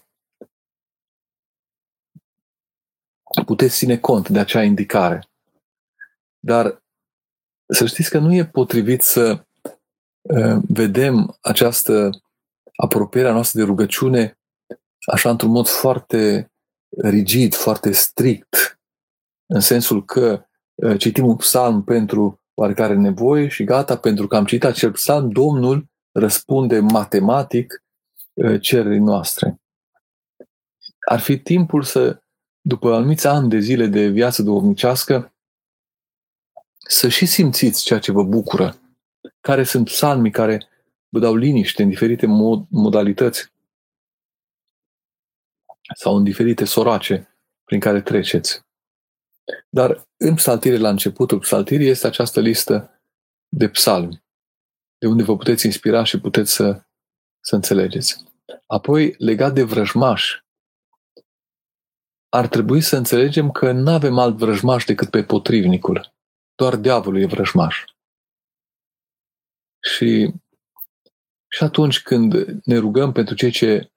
Puteți 3.45 3.77
ține 3.77 3.97
cont 3.97 4.29
de 4.29 4.39
acea 4.39 4.63
indicare. 4.63 5.28
Dar 6.39 6.83
să 7.65 7.85
știți 7.85 8.09
că 8.09 8.17
nu 8.17 8.33
e 8.33 8.45
potrivit 8.45 9.01
să 9.01 9.45
uh, 10.21 10.57
vedem 10.67 11.37
această 11.41 12.09
apropiere 12.75 13.27
a 13.27 13.33
noastră 13.33 13.59
de 13.59 13.65
rugăciune 13.65 14.39
așa 15.11 15.29
într-un 15.29 15.51
mod 15.51 15.67
foarte 15.67 16.51
rigid, 16.97 17.53
foarte 17.53 17.91
strict, 17.91 18.79
în 19.45 19.59
sensul 19.59 20.05
că 20.05 20.45
uh, 20.75 20.99
citim 20.99 21.25
un 21.25 21.35
psalm 21.35 21.83
pentru 21.83 22.41
oarecare 22.53 22.95
nevoie 22.95 23.47
și 23.47 23.63
gata, 23.63 23.97
pentru 23.97 24.27
că 24.27 24.35
am 24.35 24.45
citit 24.45 24.63
acel 24.63 24.91
psalm, 24.91 25.29
Domnul 25.29 25.87
răspunde 26.11 26.79
matematic 26.79 27.83
uh, 28.33 28.61
cererii 28.61 28.99
noastre. 28.99 29.61
Ar 30.99 31.19
fi 31.19 31.39
timpul 31.39 31.83
să, 31.83 32.21
după 32.61 32.93
anumiți 32.93 33.27
ani 33.27 33.49
de 33.49 33.59
zile 33.59 33.85
de 33.85 34.07
viață 34.07 34.43
duhovnicească, 34.43 35.33
să 36.91 37.07
și 37.07 37.25
simțiți 37.25 37.83
ceea 37.83 37.99
ce 37.99 38.11
vă 38.11 38.23
bucură, 38.23 38.79
care 39.39 39.63
sunt 39.63 39.85
psalmii 39.85 40.31
care 40.31 40.67
vă 41.09 41.19
dau 41.19 41.35
liniște 41.35 41.83
în 41.83 41.89
diferite 41.89 42.25
mod, 42.25 42.65
modalități 42.69 43.51
sau 45.95 46.15
în 46.15 46.23
diferite 46.23 46.65
sorace 46.65 47.37
prin 47.63 47.79
care 47.79 48.01
treceți. 48.01 48.61
Dar 49.69 50.07
în 50.17 50.35
psaltire, 50.35 50.77
la 50.77 50.89
începutul 50.89 51.39
psaltirii, 51.39 51.87
este 51.87 52.07
această 52.07 52.39
listă 52.39 53.01
de 53.47 53.69
psalmi, 53.69 54.23
de 54.97 55.07
unde 55.07 55.23
vă 55.23 55.37
puteți 55.37 55.65
inspira 55.65 56.03
și 56.03 56.19
puteți 56.19 56.51
să, 56.51 56.83
să 57.39 57.55
înțelegeți. 57.55 58.23
Apoi, 58.65 59.15
legat 59.17 59.53
de 59.53 59.63
vrăjmaș, 59.63 60.39
ar 62.29 62.47
trebui 62.47 62.81
să 62.81 62.97
înțelegem 62.97 63.51
că 63.51 63.71
nu 63.71 63.91
avem 63.91 64.17
alt 64.17 64.37
vrăjmaș 64.37 64.85
decât 64.85 65.09
pe 65.09 65.23
potrivnicul. 65.23 66.17
Doar 66.59 66.75
diavolul 66.75 67.21
e 67.21 67.25
vrăjmaș. 67.25 67.83
Și, 69.79 70.33
și 71.47 71.63
atunci 71.63 72.01
când 72.01 72.33
ne 72.65 72.77
rugăm 72.77 73.11
pentru 73.11 73.35
cei 73.35 73.51
ce 73.51 73.91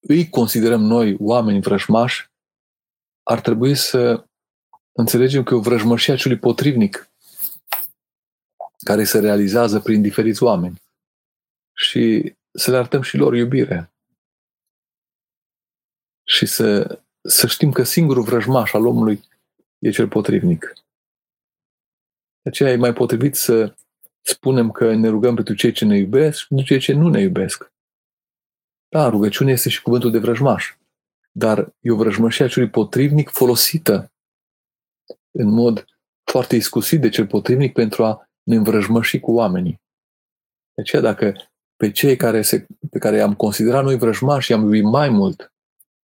îi 0.00 0.28
considerăm 0.28 0.80
noi 0.80 1.16
oameni 1.20 1.60
vrăjmași, 1.60 2.30
ar 3.22 3.40
trebui 3.40 3.74
să 3.74 4.26
înțelegem 4.92 5.42
că 5.42 5.54
e 5.54 5.56
o 5.56 5.60
vrăjmășie 5.60 6.12
a 6.12 6.16
celui 6.16 6.38
potrivnic 6.38 7.10
care 8.84 9.04
se 9.04 9.18
realizează 9.18 9.80
prin 9.80 10.02
diferiți 10.02 10.42
oameni 10.42 10.82
și 11.76 12.34
să 12.50 12.70
le 12.70 12.76
arătăm 12.76 13.02
și 13.02 13.16
lor 13.16 13.34
iubire. 13.34 13.92
Și 16.24 16.46
să, 16.46 16.98
să 17.20 17.46
știm 17.46 17.72
că 17.72 17.82
singurul 17.82 18.22
vrăjmaș 18.22 18.72
al 18.72 18.86
omului 18.86 19.24
e 19.78 19.90
cel 19.90 20.08
potrivnic. 20.08 20.85
De 22.46 22.52
aceea 22.52 22.72
e 22.72 22.76
mai 22.76 22.92
potrivit 22.92 23.34
să 23.34 23.74
spunem 24.22 24.70
că 24.70 24.94
ne 24.94 25.08
rugăm 25.08 25.34
pentru 25.34 25.54
cei 25.54 25.72
ce 25.72 25.84
ne 25.84 25.96
iubesc 25.96 26.38
și 26.38 26.46
pentru 26.48 26.66
cei 26.66 26.78
ce 26.78 26.92
nu 26.92 27.08
ne 27.08 27.20
iubesc. 27.20 27.72
Da, 28.88 29.08
rugăciunea 29.08 29.52
este 29.52 29.68
și 29.68 29.82
cuvântul 29.82 30.10
de 30.10 30.18
vrăjmaș, 30.18 30.76
dar 31.32 31.74
e 31.80 31.90
o 31.90 31.96
vrăjmășie 31.96 32.44
a 32.44 32.48
celui 32.48 32.68
potrivnic 32.68 33.30
folosită 33.30 34.12
în 35.30 35.48
mod 35.48 35.84
foarte 36.30 36.56
iscusit 36.56 37.00
de 37.00 37.08
cel 37.08 37.26
potrivnic 37.26 37.72
pentru 37.72 38.04
a 38.04 38.28
ne 38.42 38.56
învrăjmăși 38.56 39.20
cu 39.20 39.32
oamenii. 39.32 39.80
De 40.74 40.82
aceea, 40.82 41.02
dacă 41.02 41.34
pe 41.76 41.90
cei 41.90 42.16
care 42.16 42.42
se, 42.42 42.66
pe 42.90 42.98
care 42.98 43.16
i-am 43.16 43.34
considerat 43.34 43.84
noi 43.84 43.98
vrăjmași 43.98 44.50
i-am 44.50 44.62
iubit 44.62 44.84
mai 44.84 45.08
mult, 45.08 45.52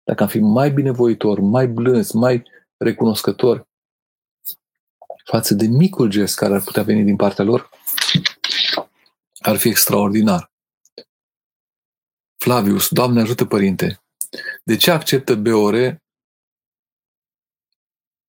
dacă 0.02 0.22
am 0.22 0.28
fi 0.28 0.38
mai 0.38 0.70
binevoitor, 0.70 1.38
mai 1.38 1.68
blâns, 1.68 2.12
mai 2.12 2.42
recunoscător 2.76 3.70
față 5.24 5.54
de 5.54 5.66
micul 5.66 6.08
gest 6.08 6.36
care 6.36 6.54
ar 6.54 6.62
putea 6.62 6.82
veni 6.82 7.04
din 7.04 7.16
partea 7.16 7.44
lor, 7.44 7.70
ar 9.38 9.56
fi 9.56 9.68
extraordinar. 9.68 10.52
Flavius, 12.36 12.88
Doamne 12.88 13.20
ajută, 13.20 13.44
Părinte, 13.44 14.02
de 14.64 14.76
ce 14.76 14.90
acceptă 14.90 15.34
BOR 15.34 16.00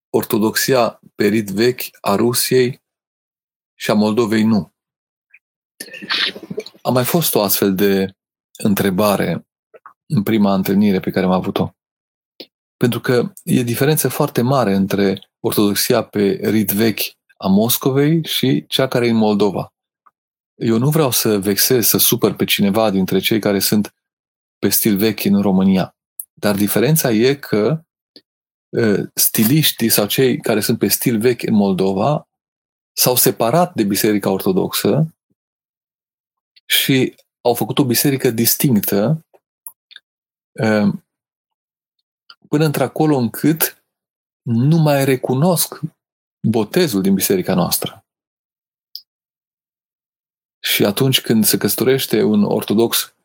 ortodoxia 0.10 1.00
perit 1.16 1.50
vechi 1.50 1.82
a 2.02 2.16
Rusiei 2.16 2.84
și 3.76 3.92
a 3.92 3.94
Moldovei 3.94 4.44
nu? 4.44 4.74
A 6.82 6.90
mai 6.90 7.06
fost 7.06 7.36
o 7.36 7.42
astfel 7.42 7.76
de 7.76 8.16
întrebare 8.64 9.48
în 10.06 10.24
prima 10.24 10.54
întâlnire 10.54 11.00
pe 11.00 11.12
care 11.12 11.26
am 11.26 11.32
avut-o. 11.32 11.76
Pentru 12.78 13.00
că 13.00 13.34
e 13.44 13.62
diferență 13.62 14.08
foarte 14.08 14.42
mare 14.42 14.74
între 14.74 15.32
ortodoxia 15.46 16.04
pe 16.04 16.40
rit 16.44 16.72
vechi 16.72 17.02
a 17.38 17.48
Moscovei 17.48 18.26
și 18.26 18.66
cea 18.68 18.88
care 18.88 19.06
e 19.06 19.10
în 19.10 19.16
Moldova. 19.16 19.74
Eu 20.56 20.78
nu 20.78 20.90
vreau 20.90 21.12
să 21.12 21.40
vexez, 21.40 21.88
să 21.88 21.98
supăr 21.98 22.36
pe 22.36 22.46
cineva 22.46 22.90
dintre 22.90 23.20
cei 23.20 23.40
care 23.40 23.60
sunt 23.60 23.94
pe 24.60 24.70
stil 24.70 24.98
vechi 24.98 25.24
în 25.24 25.42
România. 25.42 25.96
Dar 26.34 26.56
diferența 26.56 27.12
e 27.12 27.36
că 27.36 27.84
stiliștii 29.14 29.90
sau 29.90 30.06
cei 30.06 30.40
care 30.40 30.60
sunt 30.60 30.78
pe 30.78 30.88
stil 30.88 31.20
vechi 31.20 31.44
în 31.44 31.54
Moldova 31.54 32.28
s-au 32.94 33.16
separat 33.16 33.74
de 33.74 33.84
Biserica 33.84 34.30
Ortodoxă 34.30 35.16
și 36.66 37.16
au 37.42 37.54
făcut 37.54 37.80
o 37.80 37.86
biserică 37.86 38.30
distinctă 38.30 39.26
până 42.48 42.66
într-acolo 42.66 43.18
încât 43.18 43.83
nu 44.44 44.78
mai 44.78 45.06
recunosc 45.06 45.80
botezul 46.48 47.02
din 47.02 47.14
biserica 47.14 47.54
noastră. 47.54 48.06
Și 50.60 50.86
atunci 50.86 51.22
când 51.22 51.46
se 51.46 51.58
căsătorește 51.58 52.24
un 52.24 52.44
ortodox 52.44 53.16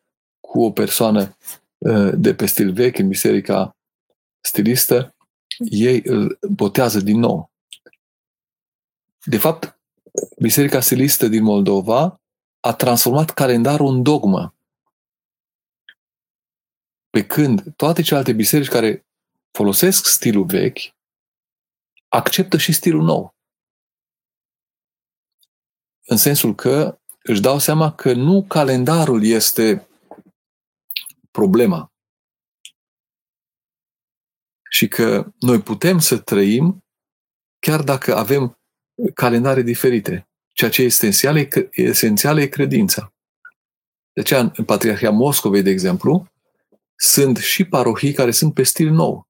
cu 0.40 0.64
o 0.64 0.72
persoană 0.72 1.36
uh, 1.78 2.12
de 2.14 2.34
pe 2.34 2.46
stil 2.46 2.72
vechi 2.72 2.98
în 2.98 3.08
biserica 3.08 3.76
stilistă, 4.40 5.14
ei 5.58 6.02
îl 6.04 6.38
botează 6.50 7.00
din 7.00 7.18
nou. 7.18 7.50
De 9.24 9.38
fapt, 9.38 9.78
biserica 10.38 10.80
stilistă 10.80 11.28
din 11.28 11.42
Moldova 11.42 12.20
a 12.60 12.74
transformat 12.74 13.30
calendarul 13.30 13.94
în 13.94 14.02
dogmă. 14.02 14.54
Pe 17.10 17.26
când 17.26 17.74
toate 17.76 18.02
celelalte 18.02 18.32
biserici 18.32 18.68
care 18.68 19.06
folosesc 19.50 20.06
stilul 20.06 20.44
vechi 20.44 20.97
acceptă 22.08 22.56
și 22.56 22.72
stilul 22.72 23.02
nou. 23.02 23.36
În 26.04 26.16
sensul 26.16 26.54
că 26.54 27.00
își 27.22 27.40
dau 27.40 27.58
seama 27.58 27.94
că 27.94 28.12
nu 28.12 28.44
calendarul 28.48 29.24
este 29.24 29.88
problema. 31.30 31.92
Și 34.70 34.88
că 34.88 35.32
noi 35.38 35.60
putem 35.60 35.98
să 35.98 36.18
trăim 36.18 36.84
chiar 37.58 37.82
dacă 37.82 38.16
avem 38.16 38.58
calendare 39.14 39.62
diferite. 39.62 40.28
Ceea 40.52 40.70
ce 40.70 40.82
este 40.82 41.06
esențial 41.06 41.36
e, 41.36 41.68
esențial 41.70 42.38
e 42.38 42.46
credința. 42.46 43.12
De 44.12 44.20
aceea, 44.20 44.52
în 44.56 44.64
Patriarhia 44.64 45.10
Moscovei, 45.10 45.62
de 45.62 45.70
exemplu, 45.70 46.32
sunt 46.94 47.36
și 47.36 47.64
parohii 47.64 48.12
care 48.12 48.30
sunt 48.30 48.54
pe 48.54 48.62
stil 48.62 48.90
nou. 48.90 49.28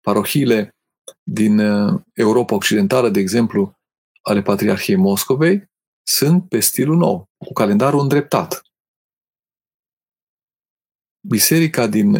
Parohiile 0.00 0.75
din 1.22 1.58
uh, 1.58 2.00
Europa 2.12 2.54
Occidentală, 2.54 3.08
de 3.08 3.20
exemplu, 3.20 3.78
ale 4.22 4.42
Patriarhiei 4.42 4.96
Moscovei, 4.96 5.70
sunt 6.02 6.48
pe 6.48 6.60
stilul 6.60 6.96
nou, 6.96 7.28
cu 7.36 7.52
calendarul 7.52 8.00
îndreptat. 8.00 8.62
Biserica 11.28 11.86
din 11.86 12.14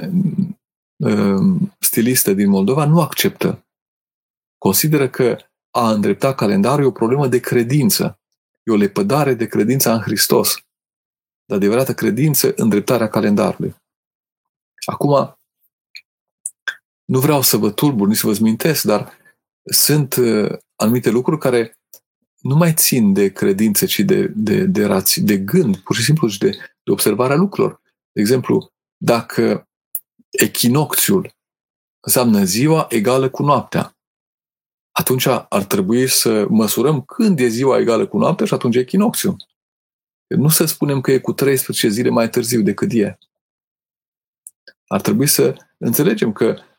uh, 0.97 1.71
stilistă 1.79 2.33
din 2.33 2.49
Moldova 2.49 2.85
nu 2.85 3.01
acceptă. 3.01 3.67
Consideră 4.59 5.09
că 5.09 5.37
a 5.71 5.91
îndrepta 5.91 6.35
calendarul 6.35 6.85
e 6.85 6.87
o 6.87 6.91
problemă 6.91 7.29
de 7.29 7.41
credință. 7.41 8.21
E 8.63 8.73
o 8.73 8.77
lepădare 8.77 9.35
de 9.35 9.47
credința 9.47 9.95
în 9.95 10.01
Hristos. 10.01 10.55
De 11.45 11.55
adevărată 11.55 11.95
credință, 11.95 12.53
îndreptarea 12.57 13.09
calendarului. 13.09 13.75
Acum, 14.87 15.39
nu 17.07 17.21
vreau 17.21 17.43
să 17.43 17.57
vă 17.57 17.71
tulbur, 17.71 18.09
nici 18.09 18.17
să 18.17 18.27
vă 18.27 18.33
zmintesc, 18.33 18.85
dar 18.85 19.13
sunt 19.65 20.15
uh, 20.15 20.53
anumite 20.77 21.11
lucruri 21.11 21.41
care 21.41 21.79
nu 22.39 22.57
mai 22.57 22.73
țin 22.75 23.13
de 23.13 23.33
credință, 23.33 23.87
ci 23.87 24.01
de, 24.01 24.27
de, 24.27 24.65
de, 24.65 24.85
rați, 24.85 25.21
de 25.21 25.39
gând, 25.39 25.77
pur 25.77 25.97
și 25.97 26.03
simplu, 26.03 26.29
și 26.29 26.39
de, 26.39 26.51
de 26.83 26.91
observarea 26.91 27.37
lucrurilor. 27.37 27.81
De 28.13 28.21
exemplu, 28.21 28.73
dacă 28.97 29.69
echinocțiul 30.31 31.35
înseamnă 32.01 32.45
ziua 32.45 32.87
egală 32.89 33.31
cu 33.31 33.43
noaptea, 33.43 33.97
atunci 34.91 35.27
ar 35.27 35.65
trebui 35.65 36.09
să 36.09 36.47
măsurăm 36.49 37.03
când 37.03 37.39
e 37.41 37.47
ziua 37.47 37.79
egală 37.79 38.07
cu 38.07 38.19
noaptea 38.19 38.47
și 38.47 38.55
atunci 38.55 38.77
e 38.77 38.79
echinocțiul. 38.79 39.37
Nu 40.27 40.49
să 40.49 40.65
spunem 40.65 41.01
că 41.01 41.11
e 41.11 41.19
cu 41.19 41.33
13 41.33 41.89
zile 41.89 42.09
mai 42.09 42.29
târziu 42.29 42.63
decât 42.63 42.93
e. 42.93 43.19
Ar 44.87 45.01
trebui 45.01 45.27
să 45.27 45.55
înțelegem 45.79 46.33
că 46.33 46.45
uh, 46.45 46.76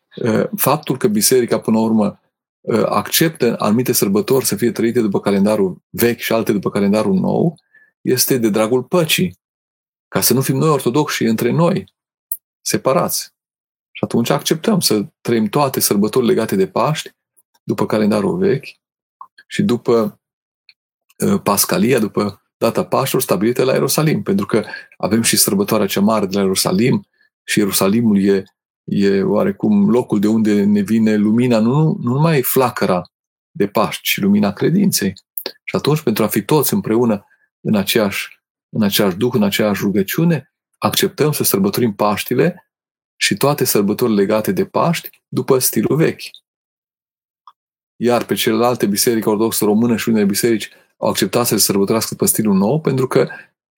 faptul 0.56 0.98
că 0.98 1.08
biserica, 1.08 1.60
până 1.60 1.78
la 1.78 1.84
urmă, 1.84 2.20
uh, 2.62 2.84
acceptă 2.86 3.56
anumite 3.60 3.92
sărbători 3.92 4.46
să 4.46 4.56
fie 4.56 4.72
trăite 4.72 5.02
după 5.02 5.20
calendarul 5.20 5.82
vechi 5.90 6.20
și 6.20 6.34
alte 6.34 6.52
după 6.52 6.70
calendarul 6.70 7.14
nou, 7.14 7.60
este 8.02 8.38
de 8.38 8.50
dragul 8.50 8.84
păcii. 8.84 9.38
Ca 10.08 10.22
să 10.22 10.34
nu 10.34 10.42
fim 10.42 10.58
noi 10.58 10.70
ortodoxi 10.70 11.24
între 11.24 11.52
noi, 11.52 11.94
separați. 12.62 13.36
Și 13.92 14.04
atunci 14.04 14.30
acceptăm 14.30 14.80
să 14.80 15.06
trăim 15.22 15.46
toate 15.46 15.80
sărbători 15.80 16.26
legate 16.26 16.56
de 16.56 16.68
Paști 16.68 17.12
după 17.64 17.86
calendarul 17.86 18.38
vechi 18.38 18.68
și 19.48 19.64
după 19.64 20.20
uh, 21.26 21.42
Pascalia, 21.44 22.00
după 22.00 22.42
data 22.58 22.86
Paștilor 22.86 23.22
stabilită 23.22 23.64
la 23.64 23.74
Ierusalim, 23.74 24.24
pentru 24.24 24.46
că 24.46 24.66
avem 24.98 25.22
și 25.22 25.38
sărbătoarea 25.38 25.88
cea 25.88 26.02
mare 26.02 26.26
de 26.26 26.36
la 26.36 26.42
Ierusalim 26.42 27.08
și 27.44 27.60
Ierusalimul 27.60 28.24
e, 28.24 28.44
e 28.88 29.24
oarecum 29.24 29.90
locul 29.90 30.20
de 30.20 30.28
unde 30.28 30.64
ne 30.64 30.82
vine 30.82 31.16
lumina, 31.16 31.60
nu, 31.60 31.98
nu 32.00 32.14
numai 32.14 32.42
flacăra 32.42 33.02
de 33.52 33.68
Paști, 33.68 34.02
ci 34.02 34.18
lumina 34.18 34.54
credinței. 34.54 35.14
Și 35.64 35.76
atunci, 35.76 36.02
pentru 36.02 36.24
a 36.24 36.28
fi 36.28 36.42
toți 36.42 36.74
împreună 36.74 37.26
în 37.62 37.76
aceeași, 37.76 38.42
în 38.70 38.84
aceeași 38.84 39.16
duh, 39.16 39.34
în 39.34 39.44
aceeași 39.44 39.82
rugăciune, 39.82 40.54
acceptăm 40.78 41.32
să 41.32 41.44
sărbătorim 41.44 41.94
Paștile 41.94 42.70
și 43.16 43.36
toate 43.36 43.64
sărbătorile 43.64 44.22
legate 44.22 44.52
de 44.52 44.66
Paști 44.66 45.10
după 45.28 45.60
stilul 45.60 45.96
vechi. 45.96 46.22
Iar 47.96 48.26
pe 48.26 48.34
celelalte 48.34 48.86
biserici 48.86 49.26
ortodoxe 49.26 49.66
română 49.66 49.96
și 49.96 50.10
unele 50.10 50.26
biserici 50.26 50.70
au 50.98 51.10
acceptat 51.10 51.46
să 51.46 51.54
le 51.54 51.60
sărbătorească 51.60 52.16
pe 52.16 52.26
stilul 52.26 52.56
nou 52.56 52.82
pentru 52.82 53.08
că 53.08 53.28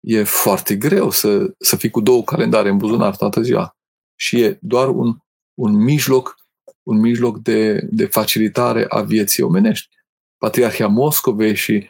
e 0.00 0.22
foarte 0.22 0.76
greu 0.76 1.10
să, 1.10 1.54
să 1.58 1.76
fii 1.76 1.90
cu 1.90 2.00
două 2.00 2.22
calendare 2.22 2.68
în 2.68 2.76
buzunar 2.76 3.16
toată 3.16 3.40
ziua. 3.40 3.77
Și 4.20 4.42
e 4.42 4.58
doar 4.60 4.88
un, 4.88 5.16
un 5.54 5.72
mijloc, 5.72 6.36
un 6.82 6.98
mijloc 6.98 7.38
de, 7.38 7.88
de 7.90 8.06
facilitare 8.06 8.86
a 8.88 9.00
vieții 9.00 9.42
omenești. 9.42 9.88
Patriarhia 10.36 10.86
Moscovei 10.86 11.54
și 11.54 11.88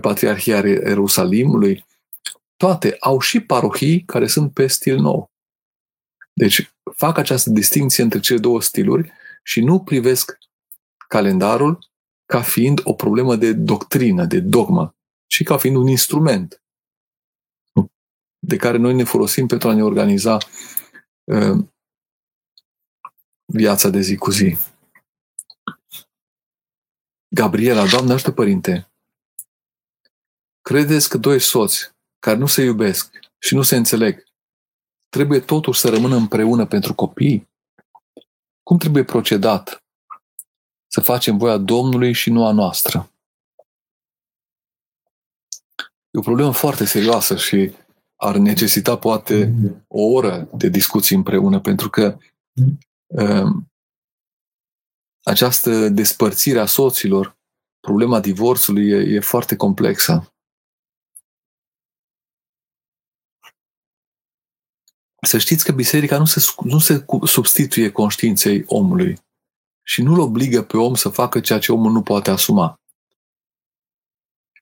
Patriarhia 0.00 0.58
Ierusalimului, 0.66 1.86
toate 2.56 2.96
au 3.00 3.20
și 3.20 3.40
parohii 3.40 4.04
care 4.04 4.26
sunt 4.26 4.52
pe 4.52 4.66
stil 4.66 4.98
nou. 4.98 5.30
Deci 6.32 6.72
fac 6.94 7.18
această 7.18 7.50
distinție 7.50 8.02
între 8.02 8.20
cele 8.20 8.38
două 8.38 8.60
stiluri 8.60 9.12
și 9.42 9.60
nu 9.60 9.80
privesc 9.80 10.38
calendarul 11.08 11.78
ca 12.26 12.42
fiind 12.42 12.80
o 12.84 12.92
problemă 12.92 13.36
de 13.36 13.52
doctrină, 13.52 14.24
de 14.24 14.40
dogmă, 14.40 14.94
ci 15.26 15.42
ca 15.42 15.56
fiind 15.56 15.76
un 15.76 15.86
instrument 15.86 16.62
de 18.38 18.56
care 18.56 18.76
noi 18.76 18.94
ne 18.94 19.04
folosim 19.04 19.46
pentru 19.46 19.68
a 19.68 19.74
ne 19.74 19.84
organiza 19.84 20.34
uh, 20.34 20.75
viața 23.44 23.88
de 23.88 24.00
zi 24.00 24.16
cu 24.16 24.30
zi. 24.30 24.56
Gabriela, 27.28 27.86
Doamne 27.86 28.12
ajută, 28.12 28.32
Părinte, 28.32 28.90
credeți 30.60 31.08
că 31.08 31.18
doi 31.18 31.40
soți 31.40 31.94
care 32.18 32.38
nu 32.38 32.46
se 32.46 32.62
iubesc 32.62 33.18
și 33.38 33.54
nu 33.54 33.62
se 33.62 33.76
înțeleg, 33.76 34.24
trebuie 35.08 35.40
totuși 35.40 35.80
să 35.80 35.88
rămână 35.88 36.16
împreună 36.16 36.66
pentru 36.66 36.94
copii? 36.94 37.48
Cum 38.62 38.78
trebuie 38.78 39.04
procedat? 39.04 39.84
Să 40.86 41.00
facem 41.00 41.38
voia 41.38 41.56
Domnului 41.56 42.12
și 42.12 42.30
nu 42.30 42.46
a 42.46 42.52
noastră. 42.52 43.10
E 46.10 46.18
o 46.18 46.20
problemă 46.20 46.52
foarte 46.52 46.84
serioasă 46.84 47.36
și 47.36 47.76
ar 48.16 48.36
necesita 48.36 48.98
poate 48.98 49.54
o 49.88 50.02
oră 50.02 50.48
de 50.52 50.68
discuții 50.68 51.16
împreună, 51.16 51.60
pentru 51.60 51.90
că 51.90 52.18
um, 53.06 53.70
această 55.22 55.88
despărțire 55.88 56.58
a 56.58 56.66
soților, 56.66 57.38
problema 57.80 58.20
divorțului 58.20 58.88
e, 58.88 59.14
e 59.14 59.20
foarte 59.20 59.56
complexă. 59.56 60.30
Să 65.22 65.38
știți 65.38 65.64
că 65.64 65.72
biserica 65.72 66.18
nu 66.18 66.24
se, 66.24 66.40
nu 66.64 66.78
se 66.78 67.04
substituie 67.24 67.90
conștiinței 67.90 68.64
omului 68.66 69.18
și 69.82 70.02
nu-l 70.02 70.18
obligă 70.18 70.62
pe 70.62 70.76
om 70.76 70.94
să 70.94 71.08
facă 71.08 71.40
ceea 71.40 71.58
ce 71.58 71.72
omul 71.72 71.92
nu 71.92 72.02
poate 72.02 72.30
asuma. 72.30 72.80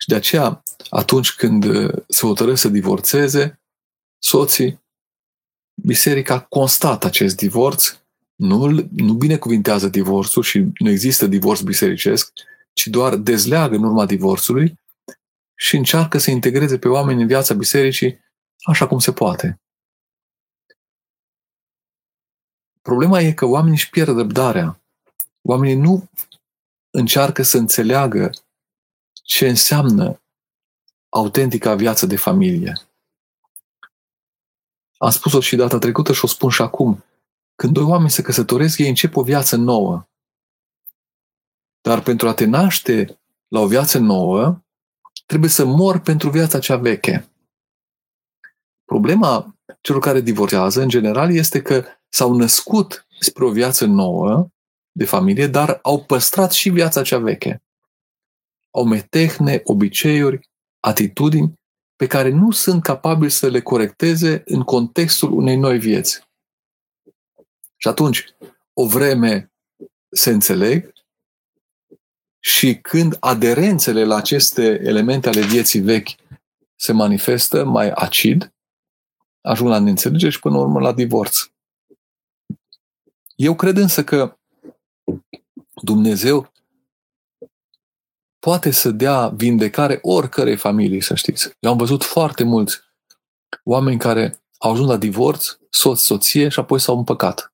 Și 0.05 0.11
de 0.11 0.17
aceea, 0.17 0.63
atunci 0.91 1.35
când 1.35 1.65
uh, 1.65 1.93
se 2.09 2.27
hotărăsc 2.27 2.61
să 2.61 2.69
divorțeze, 2.69 3.61
soții, 4.19 4.81
biserica 5.83 6.41
constată 6.41 7.07
acest 7.07 7.37
divorț, 7.37 7.99
nu, 8.35 8.67
nu 8.97 9.13
binecuvintează 9.13 9.89
divorțul 9.89 10.43
și 10.43 10.67
nu 10.79 10.91
există 10.91 11.27
divorț 11.27 11.61
bisericesc, 11.61 12.33
ci 12.73 12.87
doar 12.87 13.17
dezleagă 13.17 13.77
în 13.77 13.85
urma 13.85 14.07
divorțului 14.07 14.81
și 15.55 15.77
încearcă 15.77 16.19
să 16.19 16.31
integreze 16.31 16.79
pe 16.79 16.89
oameni 16.89 17.21
în 17.21 17.27
viața 17.27 17.55
bisericii 17.55 18.21
așa 18.63 18.87
cum 18.87 18.99
se 18.99 19.13
poate. 19.13 19.61
Problema 22.83 23.21
e 23.21 23.33
că 23.33 23.45
oamenii 23.45 23.77
își 23.77 23.91
pierd 23.91 24.17
răbdarea. 24.17 24.83
Oamenii 25.43 25.77
nu 25.77 26.11
încearcă 26.91 27.43
să 27.43 27.59
înțeleagă 27.59 28.31
ce 29.25 29.49
înseamnă 29.49 30.23
autentica 31.09 31.75
viață 31.75 32.07
de 32.07 32.17
familie. 32.17 32.73
Am 34.97 35.11
spus-o 35.11 35.41
și 35.41 35.57
data 35.57 35.79
trecută 35.79 36.13
și 36.13 36.25
o 36.25 36.29
spun 36.29 36.51
și 36.51 36.63
acum. 36.63 37.05
Când 37.55 37.73
doi 37.73 37.85
oameni 37.85 38.11
se 38.11 38.23
căsătoresc, 38.23 38.79
ei 38.79 38.89
încep 38.89 39.17
o 39.17 39.23
viață 39.23 39.57
nouă. 39.57 40.09
Dar 41.81 42.03
pentru 42.03 42.29
a 42.29 42.35
te 42.35 42.45
naște 42.45 43.19
la 43.49 43.61
o 43.61 43.67
viață 43.67 43.99
nouă, 43.99 44.63
trebuie 45.27 45.51
să 45.51 45.65
mor 45.65 46.01
pentru 46.01 46.31
viața 46.31 46.59
cea 46.59 46.77
veche. 46.77 47.29
Problema 48.85 49.57
celor 49.81 50.01
care 50.01 50.21
divorțează, 50.21 50.83
în 50.83 50.89
general, 50.89 51.35
este 51.35 51.63
că 51.63 51.85
s-au 52.09 52.37
născut 52.37 53.07
spre 53.21 53.45
o 53.45 53.51
viață 53.51 53.85
nouă 53.85 54.49
de 54.93 55.05
familie, 55.05 55.47
dar 55.47 55.79
au 55.83 56.05
păstrat 56.05 56.53
și 56.53 56.71
viața 56.71 57.03
cea 57.03 57.19
veche. 57.19 57.64
Au 58.75 58.85
metehne, 58.85 59.61
obiceiuri, 59.65 60.49
atitudini 60.81 61.55
pe 61.97 62.07
care 62.07 62.29
nu 62.29 62.51
sunt 62.51 62.83
capabili 62.83 63.31
să 63.31 63.49
le 63.49 63.61
corecteze 63.61 64.43
în 64.45 64.63
contextul 64.63 65.33
unei 65.33 65.57
noi 65.57 65.79
vieți. 65.79 66.29
Și 67.77 67.89
atunci, 67.89 68.35
o 68.73 68.87
vreme 68.87 69.53
se 70.11 70.31
înțeleg 70.31 70.93
și 72.39 72.79
când 72.81 73.17
aderențele 73.21 74.05
la 74.05 74.17
aceste 74.17 74.81
elemente 74.83 75.29
ale 75.29 75.41
vieții 75.41 75.81
vechi 75.81 76.09
se 76.77 76.93
manifestă 76.93 77.65
mai 77.65 77.91
acid, 77.91 78.55
ajung 79.41 79.69
la 79.69 79.79
neînțelegere 79.79 80.31
și 80.31 80.41
până 80.41 80.55
la 80.55 80.61
urmă 80.61 80.81
la 80.81 80.93
divorț. 80.93 81.39
Eu 83.37 83.55
cred 83.55 83.77
însă 83.77 84.05
că 84.05 84.39
Dumnezeu 85.83 86.53
poate 88.45 88.71
să 88.71 88.91
dea 88.91 89.29
vindecare 89.29 89.99
oricărei 90.03 90.57
familii, 90.57 91.01
să 91.01 91.15
știți. 91.15 91.51
Eu 91.59 91.71
am 91.71 91.77
văzut 91.77 92.03
foarte 92.03 92.45
mulți 92.45 92.81
oameni 93.63 93.99
care 93.99 94.45
au 94.59 94.73
ajuns 94.73 94.89
la 94.89 94.97
divorț, 94.97 95.57
soț, 95.71 96.01
soție 96.01 96.49
și 96.49 96.59
apoi 96.59 96.81
s-au 96.81 96.97
împăcat. 96.97 97.53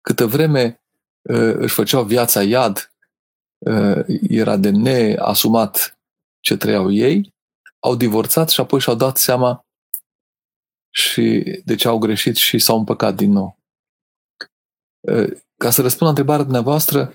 Câtă 0.00 0.26
vreme 0.26 0.82
uh, 1.22 1.54
își 1.56 1.74
făceau 1.74 2.04
viața 2.04 2.42
iad, 2.42 2.92
uh, 3.58 4.04
era 4.28 4.56
de 4.56 4.70
neasumat 4.70 5.98
ce 6.40 6.56
trăiau 6.56 6.92
ei, 6.92 7.34
au 7.78 7.96
divorțat 7.96 8.50
și 8.50 8.60
apoi 8.60 8.80
și-au 8.80 8.96
dat 8.96 9.16
seama 9.16 9.66
și 10.90 11.42
de 11.64 11.74
ce 11.74 11.88
au 11.88 11.98
greșit 11.98 12.36
și 12.36 12.58
s-au 12.58 12.78
împăcat 12.78 13.14
din 13.14 13.32
nou. 13.32 13.58
Uh, 15.00 15.30
ca 15.56 15.70
să 15.70 15.82
răspund 15.82 16.02
la 16.02 16.08
întrebarea 16.08 16.42
dumneavoastră, 16.42 17.14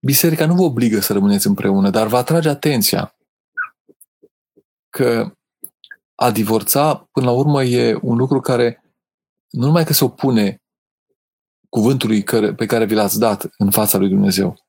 biserica 0.00 0.46
nu 0.46 0.54
vă 0.54 0.62
obligă 0.62 1.00
să 1.00 1.12
rămâneți 1.12 1.46
împreună, 1.46 1.90
dar 1.90 2.06
vă 2.06 2.16
atrage 2.16 2.48
atenția 2.48 3.16
că 4.90 5.32
a 6.14 6.30
divorța, 6.30 7.08
până 7.12 7.26
la 7.26 7.32
urmă, 7.32 7.64
e 7.64 7.98
un 8.02 8.16
lucru 8.16 8.40
care 8.40 8.82
nu 9.50 9.66
numai 9.66 9.84
că 9.84 9.92
se 9.92 10.04
opune 10.04 10.62
cuvântului 11.68 12.22
pe 12.56 12.66
care 12.66 12.84
vi 12.84 12.94
l-ați 12.94 13.18
dat 13.18 13.50
în 13.56 13.70
fața 13.70 13.98
lui 13.98 14.08
Dumnezeu, 14.08 14.66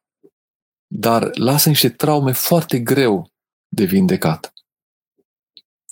dar 0.87 1.37
lasă 1.37 1.69
niște 1.69 1.89
traume 1.89 2.31
foarte 2.31 2.79
greu 2.79 3.31
de 3.67 3.83
vindecat. 3.83 4.53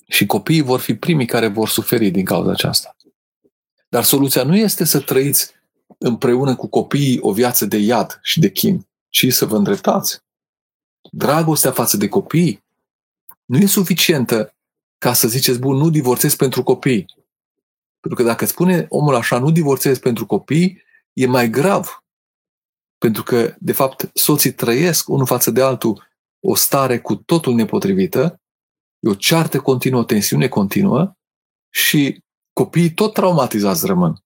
Și 0.07 0.25
copiii 0.25 0.61
vor 0.61 0.79
fi 0.79 0.95
primii 0.95 1.25
care 1.25 1.47
vor 1.47 1.69
suferi 1.69 2.09
din 2.09 2.25
cauza 2.25 2.51
aceasta. 2.51 2.95
Dar 3.89 4.03
soluția 4.03 4.43
nu 4.43 4.55
este 4.55 4.83
să 4.83 4.99
trăiți 4.99 5.53
împreună 5.97 6.55
cu 6.55 6.67
copiii 6.67 7.19
o 7.19 7.33
viață 7.33 7.65
de 7.65 7.77
iad 7.77 8.19
și 8.21 8.39
de 8.39 8.51
chin, 8.51 8.87
ci 9.17 9.33
să 9.33 9.45
vă 9.45 9.55
îndreptați. 9.55 10.23
Dragostea 11.11 11.71
față 11.71 11.97
de 11.97 12.07
copii 12.07 12.63
nu 13.45 13.57
e 13.57 13.65
suficientă 13.65 14.55
ca 14.97 15.13
să 15.13 15.27
ziceți, 15.27 15.59
bun, 15.59 15.75
nu 15.75 15.89
divorțez 15.89 16.35
pentru 16.35 16.63
copii. 16.63 17.05
Pentru 17.99 18.23
că 18.23 18.29
dacă 18.29 18.45
spune 18.45 18.85
omul 18.89 19.15
așa, 19.15 19.39
nu 19.39 19.51
divorțez 19.51 19.99
pentru 19.99 20.25
copii, 20.25 20.83
e 21.13 21.25
mai 21.25 21.49
grav. 21.49 22.03
Pentru 22.97 23.23
că, 23.23 23.55
de 23.59 23.71
fapt, 23.71 24.09
soții 24.13 24.53
trăiesc 24.53 25.09
unul 25.09 25.25
față 25.25 25.51
de 25.51 25.61
altul 25.61 26.07
o 26.39 26.55
stare 26.55 26.99
cu 26.99 27.15
totul 27.15 27.53
nepotrivită, 27.53 28.41
e 28.99 29.09
o 29.09 29.13
ceartă 29.13 29.59
continuă, 29.59 29.99
o 29.99 30.03
tensiune 30.03 30.47
continuă 30.47 31.17
și 31.69 32.23
copiii 32.53 32.93
tot 32.93 33.13
traumatizați 33.13 33.85
rămân. 33.85 34.23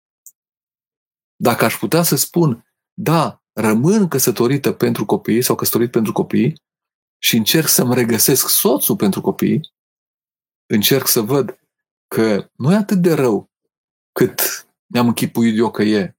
Dacă 1.36 1.66
aș 1.66 1.78
putea 1.78 2.04
să 2.04 2.16
spun, 2.16 2.66
da, 2.94 3.41
rămân 3.54 4.08
căsătorită 4.08 4.72
pentru 4.72 5.06
copii 5.06 5.42
sau 5.42 5.56
căsătorit 5.56 5.92
pentru 5.92 6.12
copii 6.12 6.62
și 7.18 7.36
încerc 7.36 7.68
să-mi 7.68 7.94
regăsesc 7.94 8.50
soțul 8.50 8.96
pentru 8.96 9.22
copii, 9.22 9.74
încerc 10.66 11.08
să 11.08 11.22
văd 11.22 11.60
că 12.08 12.50
nu 12.56 12.72
e 12.72 12.76
atât 12.76 12.98
de 12.98 13.14
rău 13.14 13.50
cât 14.12 14.66
mi-am 14.86 15.08
închipuit 15.08 15.58
eu 15.58 15.72
că 15.72 15.84
e. 15.84 16.16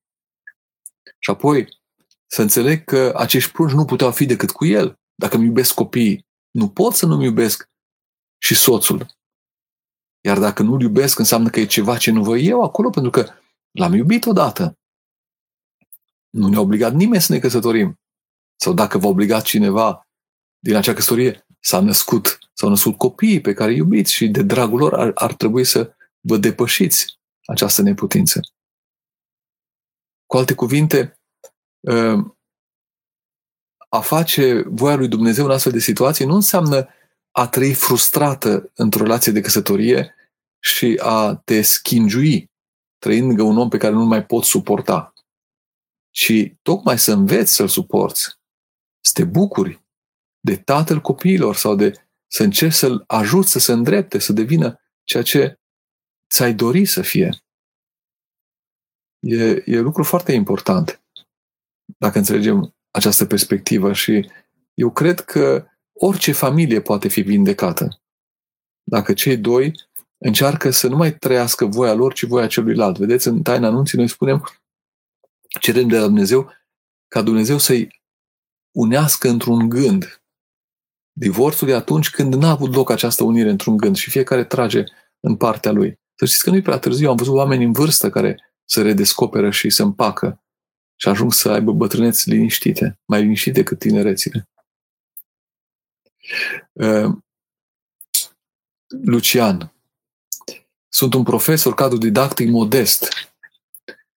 Și 1.18 1.30
apoi 1.30 1.80
să 2.26 2.43
înțeleg 2.43 2.85
că 2.85 3.12
acești 3.16 3.53
prunci 3.53 3.72
nu 3.72 3.85
puteau 3.85 4.12
fi 4.12 4.26
decât 4.26 4.51
cu 4.51 4.64
el. 4.64 5.01
Dacă 5.14 5.37
îmi 5.37 5.47
iubesc 5.47 5.74
copiii, 5.74 6.26
nu 6.51 6.68
pot 6.68 6.95
să 6.95 7.07
nu-mi 7.07 7.24
iubesc 7.24 7.68
și 8.39 8.55
soțul. 8.55 9.07
Iar 10.20 10.39
dacă 10.39 10.62
nu-l 10.62 10.80
iubesc, 10.80 11.18
înseamnă 11.18 11.51
că 11.51 11.61
e 11.61 11.66
ceva 11.66 11.97
ce 11.97 12.11
nu 12.11 12.22
văd 12.22 12.39
eu 12.43 12.62
acolo, 12.62 12.91
pentru 12.91 13.11
că 13.11 13.28
l-am 13.70 13.95
iubit 13.95 14.26
odată. 14.26 14.78
Nu 16.33 16.49
ne-a 16.49 16.61
obligat 16.61 16.93
nimeni 16.93 17.22
să 17.22 17.33
ne 17.33 17.39
căsătorim. 17.39 18.01
Sau 18.61 18.72
dacă 18.72 18.99
v-a 18.99 19.09
obligat 19.09 19.43
cineva 19.43 20.07
din 20.59 20.76
acea 20.76 20.95
căsătorie, 20.95 21.47
s-a 21.61 21.80
născut, 21.80 22.39
s-au 22.53 22.68
născut 22.68 22.99
copiii 22.99 23.41
pe 23.41 23.53
care 23.53 23.70
îi 23.70 23.76
iubiți 23.76 24.12
și 24.12 24.28
de 24.28 24.43
dragul 24.43 24.78
lor 24.78 24.95
ar, 24.95 25.11
ar 25.14 25.35
trebui 25.35 25.64
să 25.64 25.95
vă 26.20 26.37
depășiți 26.37 27.18
această 27.47 27.83
neputință. 27.83 28.41
Cu 30.26 30.37
alte 30.37 30.55
cuvinte, 30.55 31.20
ă, 31.87 32.37
a 33.89 34.01
face 34.01 34.62
voia 34.66 34.97
lui 34.97 35.09
Dumnezeu 35.09 35.45
în 35.45 35.51
astfel 35.51 35.72
de 35.72 35.78
situații 35.78 36.24
nu 36.24 36.35
înseamnă 36.35 36.89
a 37.30 37.49
trăi 37.49 37.74
frustrată 37.74 38.70
într-o 38.74 39.03
relație 39.03 39.33
de 39.33 39.41
căsătorie 39.41 40.14
și 40.59 41.01
a 41.03 41.35
te 41.35 41.62
schingiui 41.62 42.51
trăind 42.99 43.26
lângă 43.26 43.43
un 43.43 43.59
om 43.59 43.68
pe 43.68 43.76
care 43.76 43.93
nu 43.93 44.05
mai 44.05 44.26
poți 44.26 44.49
suporta, 44.49 45.12
ci 46.13 46.55
tocmai 46.63 46.99
să 46.99 47.13
înveți 47.13 47.55
să-l 47.55 47.69
suporți, 47.69 48.39
să 49.01 49.11
te 49.15 49.25
bucuri 49.25 49.85
de 50.41 50.57
tatăl 50.57 51.01
copiilor 51.01 51.57
sau 51.57 51.77
de 51.77 52.07
să 52.27 52.43
încerci 52.43 52.73
să-l 52.73 53.05
ajuți 53.07 53.51
să 53.51 53.59
se 53.59 53.73
îndrepte, 53.73 54.19
să 54.19 54.33
devină 54.33 54.81
ceea 55.05 55.23
ce 55.23 55.61
ți-ai 56.35 56.55
dori 56.55 56.85
să 56.85 57.03
fie. 57.03 57.45
E, 59.21 59.63
e 59.67 59.79
lucru 59.79 60.03
foarte 60.03 60.33
important 60.33 61.03
dacă 61.99 62.19
înțelegem 62.19 62.75
această 62.91 63.27
perspectivă 63.27 63.93
și 63.93 64.31
eu 64.75 64.91
cred 64.91 65.21
că 65.21 65.67
orice 65.93 66.33
familie 66.33 66.81
poate 66.81 67.09
fi 67.09 67.21
vindecată. 67.21 68.03
Dacă 68.83 69.13
cei 69.13 69.37
doi 69.37 69.73
încearcă 70.19 70.71
să 70.71 70.89
nu 70.89 70.97
mai 70.97 71.17
trăiască 71.17 71.65
voia 71.65 71.93
lor, 71.93 72.13
ci 72.13 72.23
voia 72.23 72.47
celuilalt. 72.47 72.99
Vedeți, 72.99 73.29
în 73.29 73.43
taina 73.43 73.67
anunții 73.67 73.99
noi 73.99 74.09
spunem, 74.09 74.62
cerem 75.61 75.89
de 75.89 75.99
la 75.99 76.05
Dumnezeu 76.05 76.53
ca 77.09 77.23
Dumnezeu 77.23 77.59
să-i 77.59 78.03
unească 78.71 79.29
într-un 79.29 79.69
gând 79.69 80.23
Divorțul 81.13 81.69
e 81.69 81.75
atunci 81.75 82.11
când 82.11 82.35
n-a 82.35 82.51
avut 82.51 82.75
loc 82.75 82.91
această 82.91 83.25
unire 83.25 83.51
într-un 83.51 83.77
gând 83.77 83.97
și 83.97 84.11
fiecare 84.11 84.45
trage 84.45 84.85
în 85.21 85.37
partea 85.37 85.73
lui. 85.73 86.01
Să 86.15 86.25
știți 86.25 86.45
că 86.45 86.51
nu 86.51 86.57
e 86.57 86.63
prea 86.63 86.79
târziu. 86.79 87.11
Am 87.11 87.17
văzut 87.17 87.35
oameni 87.35 87.65
în 87.65 87.73
vârstă 87.73 88.11
care 88.11 88.55
se 88.65 88.83
redescoperă 88.83 89.51
și 89.51 89.71
se 89.71 89.83
împacă 89.83 90.43
și 90.97 91.09
ajung 91.09 91.33
să 91.33 91.51
aibă 91.51 91.73
bătrâneți 91.73 92.31
liniștite, 92.31 92.99
mai 93.05 93.23
liniștite 93.23 93.59
decât 93.59 93.79
tinerețile. 93.79 94.49
Uh, 96.73 97.17
Lucian. 98.87 99.73
Sunt 100.89 101.15
un 101.15 101.23
profesor 101.23 101.75
cadru 101.75 101.97
didactic 101.97 102.49
modest 102.49 103.09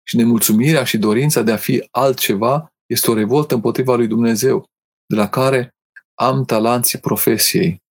și 0.06 0.16
nemulțumirea 0.16 0.84
și 0.84 0.98
dorința 0.98 1.42
de 1.42 1.52
a 1.52 1.56
fi 1.56 1.88
altceva 1.90 2.72
este 2.86 3.10
o 3.10 3.14
revoltă 3.14 3.54
împotriva 3.54 3.94
lui 3.94 4.06
Dumnezeu, 4.06 4.70
de 5.06 5.16
la 5.16 5.28
care 5.28 5.74
am 6.14 6.44
talanții 6.44 6.98
profesiei. 6.98 7.82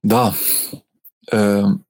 Da. 0.00 0.32
Ehm, 1.20 1.86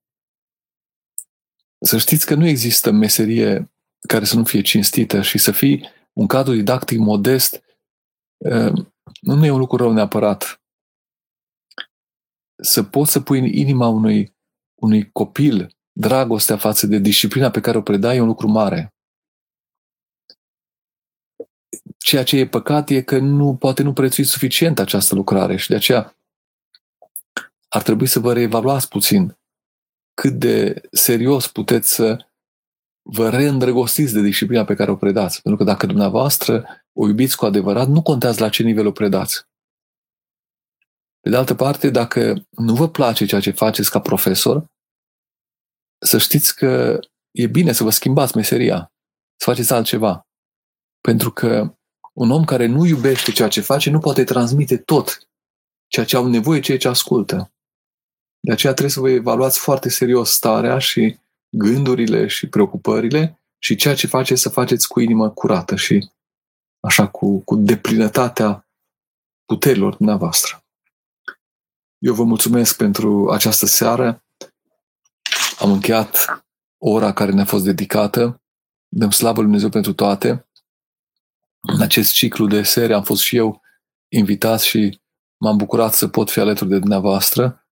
să 1.81 1.99
știți 1.99 2.27
că 2.27 2.35
nu 2.35 2.47
există 2.47 2.91
meserie 2.91 3.71
care 4.09 4.25
să 4.25 4.37
nu 4.37 4.45
fie 4.45 4.61
cinstită 4.61 5.23
și 5.23 5.39
să 5.39 5.53
fii 5.53 5.89
un 6.13 6.27
cadru 6.27 6.55
didactic 6.55 6.99
modest 6.99 7.65
ehm, 8.37 8.95
nu 9.21 9.45
e 9.45 9.51
un 9.51 9.59
lucru 9.59 9.77
rău 9.77 9.93
neapărat. 9.93 10.63
Să 12.63 12.83
poți 12.83 13.13
să 13.13 13.21
pui 13.21 13.39
în 13.39 13.45
inima 13.45 13.87
unui, 13.87 14.37
unui 14.81 15.11
copil 15.13 15.77
dragostea 15.93 16.57
față 16.57 16.87
de 16.87 16.99
disciplina 16.99 17.51
pe 17.51 17.61
care 17.61 17.79
o 17.79 17.83
predai 17.83 18.17
e 18.17 18.21
un 18.21 18.27
lucru 18.27 18.49
mare. 18.49 18.95
Ceea 21.99 22.25
ce 22.25 22.37
e 22.37 22.47
păcat 22.47 22.89
e 22.89 23.03
că 23.03 23.19
nu, 23.19 23.57
poate 23.57 23.83
nu 23.83 23.93
prețuiți 23.93 24.31
suficient 24.31 24.79
această 24.79 25.15
lucrare 25.15 25.57
și 25.57 25.69
de 25.69 25.75
aceea 25.75 26.17
ar 27.69 27.83
trebui 27.83 28.07
să 28.07 28.19
vă 28.19 28.33
reevaluați 28.33 28.89
puțin 28.89 29.37
cât 30.15 30.33
de 30.33 30.81
serios 30.93 31.47
puteți 31.47 31.95
să 31.95 32.27
vă 33.03 33.31
reîndrăgostiți 33.31 34.13
de 34.13 34.21
disciplina 34.21 34.65
pe 34.65 34.75
care 34.75 34.91
o 34.91 34.97
predați. 34.97 35.43
Pentru 35.43 35.65
că 35.65 35.71
dacă 35.71 35.87
dumneavoastră 35.87 36.67
o 36.93 37.07
iubiți 37.07 37.37
cu 37.37 37.45
adevărat, 37.45 37.89
nu 37.89 38.03
contează 38.03 38.43
la 38.43 38.49
ce 38.49 38.63
nivel 38.63 38.87
o 38.87 38.93
predați. 38.93 39.47
Pe 41.29 41.35
de 41.35 41.41
altă 41.41 41.55
parte, 41.55 41.91
dacă 41.91 42.47
nu 42.51 42.75
vă 42.75 42.89
place 42.89 43.27
ceea 43.27 43.41
ce 43.41 43.51
faceți 43.51 43.91
ca 43.91 44.01
profesor, 44.01 44.65
să 46.05 46.19
știți 46.19 46.57
că 46.57 46.99
e 47.31 47.47
bine 47.47 47.73
să 47.73 47.85
vă 47.85 47.91
schimbați 47.91 48.37
meseria, 48.37 48.93
să 49.37 49.51
faceți 49.51 49.73
altceva. 49.73 50.27
Pentru 51.01 51.33
că 51.33 51.77
un 52.13 52.31
om 52.31 52.45
care 52.45 52.67
nu 52.67 52.85
iubește 52.85 53.31
ceea 53.31 53.49
ce 53.49 53.61
face 53.61 53.91
nu 53.91 53.99
poate 53.99 54.25
transmite 54.25 54.77
tot 54.77 55.29
ceea 55.87 56.07
ce 56.07 56.17
au 56.17 56.27
nevoie, 56.27 56.61
ceea 56.61 56.79
ce 56.79 56.89
ascultă. 56.89 57.53
De 58.41 58.53
aceea 58.53 58.73
trebuie 58.73 58.95
să 58.95 59.01
vă 59.01 59.11
evaluați 59.11 59.59
foarte 59.59 59.89
serios 59.89 60.31
starea 60.31 60.79
și 60.79 61.19
gândurile 61.57 62.27
și 62.27 62.49
preocupările 62.49 63.43
și 63.59 63.77
ceea 63.77 63.95
ce 63.95 64.07
faceți 64.07 64.41
să 64.41 64.49
faceți 64.49 64.89
cu 64.89 65.01
inimă 65.01 65.31
curată 65.31 65.77
și 65.77 66.11
așa 66.81 67.09
cu, 67.09 67.39
cu 67.41 67.57
deplinătatea 67.57 68.69
puterilor 69.45 69.95
dumneavoastră. 69.95 70.63
Eu 71.99 72.15
vă 72.15 72.25
mulțumesc 72.25 72.77
pentru 72.77 73.31
această 73.31 73.67
seară. 73.67 74.25
Am 75.59 75.73
încheiat 75.73 76.27
ora 76.79 77.13
care 77.13 77.33
ne-a 77.33 77.45
fost 77.45 77.65
dedicată. 77.65 78.43
Dăm 78.89 79.11
slavă 79.11 79.35
Lui 79.35 79.45
Dumnezeu 79.45 79.69
pentru 79.69 79.93
toate. 79.93 80.49
În 81.61 81.81
acest 81.81 82.13
ciclu 82.13 82.47
de 82.47 82.63
serie 82.63 82.95
am 82.95 83.03
fost 83.03 83.23
și 83.23 83.37
eu 83.37 83.63
invitat 84.09 84.61
și 84.61 85.01
m-am 85.37 85.57
bucurat 85.57 85.95
să 85.95 86.09
pot 86.09 86.31
fi 86.31 86.41
alături 86.41 86.71
de 86.71 86.79
dumneavoastră. 86.79 87.69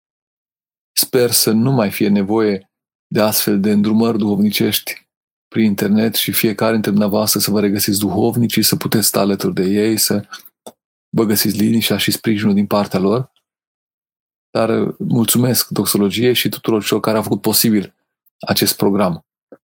Sper 0.97 1.31
să 1.31 1.51
nu 1.51 1.73
mai 1.73 1.91
fie 1.91 2.09
nevoie 2.09 2.71
de 3.07 3.21
astfel 3.21 3.61
de 3.61 3.71
îndrumări 3.71 4.19
duhovnicești 4.19 5.09
prin 5.49 5.65
internet 5.65 6.15
și 6.15 6.33
fiecare 6.33 6.73
dintre 6.73 6.91
dumneavoastră 6.91 7.41
să 7.41 7.51
vă 7.51 7.61
regăsiți 7.61 7.99
duhovnicii, 7.99 8.63
să 8.63 8.77
puteți 8.77 9.07
sta 9.07 9.21
alături 9.21 9.55
de 9.55 9.63
ei, 9.63 9.97
să 9.97 10.29
vă 11.09 11.25
găsiți 11.25 11.57
liniștea 11.57 11.97
și 11.97 12.11
sprijinul 12.11 12.55
din 12.55 12.67
partea 12.67 12.99
lor. 12.99 13.33
Dar 14.59 14.95
mulțumesc 14.99 15.69
doxologiei 15.69 16.35
și 16.35 16.49
tuturor 16.49 16.85
celor 16.85 17.03
care 17.03 17.17
au 17.17 17.23
făcut 17.23 17.41
posibil 17.41 17.95
acest 18.39 18.77
program 18.77 19.27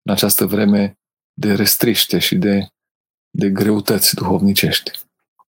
în 0.01 0.13
această 0.13 0.45
vreme 0.45 0.99
de 1.33 1.53
restriște 1.53 2.19
și 2.19 2.35
de, 2.35 2.67
de 3.29 3.49
greutăți 3.49 4.15
duhovnicești. 4.15 4.91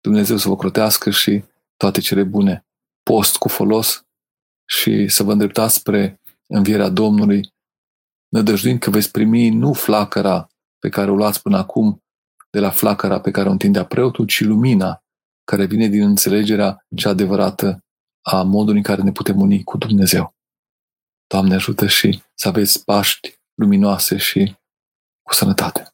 Dumnezeu 0.02 0.38
să 0.38 0.48
vă 0.48 0.56
crotească 0.56 1.10
și 1.10 1.44
toate 1.78 2.00
cele 2.00 2.24
bune. 2.24 2.66
Post 3.04 3.38
cu 3.38 3.48
folos 3.48 4.06
și 4.66 5.08
să 5.08 5.24
vă 5.24 5.32
îndreptați 5.32 5.76
spre 5.76 6.22
învierea 6.48 6.90
Domnului, 6.90 7.54
nădăjduind 8.28 8.80
că 8.80 8.90
veți 8.90 9.12
primi 9.12 9.50
nu 9.50 9.74
flacăra 9.74 10.48
pe 10.80 10.90
care 10.90 11.12
o 11.12 11.16
luați 11.16 11.42
până 11.42 11.58
acum 11.58 12.04
de 12.50 12.60
la 12.60 12.70
flacăra 12.70 13.22
pe 13.22 13.32
care 13.32 13.48
o 13.48 13.52
întindea 13.52 13.86
preotul, 13.86 14.26
ci 14.26 14.42
lumina 14.42 15.04
care 15.44 15.66
vine 15.66 15.88
din 15.88 16.02
înțelegerea 16.02 16.86
cea 16.96 17.10
adevărată 17.10 17.84
a 18.22 18.44
modului 18.44 18.78
în 18.78 18.84
care 18.84 19.02
ne 19.02 19.12
putem 19.12 19.40
uni 19.40 19.64
cu 19.64 19.78
Dumnezeu. 19.78 20.36
Doamne 21.28 21.56
ajută 21.56 21.88
și 21.88 22.24
să 22.34 22.48
aveți 22.48 22.84
Paști 22.84 23.40
luminoase 23.54 24.18
și 24.18 24.56
cu 25.22 25.34
sănătate. 25.34 25.94